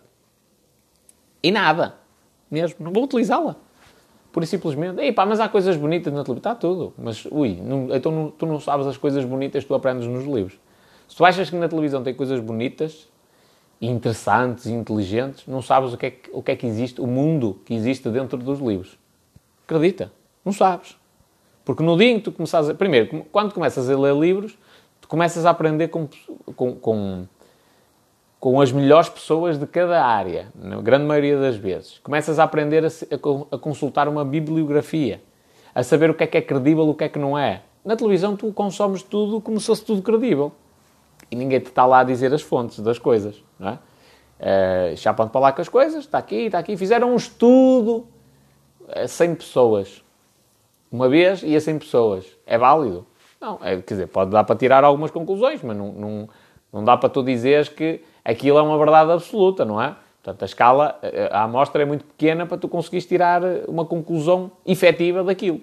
E 1.41 1.51
nada 1.51 1.95
mesmo, 2.49 2.77
não 2.79 2.91
vou 2.91 3.03
utilizá-la. 3.03 3.55
E 4.41 4.45
simplesmente. 4.45 5.01
Ei 5.01 5.11
pá, 5.11 5.25
mas 5.25 5.39
há 5.39 5.49
coisas 5.49 5.75
bonitas 5.75 6.13
na 6.13 6.23
televisão. 6.23 6.51
Está 6.51 6.55
tudo. 6.55 6.93
Mas, 6.97 7.25
ui, 7.29 7.59
não, 7.61 7.93
então 7.93 8.11
não, 8.11 8.31
tu 8.31 8.45
não 8.45 8.59
sabes 8.59 8.87
as 8.87 8.95
coisas 8.95 9.25
bonitas 9.25 9.63
que 9.63 9.67
tu 9.67 9.75
aprendes 9.75 10.07
nos 10.07 10.23
livros. 10.23 10.57
Se 11.07 11.15
tu 11.15 11.25
achas 11.25 11.49
que 11.49 11.55
na 11.55 11.67
televisão 11.67 12.03
tem 12.03 12.13
coisas 12.13 12.39
bonitas, 12.39 13.09
interessantes 13.81 14.67
inteligentes, 14.67 15.45
não 15.47 15.61
sabes 15.61 15.93
o 15.93 15.97
que, 15.97 16.05
é 16.05 16.11
que, 16.11 16.29
o 16.31 16.43
que 16.43 16.51
é 16.51 16.55
que 16.55 16.67
existe, 16.67 17.01
o 17.01 17.07
mundo 17.07 17.59
que 17.65 17.73
existe 17.73 18.07
dentro 18.09 18.37
dos 18.37 18.59
livros. 18.59 18.97
Acredita. 19.65 20.11
Não 20.45 20.53
sabes. 20.53 20.95
Porque 21.65 21.83
no 21.83 21.97
dia 21.97 22.09
em 22.09 22.17
que 22.17 22.25
tu 22.25 22.31
começas 22.31 22.69
a... 22.69 22.73
Primeiro, 22.73 23.25
quando 23.31 23.53
começas 23.53 23.89
a 23.89 23.97
ler 23.97 24.15
livros, 24.15 24.57
tu 25.01 25.07
começas 25.07 25.45
a 25.45 25.49
aprender 25.49 25.89
com, 25.89 26.07
com, 26.55 26.75
com 26.75 27.27
com 28.39 28.61
as 28.61 28.71
melhores 28.71 29.09
pessoas 29.09 29.57
de 29.57 29.67
cada 29.67 30.03
área, 30.03 30.47
na 30.55 30.77
grande 30.81 31.05
maioria 31.05 31.37
das 31.37 31.57
vezes. 31.57 31.99
Começas 31.99 32.39
a 32.39 32.43
aprender 32.43 32.85
a, 32.85 32.89
a, 33.51 33.57
consultar 33.57 34.07
uma 34.07 34.23
bibliografia, 34.23 35.21
a 35.75 35.83
saber 35.83 36.09
o 36.09 36.13
que 36.13 36.23
é 36.23 36.27
que 36.27 36.37
é 36.37 36.41
credível 36.41 36.87
o 36.87 36.95
que 36.95 37.03
é 37.03 37.09
que 37.09 37.19
não 37.19 37.37
é. 37.37 37.61
Na 37.83 37.95
televisão 37.95 38.35
tu 38.35 38.51
consomes 38.53 39.03
tudo 39.03 39.41
como 39.41 39.59
se 39.59 39.67
fosse 39.67 39.83
tudo 39.83 40.01
credível. 40.01 40.53
E 41.29 41.35
ninguém 41.35 41.59
te 41.59 41.67
está 41.67 41.85
lá 41.85 41.99
a 41.99 42.03
dizer 42.03 42.33
as 42.33 42.41
fontes 42.41 42.79
das 42.79 42.97
coisas, 42.97 43.43
não 43.59 43.69
é? 43.69 43.79
Uh, 44.39 44.95
chapam 44.95 45.27
para 45.27 45.41
lá 45.41 45.51
com 45.51 45.61
as 45.61 45.67
coisas, 45.67 46.05
está 46.05 46.17
aqui, 46.17 46.45
está 46.45 46.59
aqui. 46.59 46.77
Fizeram 46.77 47.11
um 47.11 47.17
estudo 47.17 48.07
a 48.87 49.05
100 49.05 49.35
pessoas. 49.35 50.01
Uma 50.89 51.09
vez 51.09 51.43
e 51.43 51.55
a 51.55 51.61
100 51.61 51.79
pessoas. 51.79 52.25
É 52.45 52.57
válido? 52.57 53.05
Não, 53.39 53.59
é, 53.61 53.75
quer 53.81 53.93
dizer, 53.95 54.07
pode 54.07 54.31
dar 54.31 54.45
para 54.45 54.55
tirar 54.55 54.83
algumas 54.85 55.11
conclusões, 55.11 55.61
mas 55.61 55.75
não, 55.75 55.91
não, 55.91 56.29
não 56.71 56.83
dá 56.83 56.97
para 56.97 57.09
tu 57.09 57.21
dizeres 57.21 57.67
que 57.67 58.01
aquilo 58.29 58.57
é 58.57 58.61
uma 58.61 58.77
verdade 58.77 59.11
absoluta, 59.11 59.65
não 59.65 59.81
é? 59.81 59.95
Portanto, 60.21 60.43
a 60.43 60.45
escala, 60.45 60.99
a 61.31 61.43
amostra 61.43 61.81
é 61.81 61.85
muito 61.85 62.05
pequena 62.05 62.45
para 62.45 62.57
tu 62.57 62.67
conseguires 62.67 63.05
tirar 63.05 63.41
uma 63.67 63.85
conclusão 63.85 64.51
efetiva 64.65 65.23
daquilo. 65.23 65.61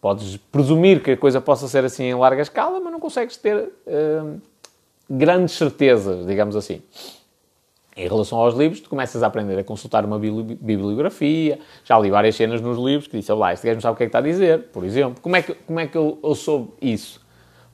Podes 0.00 0.36
presumir 0.36 1.02
que 1.02 1.12
a 1.12 1.16
coisa 1.16 1.40
possa 1.40 1.66
ser 1.66 1.84
assim 1.84 2.04
em 2.04 2.14
larga 2.14 2.42
escala, 2.42 2.78
mas 2.78 2.92
não 2.92 3.00
consegues 3.00 3.36
ter 3.38 3.56
uh, 3.56 4.40
grandes 5.08 5.54
certezas, 5.54 6.26
digamos 6.26 6.54
assim. 6.54 6.82
Em 7.96 8.06
relação 8.06 8.38
aos 8.38 8.54
livros, 8.54 8.80
tu 8.80 8.90
começas 8.90 9.22
a 9.22 9.26
aprender 9.26 9.58
a 9.58 9.64
consultar 9.64 10.04
uma 10.04 10.18
bibliografia. 10.18 11.58
Já 11.84 11.98
li 11.98 12.10
várias 12.10 12.34
cenas 12.34 12.60
nos 12.60 12.76
livros 12.76 13.06
que 13.06 13.18
dizem, 13.18 13.34
lá, 13.36 13.52
este 13.52 13.66
gajo 13.66 13.76
não 13.76 13.80
sabe 13.80 13.94
o 13.94 13.96
que 13.96 14.02
é 14.02 14.06
que 14.06 14.08
está 14.08 14.18
a 14.18 14.22
dizer, 14.22 14.64
por 14.72 14.84
exemplo. 14.84 15.22
Como 15.22 15.36
é 15.36 15.42
que, 15.42 15.54
como 15.54 15.80
é 15.80 15.86
que 15.86 15.96
eu, 15.96 16.18
eu 16.22 16.34
soube 16.34 16.72
isso? 16.82 17.24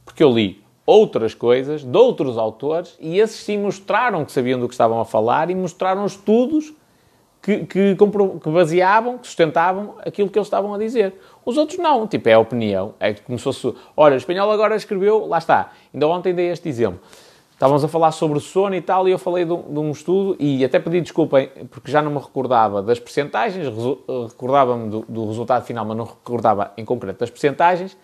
Porque 0.05 0.23
eu 0.23 0.31
li 0.31 0.63
outras 0.87 1.35
coisas 1.35 1.85
de 1.85 1.97
outros 1.97 2.37
autores 2.37 2.97
e 3.01 3.19
esses 3.19 3.41
sim 3.41 3.59
mostraram 3.59 4.25
que 4.25 4.33
sabiam 4.33 4.59
do 4.59 4.67
que 4.67 4.75
estavam 4.75 5.01
a 5.01 5.05
falar 5.05 5.51
e 5.51 5.55
mostraram 5.55 6.05
estudos 6.05 6.73
que, 7.43 7.65
que, 7.65 7.97
que 7.97 8.51
baseavam, 8.51 9.19
que 9.19 9.27
sustentavam 9.27 9.95
aquilo 10.05 10.29
que 10.29 10.39
eles 10.39 10.47
estavam 10.47 10.75
a 10.75 10.79
dizer. 10.79 11.15
Os 11.45 11.57
outros 11.57 11.79
não, 11.79 12.07
tipo, 12.07 12.29
é 12.29 12.35
a 12.35 12.39
opinião. 12.39 12.95
É 13.01 13.15
como 13.15 13.39
se 13.39 13.45
fosse, 13.45 13.75
olha, 13.97 14.15
o 14.15 14.19
espanhol 14.19 14.51
agora 14.51 14.77
escreveu, 14.77 15.27
lá 15.27 15.39
está. 15.39 15.73
Ainda 15.93 16.07
ontem 16.07 16.35
dei 16.35 16.51
este 16.51 16.69
exemplo. 16.69 17.01
Estávamos 17.53 17.85
a 17.85 17.89
falar 17.89 18.13
sobre 18.13 18.41
sono 18.41 18.75
e 18.75 18.81
tal, 18.81 19.07
e 19.07 19.11
eu 19.11 19.19
falei 19.19 19.45
de 19.45 19.53
um, 19.53 19.63
de 19.63 19.79
um 19.79 19.91
estudo, 19.91 20.35
e 20.39 20.65
até 20.65 20.79
pedi 20.79 20.99
desculpa, 21.03 21.47
porque 21.71 21.91
já 21.91 22.01
não 22.01 22.11
me 22.11 22.19
recordava 22.19 22.83
das 22.83 22.99
percentagens, 22.99 23.67
recordava-me 24.31 24.89
do, 24.89 25.05
do 25.07 25.27
resultado 25.27 25.67
final, 25.67 25.85
mas 25.85 25.95
não 25.95 26.07
recordava 26.07 26.73
em 26.79 26.87
concreto 26.87 27.21
das 27.21 27.29
percentagens, 27.29 27.99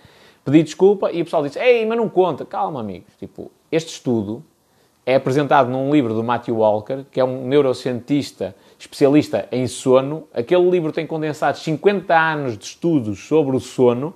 pedi 0.46 0.62
desculpa 0.62 1.10
e 1.12 1.20
o 1.20 1.24
pessoal 1.24 1.42
disse: 1.42 1.58
Ei, 1.58 1.84
mas 1.84 1.98
não 1.98 2.08
conta. 2.08 2.44
Calma, 2.44 2.80
amigos. 2.80 3.12
Tipo, 3.18 3.50
este 3.70 3.90
estudo 3.90 4.44
é 5.04 5.16
apresentado 5.16 5.68
num 5.68 5.92
livro 5.92 6.14
do 6.14 6.22
Matthew 6.22 6.56
Walker, 6.56 7.04
que 7.10 7.20
é 7.20 7.24
um 7.24 7.46
neurocientista 7.46 8.54
especialista 8.78 9.48
em 9.50 9.66
sono. 9.66 10.28
Aquele 10.32 10.70
livro 10.70 10.92
tem 10.92 11.06
condensado 11.06 11.58
50 11.58 12.16
anos 12.16 12.56
de 12.56 12.64
estudos 12.64 13.26
sobre 13.26 13.56
o 13.56 13.60
sono. 13.60 14.14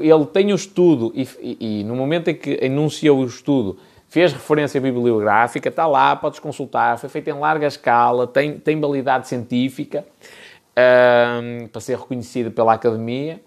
Ele 0.00 0.26
tem 0.26 0.52
o 0.52 0.56
estudo 0.56 1.12
e, 1.14 1.28
e, 1.40 1.80
e 1.80 1.84
no 1.84 1.94
momento 1.94 2.28
em 2.28 2.34
que 2.34 2.58
enunciou 2.60 3.20
o 3.20 3.26
estudo, 3.26 3.78
fez 4.08 4.32
referência 4.32 4.80
bibliográfica, 4.80 5.68
está 5.68 5.86
lá, 5.86 6.16
podes 6.16 6.40
consultar, 6.40 6.98
foi 6.98 7.08
feito 7.08 7.28
em 7.28 7.34
larga 7.34 7.66
escala, 7.66 8.26
tem, 8.26 8.58
tem 8.58 8.80
validade 8.80 9.28
científica. 9.28 10.04
uh, 10.78 11.68
para 11.68 11.80
ser 11.80 11.98
reconhecida 11.98 12.50
pela 12.50 12.74
academia. 12.74 13.40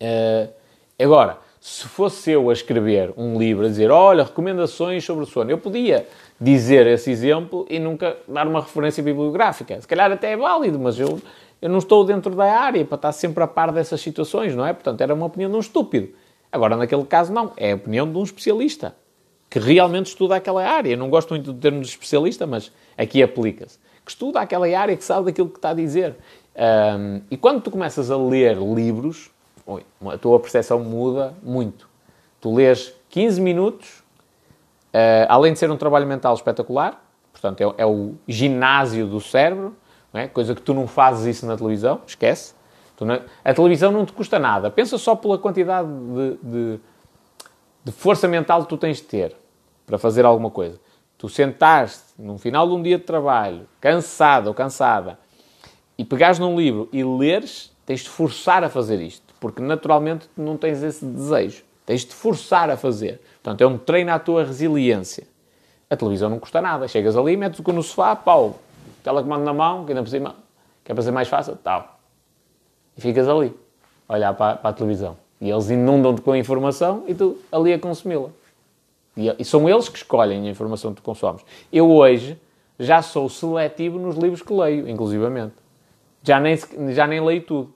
Uh, 0.00 0.61
agora, 1.00 1.38
se 1.60 1.86
fosse 1.86 2.32
eu 2.32 2.50
a 2.50 2.52
escrever 2.52 3.14
um 3.16 3.38
livro 3.38 3.64
a 3.64 3.68
dizer, 3.68 3.90
olha, 3.90 4.24
recomendações 4.24 5.04
sobre 5.04 5.22
o 5.22 5.26
sono, 5.26 5.50
eu 5.50 5.58
podia 5.58 6.06
dizer 6.40 6.88
esse 6.88 7.08
exemplo 7.10 7.64
e 7.70 7.78
nunca 7.78 8.16
dar 8.26 8.48
uma 8.48 8.60
referência 8.60 9.00
bibliográfica. 9.00 9.80
Se 9.80 9.86
calhar 9.86 10.10
até 10.10 10.32
é 10.32 10.36
válido, 10.36 10.78
mas 10.78 10.98
eu, 10.98 11.20
eu 11.60 11.68
não 11.68 11.78
estou 11.78 12.04
dentro 12.04 12.34
da 12.34 12.52
área 12.52 12.84
para 12.84 12.96
estar 12.96 13.12
sempre 13.12 13.44
a 13.44 13.46
par 13.46 13.70
dessas 13.70 14.00
situações, 14.00 14.56
não 14.56 14.66
é? 14.66 14.72
Portanto, 14.72 15.00
era 15.00 15.14
uma 15.14 15.26
opinião 15.26 15.48
de 15.48 15.56
um 15.56 15.60
estúpido. 15.60 16.08
Agora, 16.50 16.76
naquele 16.76 17.04
caso, 17.04 17.32
não. 17.32 17.52
É 17.56 17.70
a 17.70 17.76
opinião 17.76 18.10
de 18.10 18.18
um 18.18 18.24
especialista 18.24 18.96
que 19.48 19.60
realmente 19.60 20.06
estuda 20.06 20.34
aquela 20.34 20.64
área. 20.66 20.90
Eu 20.90 20.98
não 20.98 21.08
gosto 21.08 21.30
muito 21.30 21.52
do 21.52 21.60
termo 21.60 21.80
de 21.80 21.86
especialista, 21.86 22.46
mas 22.46 22.72
aqui 22.98 23.22
aplica-se. 23.22 23.78
Que 24.04 24.10
estuda 24.10 24.40
aquela 24.40 24.66
área, 24.66 24.96
que 24.96 25.04
sabe 25.04 25.26
daquilo 25.26 25.48
que 25.48 25.58
está 25.58 25.70
a 25.70 25.74
dizer. 25.74 26.16
Um, 26.56 27.20
e 27.30 27.36
quando 27.36 27.62
tu 27.62 27.70
começas 27.70 28.10
a 28.10 28.16
ler 28.16 28.56
livros, 28.56 29.30
a 30.10 30.18
tua 30.18 30.38
percepção 30.40 30.80
muda 30.80 31.34
muito. 31.42 31.88
Tu 32.40 32.54
lês 32.54 32.94
15 33.10 33.40
minutos, 33.40 34.00
uh, 34.92 35.26
além 35.28 35.52
de 35.52 35.58
ser 35.58 35.70
um 35.70 35.76
trabalho 35.76 36.06
mental 36.06 36.34
espetacular, 36.34 37.02
portanto, 37.30 37.60
é, 37.60 37.82
é 37.82 37.86
o 37.86 38.14
ginásio 38.26 39.06
do 39.06 39.20
cérebro, 39.20 39.76
é? 40.12 40.28
coisa 40.28 40.54
que 40.54 40.60
tu 40.60 40.74
não 40.74 40.86
fazes 40.86 41.36
isso 41.36 41.46
na 41.46 41.56
televisão, 41.56 42.00
esquece. 42.06 42.54
A 43.44 43.52
televisão 43.52 43.90
não 43.90 44.06
te 44.06 44.12
custa 44.12 44.38
nada. 44.38 44.70
Pensa 44.70 44.96
só 44.96 45.16
pela 45.16 45.36
quantidade 45.36 45.88
de, 45.88 46.38
de, 46.40 46.80
de 47.84 47.92
força 47.92 48.28
mental 48.28 48.62
que 48.62 48.68
tu 48.68 48.76
tens 48.76 48.98
de 48.98 49.04
ter 49.04 49.36
para 49.84 49.98
fazer 49.98 50.24
alguma 50.24 50.50
coisa. 50.50 50.78
Tu 51.18 51.28
sentaste 51.28 52.12
no 52.18 52.38
final 52.38 52.66
de 52.68 52.74
um 52.74 52.82
dia 52.82 52.98
de 52.98 53.04
trabalho, 53.04 53.66
cansado 53.80 54.48
ou 54.48 54.54
cansada, 54.54 55.18
e 55.98 56.04
pegares 56.04 56.38
num 56.38 56.56
livro 56.56 56.88
e 56.92 57.02
leres, 57.02 57.72
tens 57.84 58.00
de 58.00 58.08
forçar 58.08 58.62
a 58.62 58.68
fazer 58.68 59.00
isto, 59.00 59.31
porque 59.42 59.60
naturalmente 59.60 60.30
não 60.36 60.56
tens 60.56 60.84
esse 60.84 61.04
desejo. 61.04 61.64
Tens 61.84 62.04
de 62.04 62.14
forçar 62.14 62.70
a 62.70 62.76
fazer. 62.76 63.20
Portanto, 63.42 63.60
é 63.60 63.66
um 63.66 63.76
treino 63.76 64.12
à 64.12 64.18
tua 64.20 64.44
resiliência. 64.44 65.26
A 65.90 65.96
televisão 65.96 66.30
não 66.30 66.38
custa 66.38 66.62
nada. 66.62 66.86
Chegas 66.86 67.16
ali, 67.16 67.36
metes 67.36 67.58
o 67.58 67.72
no 67.72 67.82
sofá, 67.82 68.14
pau, 68.14 68.60
telecomando 69.02 69.44
na 69.44 69.52
mão, 69.52 69.84
que 69.84 69.90
ainda 69.90 70.00
por 70.00 70.08
cima, 70.08 70.36
que 70.84 70.92
é 70.92 70.94
para 70.94 71.02
ser 71.02 71.10
mais 71.10 71.26
fácil, 71.26 71.56
tal. 71.56 71.98
E 72.96 73.00
ficas 73.00 73.28
ali, 73.28 73.52
a 74.08 74.14
olhar 74.14 74.32
para, 74.32 74.58
para 74.58 74.70
a 74.70 74.72
televisão. 74.72 75.16
E 75.40 75.50
eles 75.50 75.70
inundam-te 75.70 76.20
com 76.20 76.30
a 76.30 76.38
informação 76.38 77.02
e 77.08 77.14
tu 77.14 77.36
ali 77.50 77.72
a 77.72 77.80
consumi-la. 77.80 78.28
E, 79.16 79.34
e, 79.40 79.44
são 79.44 79.68
eles 79.68 79.88
que 79.88 79.96
escolhem 79.96 80.46
a 80.46 80.50
informação 80.52 80.94
que 80.94 81.00
tu 81.00 81.04
consomes. 81.04 81.44
Eu 81.72 81.90
hoje 81.90 82.38
já 82.78 83.02
sou 83.02 83.28
seletivo 83.28 83.98
nos 83.98 84.14
livros 84.14 84.40
que 84.40 84.52
leio, 84.52 84.88
inclusivamente. 84.88 85.54
Já 86.22 86.38
nem, 86.38 86.56
já 86.94 87.08
nem 87.08 87.20
leio 87.20 87.42
tudo. 87.42 87.74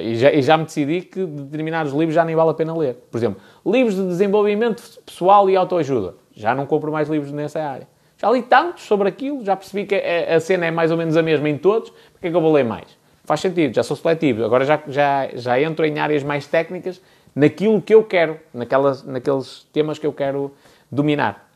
E 0.00 0.16
já, 0.16 0.32
e 0.32 0.42
já 0.42 0.56
me 0.56 0.64
decidi 0.64 1.02
que 1.02 1.24
determinados 1.24 1.92
livros 1.92 2.14
já 2.14 2.24
nem 2.24 2.34
vale 2.34 2.50
a 2.50 2.54
pena 2.54 2.76
ler. 2.76 2.96
Por 3.10 3.18
exemplo, 3.18 3.40
livros 3.64 3.94
de 3.94 4.06
desenvolvimento 4.06 4.82
pessoal 5.04 5.48
e 5.48 5.56
autoajuda. 5.56 6.14
Já 6.34 6.54
não 6.54 6.66
compro 6.66 6.90
mais 6.90 7.08
livros 7.08 7.32
nessa 7.32 7.62
área. 7.62 7.86
Já 8.18 8.30
li 8.30 8.42
tantos 8.42 8.84
sobre 8.84 9.08
aquilo, 9.08 9.44
já 9.44 9.54
percebi 9.54 9.86
que 9.86 9.94
a, 9.94 10.36
a 10.36 10.40
cena 10.40 10.66
é 10.66 10.70
mais 10.70 10.90
ou 10.90 10.96
menos 10.96 11.16
a 11.16 11.22
mesma 11.22 11.48
em 11.48 11.58
todos, 11.58 11.90
porque 12.12 12.28
é 12.28 12.30
que 12.30 12.36
eu 12.36 12.40
vou 12.40 12.52
ler 12.52 12.64
mais? 12.64 12.86
Faz 13.24 13.40
sentido, 13.40 13.74
já 13.74 13.82
sou 13.82 13.96
seletivo. 13.96 14.44
Agora 14.44 14.64
já, 14.64 14.82
já, 14.88 15.28
já 15.34 15.60
entro 15.60 15.84
em 15.84 15.98
áreas 15.98 16.22
mais 16.22 16.46
técnicas 16.46 17.00
naquilo 17.34 17.80
que 17.80 17.94
eu 17.94 18.04
quero, 18.04 18.38
naquelas, 18.52 19.02
naqueles 19.04 19.66
temas 19.72 19.98
que 19.98 20.06
eu 20.06 20.12
quero 20.12 20.52
dominar. 20.90 21.48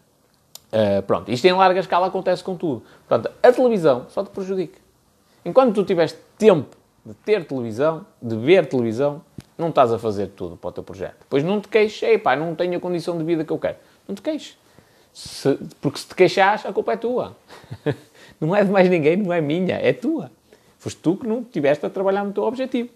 Uh, 0.72 1.02
pronto, 1.02 1.30
isto 1.30 1.44
em 1.46 1.52
larga 1.52 1.80
escala 1.80 2.06
acontece 2.06 2.44
com 2.44 2.56
tudo. 2.56 2.82
Portanto, 3.06 3.34
a 3.42 3.52
televisão 3.52 4.06
só 4.08 4.22
te 4.22 4.30
prejudica. 4.30 4.78
Enquanto 5.44 5.74
tu 5.74 5.84
tiveres 5.84 6.16
tempo 6.36 6.76
de 7.04 7.14
ter 7.14 7.46
televisão, 7.46 8.06
de 8.20 8.36
ver 8.36 8.66
televisão, 8.66 9.22
não 9.56 9.70
estás 9.70 9.92
a 9.92 9.98
fazer 9.98 10.28
tudo 10.28 10.56
para 10.56 10.68
o 10.68 10.72
teu 10.72 10.82
projeto. 10.82 11.16
Depois 11.20 11.42
não 11.42 11.60
te 11.60 11.68
queixes, 11.68 12.02
ei 12.02 12.18
pá, 12.18 12.36
não 12.36 12.54
tenho 12.54 12.76
a 12.76 12.80
condição 12.80 13.16
de 13.18 13.24
vida 13.24 13.44
que 13.44 13.52
eu 13.52 13.58
quero. 13.58 13.76
Não 14.06 14.14
te 14.14 14.22
queixes. 14.22 14.56
Se, 15.12 15.58
porque 15.80 15.98
se 15.98 16.06
te 16.06 16.14
queixares, 16.14 16.64
a 16.64 16.72
culpa 16.72 16.92
é 16.92 16.96
tua. 16.96 17.36
não 18.40 18.54
é 18.54 18.64
de 18.64 18.70
mais 18.70 18.88
ninguém, 18.88 19.16
não 19.16 19.32
é 19.32 19.40
minha, 19.40 19.76
é 19.76 19.92
tua. 19.92 20.30
Foste 20.78 21.00
tu 21.00 21.16
que 21.16 21.26
não 21.26 21.40
estiveste 21.40 21.84
a 21.84 21.90
trabalhar 21.90 22.24
no 22.24 22.32
teu 22.32 22.44
objetivo. 22.44 22.90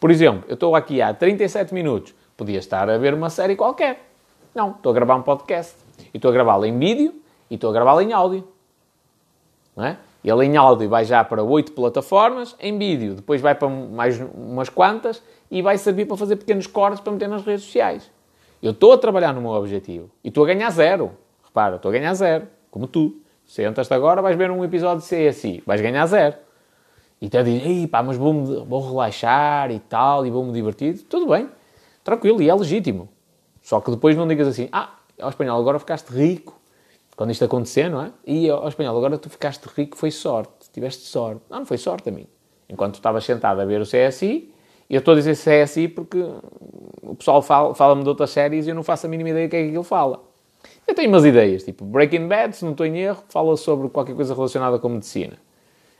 Por 0.00 0.10
exemplo, 0.10 0.44
eu 0.48 0.54
estou 0.54 0.74
aqui 0.74 1.00
há 1.00 1.14
37 1.14 1.72
minutos, 1.72 2.14
podia 2.36 2.58
estar 2.58 2.88
a 2.90 2.98
ver 2.98 3.14
uma 3.14 3.30
série 3.30 3.54
qualquer. 3.54 4.08
Não, 4.54 4.72
estou 4.72 4.90
a 4.90 4.94
gravar 4.94 5.16
um 5.16 5.22
podcast. 5.22 5.76
E 6.12 6.16
estou 6.16 6.30
a 6.30 6.34
gravá-lo 6.34 6.64
em 6.64 6.78
vídeo 6.78 7.14
e 7.50 7.54
estou 7.54 7.70
a 7.70 7.72
gravá-lo 7.72 8.00
em 8.00 8.12
áudio. 8.12 8.46
Não 9.76 9.84
é? 9.84 9.98
Ele 10.24 10.46
em 10.46 10.56
áudio 10.56 10.88
vai 10.88 11.04
já 11.04 11.24
para 11.24 11.42
oito 11.42 11.72
plataformas, 11.72 12.54
em 12.60 12.78
vídeo 12.78 13.14
depois 13.14 13.40
vai 13.40 13.54
para 13.54 13.68
mais 13.68 14.20
umas 14.34 14.68
quantas 14.68 15.22
e 15.50 15.60
vai 15.60 15.76
servir 15.76 16.06
para 16.06 16.16
fazer 16.16 16.36
pequenos 16.36 16.66
cortes 16.66 17.00
para 17.00 17.12
meter 17.12 17.28
nas 17.28 17.44
redes 17.44 17.64
sociais. 17.64 18.10
Eu 18.62 18.70
estou 18.70 18.92
a 18.92 18.98
trabalhar 18.98 19.32
no 19.32 19.40
meu 19.40 19.50
objetivo 19.50 20.08
e 20.22 20.28
estou 20.28 20.44
a 20.44 20.46
ganhar 20.46 20.70
zero. 20.70 21.10
Repara, 21.44 21.76
estou 21.76 21.88
a 21.88 21.92
ganhar 21.92 22.14
zero, 22.14 22.46
como 22.70 22.86
tu. 22.86 23.16
Sentas-te 23.44 23.92
agora, 23.92 24.22
vais 24.22 24.36
ver 24.36 24.50
um 24.52 24.64
episódio 24.64 25.04
de 25.04 25.08
CSI, 25.08 25.62
vais 25.66 25.80
ganhar 25.80 26.06
zero. 26.06 26.36
E 27.20 27.26
até 27.26 27.42
dizes, 27.42 27.86
pá, 27.86 28.02
mas 28.02 28.16
vou, 28.16 28.64
vou 28.64 28.80
relaxar 28.80 29.70
e 29.72 29.80
tal, 29.80 30.24
e 30.24 30.30
vou-me 30.30 30.52
divertir. 30.52 31.02
Tudo 31.02 31.26
bem, 31.26 31.48
tranquilo, 32.04 32.40
e 32.40 32.48
é 32.48 32.54
legítimo. 32.54 33.08
Só 33.60 33.80
que 33.80 33.90
depois 33.90 34.16
não 34.16 34.26
digas 34.28 34.46
assim, 34.46 34.68
ah, 34.72 34.90
ao 35.20 35.28
espanhol 35.28 35.60
agora 35.60 35.78
ficaste 35.78 36.08
rico 36.08 36.61
quando 37.16 37.30
isto 37.30 37.44
acontecer, 37.44 37.90
não 37.90 38.02
é? 38.02 38.12
E 38.26 38.48
ao 38.48 38.66
espanhol, 38.68 38.96
agora 38.96 39.18
tu 39.18 39.28
ficaste 39.28 39.64
rico, 39.66 39.96
foi 39.96 40.10
sorte, 40.10 40.70
tiveste 40.72 41.02
sorte. 41.02 41.42
Não, 41.48 41.60
não 41.60 41.66
foi 41.66 41.78
sorte 41.78 42.08
a 42.08 42.12
mim. 42.12 42.26
Enquanto 42.68 42.94
tu 42.94 42.96
estavas 42.96 43.24
sentado 43.24 43.60
a 43.60 43.64
ver 43.64 43.80
o 43.80 43.84
CSI, 43.84 44.52
eu 44.88 44.98
estou 44.98 45.12
a 45.12 45.16
dizer 45.16 45.36
CSI 45.36 45.88
porque 45.88 46.18
o 47.02 47.14
pessoal 47.14 47.42
fala-me 47.42 47.74
fala 47.74 48.02
de 48.02 48.08
outras 48.08 48.30
séries 48.30 48.66
e 48.66 48.70
eu 48.70 48.74
não 48.74 48.82
faço 48.82 49.06
a 49.06 49.08
mínima 49.08 49.30
ideia 49.30 49.46
do 49.46 49.50
que 49.50 49.56
é 49.56 49.62
que 49.62 49.68
aquilo 49.68 49.82
fala. 49.82 50.22
Eu 50.86 50.94
tenho 50.94 51.08
umas 51.08 51.24
ideias, 51.24 51.64
tipo 51.64 51.84
Breaking 51.84 52.28
Bad, 52.28 52.56
se 52.56 52.64
não 52.64 52.72
estou 52.72 52.86
em 52.86 52.98
erro, 52.98 53.22
fala 53.28 53.56
sobre 53.56 53.88
qualquer 53.88 54.14
coisa 54.14 54.34
relacionada 54.34 54.78
com 54.78 54.88
medicina. 54.88 55.38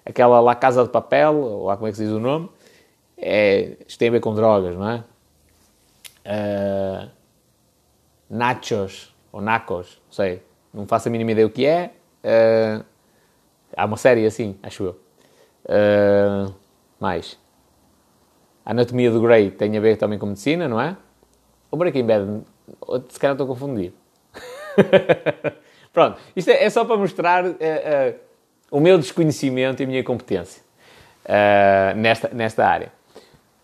Aquela 0.05 0.41
La 0.41 0.55
Casa 0.55 0.83
de 0.83 0.91
Papel, 0.91 1.35
ou 1.37 1.67
lá 1.67 1.77
como 1.77 1.89
é 1.89 1.91
que 1.91 1.97
se 1.97 2.05
diz 2.05 2.13
o 2.13 2.19
nome, 2.19 2.49
é, 3.17 3.77
isto 3.87 3.99
tem 3.99 4.09
a 4.09 4.13
ver 4.13 4.21
com 4.21 4.35
drogas, 4.35 4.75
não 4.75 4.91
é? 4.91 5.05
Uh, 6.25 7.11
nachos, 8.29 9.15
ou 9.31 9.41
nacos, 9.41 10.01
não 10.07 10.13
sei, 10.13 10.43
não 10.73 10.87
faço 10.87 11.09
a 11.09 11.11
mínima 11.11 11.33
ideia 11.33 11.47
o 11.47 11.51
que 11.51 11.67
é. 11.67 11.93
Uh, 12.25 12.85
há 13.77 13.85
uma 13.85 13.97
série 13.97 14.25
assim, 14.25 14.57
acho 14.63 14.85
eu. 14.85 15.01
Uh, 15.65 16.55
mais. 16.99 17.39
A 18.65 18.71
Anatomia 18.71 19.11
do 19.11 19.21
Grey 19.21 19.51
tem 19.51 19.77
a 19.77 19.81
ver 19.81 19.97
também 19.97 20.19
com 20.19 20.27
medicina, 20.27 20.69
não 20.69 20.81
é? 20.81 20.97
O 21.71 21.77
Breaking 21.77 22.07
Bad, 22.07 22.43
se 23.09 23.19
calhar 23.19 23.35
estou 23.35 23.45
a 23.45 23.49
confundir. 23.49 23.93
Pronto, 25.93 26.19
isto 26.35 26.51
é, 26.51 26.65
é, 26.65 26.71
só 26.71 26.85
para 26.85 26.97
mostrar 26.97 27.45
uh, 27.45 27.51
uh, 27.51 28.15
o 28.71 28.81
meu 28.81 28.97
desconhecimento 28.99 29.83
e 29.83 29.85
a 29.85 29.87
minha 29.87 30.05
competência 30.05 30.63
nesta, 31.97 32.31
nesta 32.33 32.67
área. 32.67 32.93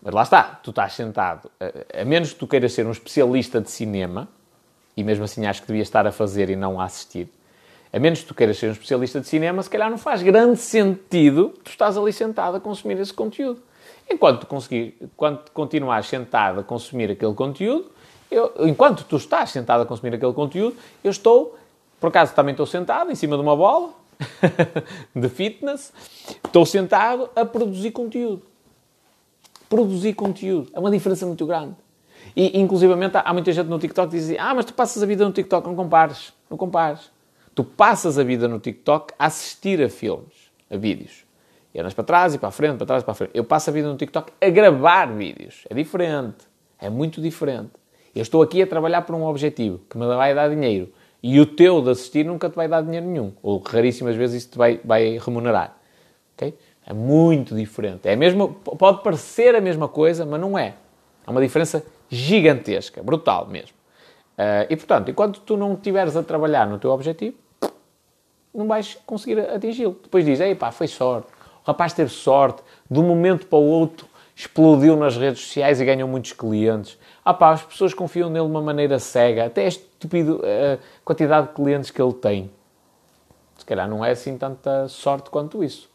Mas 0.01 0.13
lá 0.13 0.23
está, 0.23 0.43
tu 0.63 0.69
estás 0.69 0.93
sentado, 0.93 1.51
a 1.93 2.05
menos 2.05 2.31
que 2.31 2.39
tu 2.39 2.47
queiras 2.47 2.71
ser 2.71 2.85
um 2.85 2.91
especialista 2.91 3.59
de 3.59 3.69
cinema, 3.69 4.29
e 4.99 5.03
mesmo 5.03 5.23
assim 5.23 5.45
acho 5.45 5.61
que 5.61 5.67
devias 5.67 5.87
estar 5.87 6.05
a 6.05 6.11
fazer 6.11 6.49
e 6.49 6.55
não 6.55 6.79
a 6.79 6.83
assistir. 6.83 7.29
A 7.91 7.99
menos 7.99 8.19
que 8.19 8.25
tu 8.25 8.35
queiras 8.35 8.57
ser 8.57 8.67
um 8.67 8.71
especialista 8.73 9.21
de 9.21 9.27
cinema, 9.27 9.63
se 9.63 9.69
calhar 9.69 9.89
não 9.89 9.97
faz 9.97 10.21
grande 10.21 10.59
sentido 10.59 11.53
tu 11.63 11.71
estás 11.71 11.97
ali 11.97 12.11
sentado 12.11 12.57
a 12.57 12.59
consumir 12.59 12.99
esse 12.99 13.13
conteúdo. 13.13 13.61
Enquanto 14.09 14.45
conseguir, 14.45 14.97
enquanto 15.01 15.51
continuares 15.51 16.07
sentado 16.07 16.59
a 16.59 16.63
consumir 16.63 17.11
aquele 17.11 17.33
conteúdo, 17.33 17.89
eu, 18.29 18.53
enquanto 18.67 19.03
tu 19.05 19.15
estás 19.15 19.51
sentado 19.51 19.81
a 19.81 19.85
consumir 19.85 20.13
aquele 20.13 20.33
conteúdo, 20.33 20.75
eu 21.03 21.09
estou, 21.09 21.57
por 21.99 22.07
acaso 22.07 22.33
também 22.33 22.51
estou 22.51 22.65
sentado 22.65 23.09
em 23.09 23.15
cima 23.15 23.35
de 23.37 23.41
uma 23.41 23.55
bola 23.55 23.91
de 25.15 25.29
fitness, 25.29 25.93
estou 26.45 26.65
sentado 26.65 27.29
a 27.35 27.45
produzir 27.45 27.91
conteúdo. 27.91 28.43
Produzir 29.69 30.13
conteúdo. 30.13 30.69
É 30.73 30.79
uma 30.79 30.91
diferença 30.91 31.25
muito 31.25 31.45
grande. 31.45 31.75
E, 32.35 32.59
inclusivamente, 32.59 33.17
há, 33.17 33.33
muita 33.33 33.51
gente 33.51 33.67
no 33.67 33.79
TikTok 33.79 34.09
que 34.09 34.17
diz 34.17 34.25
assim, 34.25 34.37
ah, 34.39 34.53
mas 34.53 34.65
tu 34.65 34.73
passas 34.73 35.01
a 35.01 35.05
vida 35.05 35.25
no 35.25 35.31
TikTok, 35.31 35.67
não 35.67 35.75
compares, 35.75 36.33
não 36.49 36.57
compares. 36.57 37.11
Tu 37.55 37.63
passas 37.63 38.17
a 38.17 38.23
vida 38.23 38.47
no 38.47 38.59
TikTok 38.59 39.13
a 39.17 39.25
assistir 39.25 39.81
a 39.81 39.89
filmes, 39.89 40.51
a 40.69 40.77
vídeos. 40.77 41.25
E 41.73 41.79
andas 41.79 41.93
para 41.93 42.03
trás 42.03 42.33
e 42.33 42.37
para 42.37 42.49
a 42.49 42.51
frente, 42.51 42.77
para 42.77 42.87
trás 42.87 43.03
e 43.03 43.05
para 43.05 43.11
a 43.11 43.15
frente. 43.15 43.31
Eu 43.33 43.43
passo 43.43 43.69
a 43.69 43.73
vida 43.73 43.87
no 43.87 43.97
TikTok 43.97 44.31
a 44.41 44.49
gravar 44.49 45.07
vídeos. 45.07 45.65
É 45.69 45.73
diferente. 45.73 46.47
É 46.79 46.89
muito 46.89 47.21
diferente. 47.21 47.71
Eu 48.15 48.21
estou 48.21 48.41
aqui 48.41 48.61
a 48.61 48.67
trabalhar 48.67 49.03
por 49.03 49.15
um 49.15 49.23
objetivo 49.23 49.81
que 49.89 49.97
me 49.97 50.05
vai 50.07 50.33
dar 50.33 50.49
dinheiro. 50.49 50.91
E 51.21 51.39
o 51.39 51.45
teu 51.45 51.81
de 51.81 51.89
assistir 51.89 52.25
nunca 52.25 52.49
te 52.49 52.55
vai 52.55 52.67
dar 52.67 52.81
dinheiro 52.81 53.05
nenhum. 53.05 53.33
Ou 53.43 53.59
raríssimas 53.59 54.15
vezes 54.15 54.43
isso 54.43 54.51
te 54.51 54.57
vai, 54.57 54.79
vai 54.83 55.17
remunerar. 55.17 55.77
Okay? 56.35 56.55
É 56.85 56.93
muito 56.93 57.53
diferente. 57.53 58.07
É 58.07 58.15
mesmo, 58.15 58.53
pode 58.53 59.03
parecer 59.03 59.53
a 59.53 59.61
mesma 59.61 59.87
coisa, 59.87 60.25
mas 60.25 60.39
não 60.39 60.57
é. 60.57 60.75
Há 61.25 61.31
uma 61.31 61.41
diferença 61.41 61.83
gigantesca, 62.09 63.03
brutal 63.03 63.47
mesmo. 63.47 63.77
Uh, 64.37 64.65
e 64.69 64.75
portanto, 64.75 65.11
enquanto 65.11 65.39
tu 65.41 65.57
não 65.57 65.73
estiveres 65.73 66.15
a 66.15 66.23
trabalhar 66.23 66.67
no 66.67 66.79
teu 66.79 66.91
objetivo, 66.91 67.37
não 68.53 68.67
vais 68.67 68.97
conseguir 69.05 69.39
atingi-lo. 69.39 69.97
Depois 70.01 70.25
dizes, 70.25 70.41
ei 70.41 70.55
pá, 70.55 70.71
foi 70.71 70.87
sorte. 70.87 71.27
O 71.63 71.67
rapaz 71.67 71.93
teve 71.93 72.09
sorte, 72.09 72.63
de 72.89 72.99
um 72.99 73.03
momento 73.03 73.45
para 73.45 73.59
o 73.59 73.63
outro 73.63 74.07
explodiu 74.39 74.95
nas 74.95 75.17
redes 75.17 75.41
sociais 75.41 75.81
e 75.81 75.85
ganhou 75.85 76.07
muitos 76.07 76.31
clientes. 76.31 76.97
Ah 77.25 77.33
pá, 77.33 77.51
as 77.51 77.61
pessoas 77.61 77.93
confiam 77.93 78.29
nele 78.29 78.45
de 78.45 78.51
uma 78.51 78.61
maneira 78.61 78.97
cega, 78.97 79.45
até 79.45 79.65
é 79.65 79.67
estúpido 79.67 80.41
a 80.41 80.79
quantidade 81.03 81.47
de 81.47 81.53
clientes 81.53 81.91
que 81.91 82.01
ele 82.01 82.13
tem. 82.13 82.49
Se 83.57 83.65
calhar 83.65 83.89
não 83.89 84.03
é 84.03 84.11
assim 84.11 84.37
tanta 84.37 84.87
sorte 84.87 85.29
quanto 85.29 85.61
isso. 85.61 85.89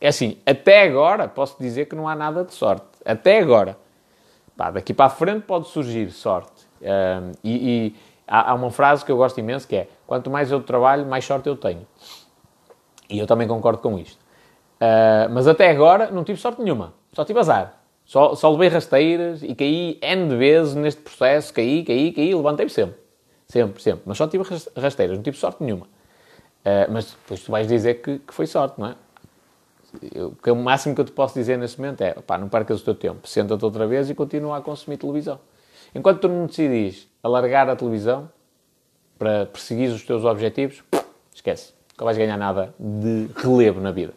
É 0.00 0.08
assim, 0.08 0.38
até 0.46 0.84
agora 0.84 1.28
posso 1.28 1.56
dizer 1.60 1.84
que 1.84 1.94
não 1.94 2.08
há 2.08 2.16
nada 2.16 2.42
de 2.42 2.54
sorte. 2.54 2.86
Até 3.04 3.38
agora. 3.38 3.76
Pá, 4.56 4.70
daqui 4.70 4.94
para 4.94 5.06
a 5.06 5.10
frente 5.10 5.42
pode 5.42 5.68
surgir 5.68 6.10
sorte. 6.10 6.66
Um, 6.80 7.32
e, 7.42 7.86
e 7.86 7.96
há, 8.26 8.50
há, 8.52 8.54
uma 8.54 8.70
frase 8.70 9.04
que 9.04 9.10
eu 9.10 9.16
gosto 9.16 9.38
imenso 9.38 9.66
que 9.66 9.76
é: 9.76 9.88
quanto 10.06 10.30
mais 10.30 10.50
eu 10.50 10.62
trabalho, 10.62 11.06
mais 11.06 11.24
sorte 11.24 11.48
eu 11.48 11.56
tenho. 11.56 11.86
E 13.10 13.18
eu 13.18 13.26
também 13.26 13.48
concordo 13.48 13.80
com 13.80 13.98
isto. 13.98 14.18
Uh, 14.80 15.30
mas 15.30 15.48
até 15.48 15.70
agora 15.70 16.10
não 16.10 16.24
tive 16.24 16.40
sorte 16.40 16.62
nenhuma. 16.62 16.94
Só 17.12 17.24
tive 17.24 17.38
azar. 17.38 17.80
Só, 18.04 18.34
só 18.34 18.50
levei 18.50 18.68
rasteiras 18.68 19.42
e 19.42 19.54
caí 19.54 19.98
N 20.02 20.36
vezes 20.36 20.74
neste 20.74 21.00
processo. 21.00 21.52
Caí, 21.52 21.84
caí, 21.84 22.12
caí, 22.12 22.34
levantei-me 22.34 22.70
sempre. 22.70 22.96
Sempre, 23.48 23.82
sempre. 23.82 24.02
Mas 24.06 24.18
só 24.18 24.26
tive 24.26 24.44
rasteiras, 24.76 25.16
não 25.16 25.22
tive 25.22 25.36
sorte 25.36 25.62
nenhuma. 25.62 25.86
Uh, 25.86 26.90
mas 26.90 27.12
depois 27.12 27.42
tu 27.42 27.50
vais 27.50 27.66
dizer 27.66 27.94
que, 28.02 28.18
que 28.18 28.34
foi 28.34 28.46
sorte, 28.46 28.80
não 28.80 28.88
é? 28.88 28.94
Eu, 30.14 30.36
o 30.52 30.56
máximo 30.56 30.94
que 30.94 31.00
eu 31.00 31.04
te 31.04 31.12
posso 31.12 31.34
dizer 31.34 31.58
nesse 31.58 31.80
momento 31.80 32.00
é, 32.02 32.12
pá, 32.14 32.38
não 32.38 32.48
percas 32.48 32.80
o 32.80 32.84
teu 32.84 32.94
tempo, 32.94 33.26
senta-te 33.26 33.64
outra 33.64 33.86
vez 33.86 34.10
e 34.10 34.14
continua 34.14 34.58
a 34.58 34.60
consumir 34.60 34.96
televisão. 34.96 35.38
Enquanto 35.94 36.20
tu 36.20 36.28
não 36.28 36.46
decidis 36.46 37.08
alargar 37.22 37.68
a 37.68 37.76
televisão 37.76 38.28
para 39.18 39.46
perseguir 39.46 39.90
os 39.90 40.02
teus 40.04 40.24
objetivos, 40.24 40.82
esquece. 41.34 41.72
Não 41.96 42.04
vais 42.04 42.18
ganhar 42.18 42.36
nada 42.36 42.74
de 42.78 43.28
relevo 43.36 43.80
na 43.80 43.92
vida. 43.92 44.12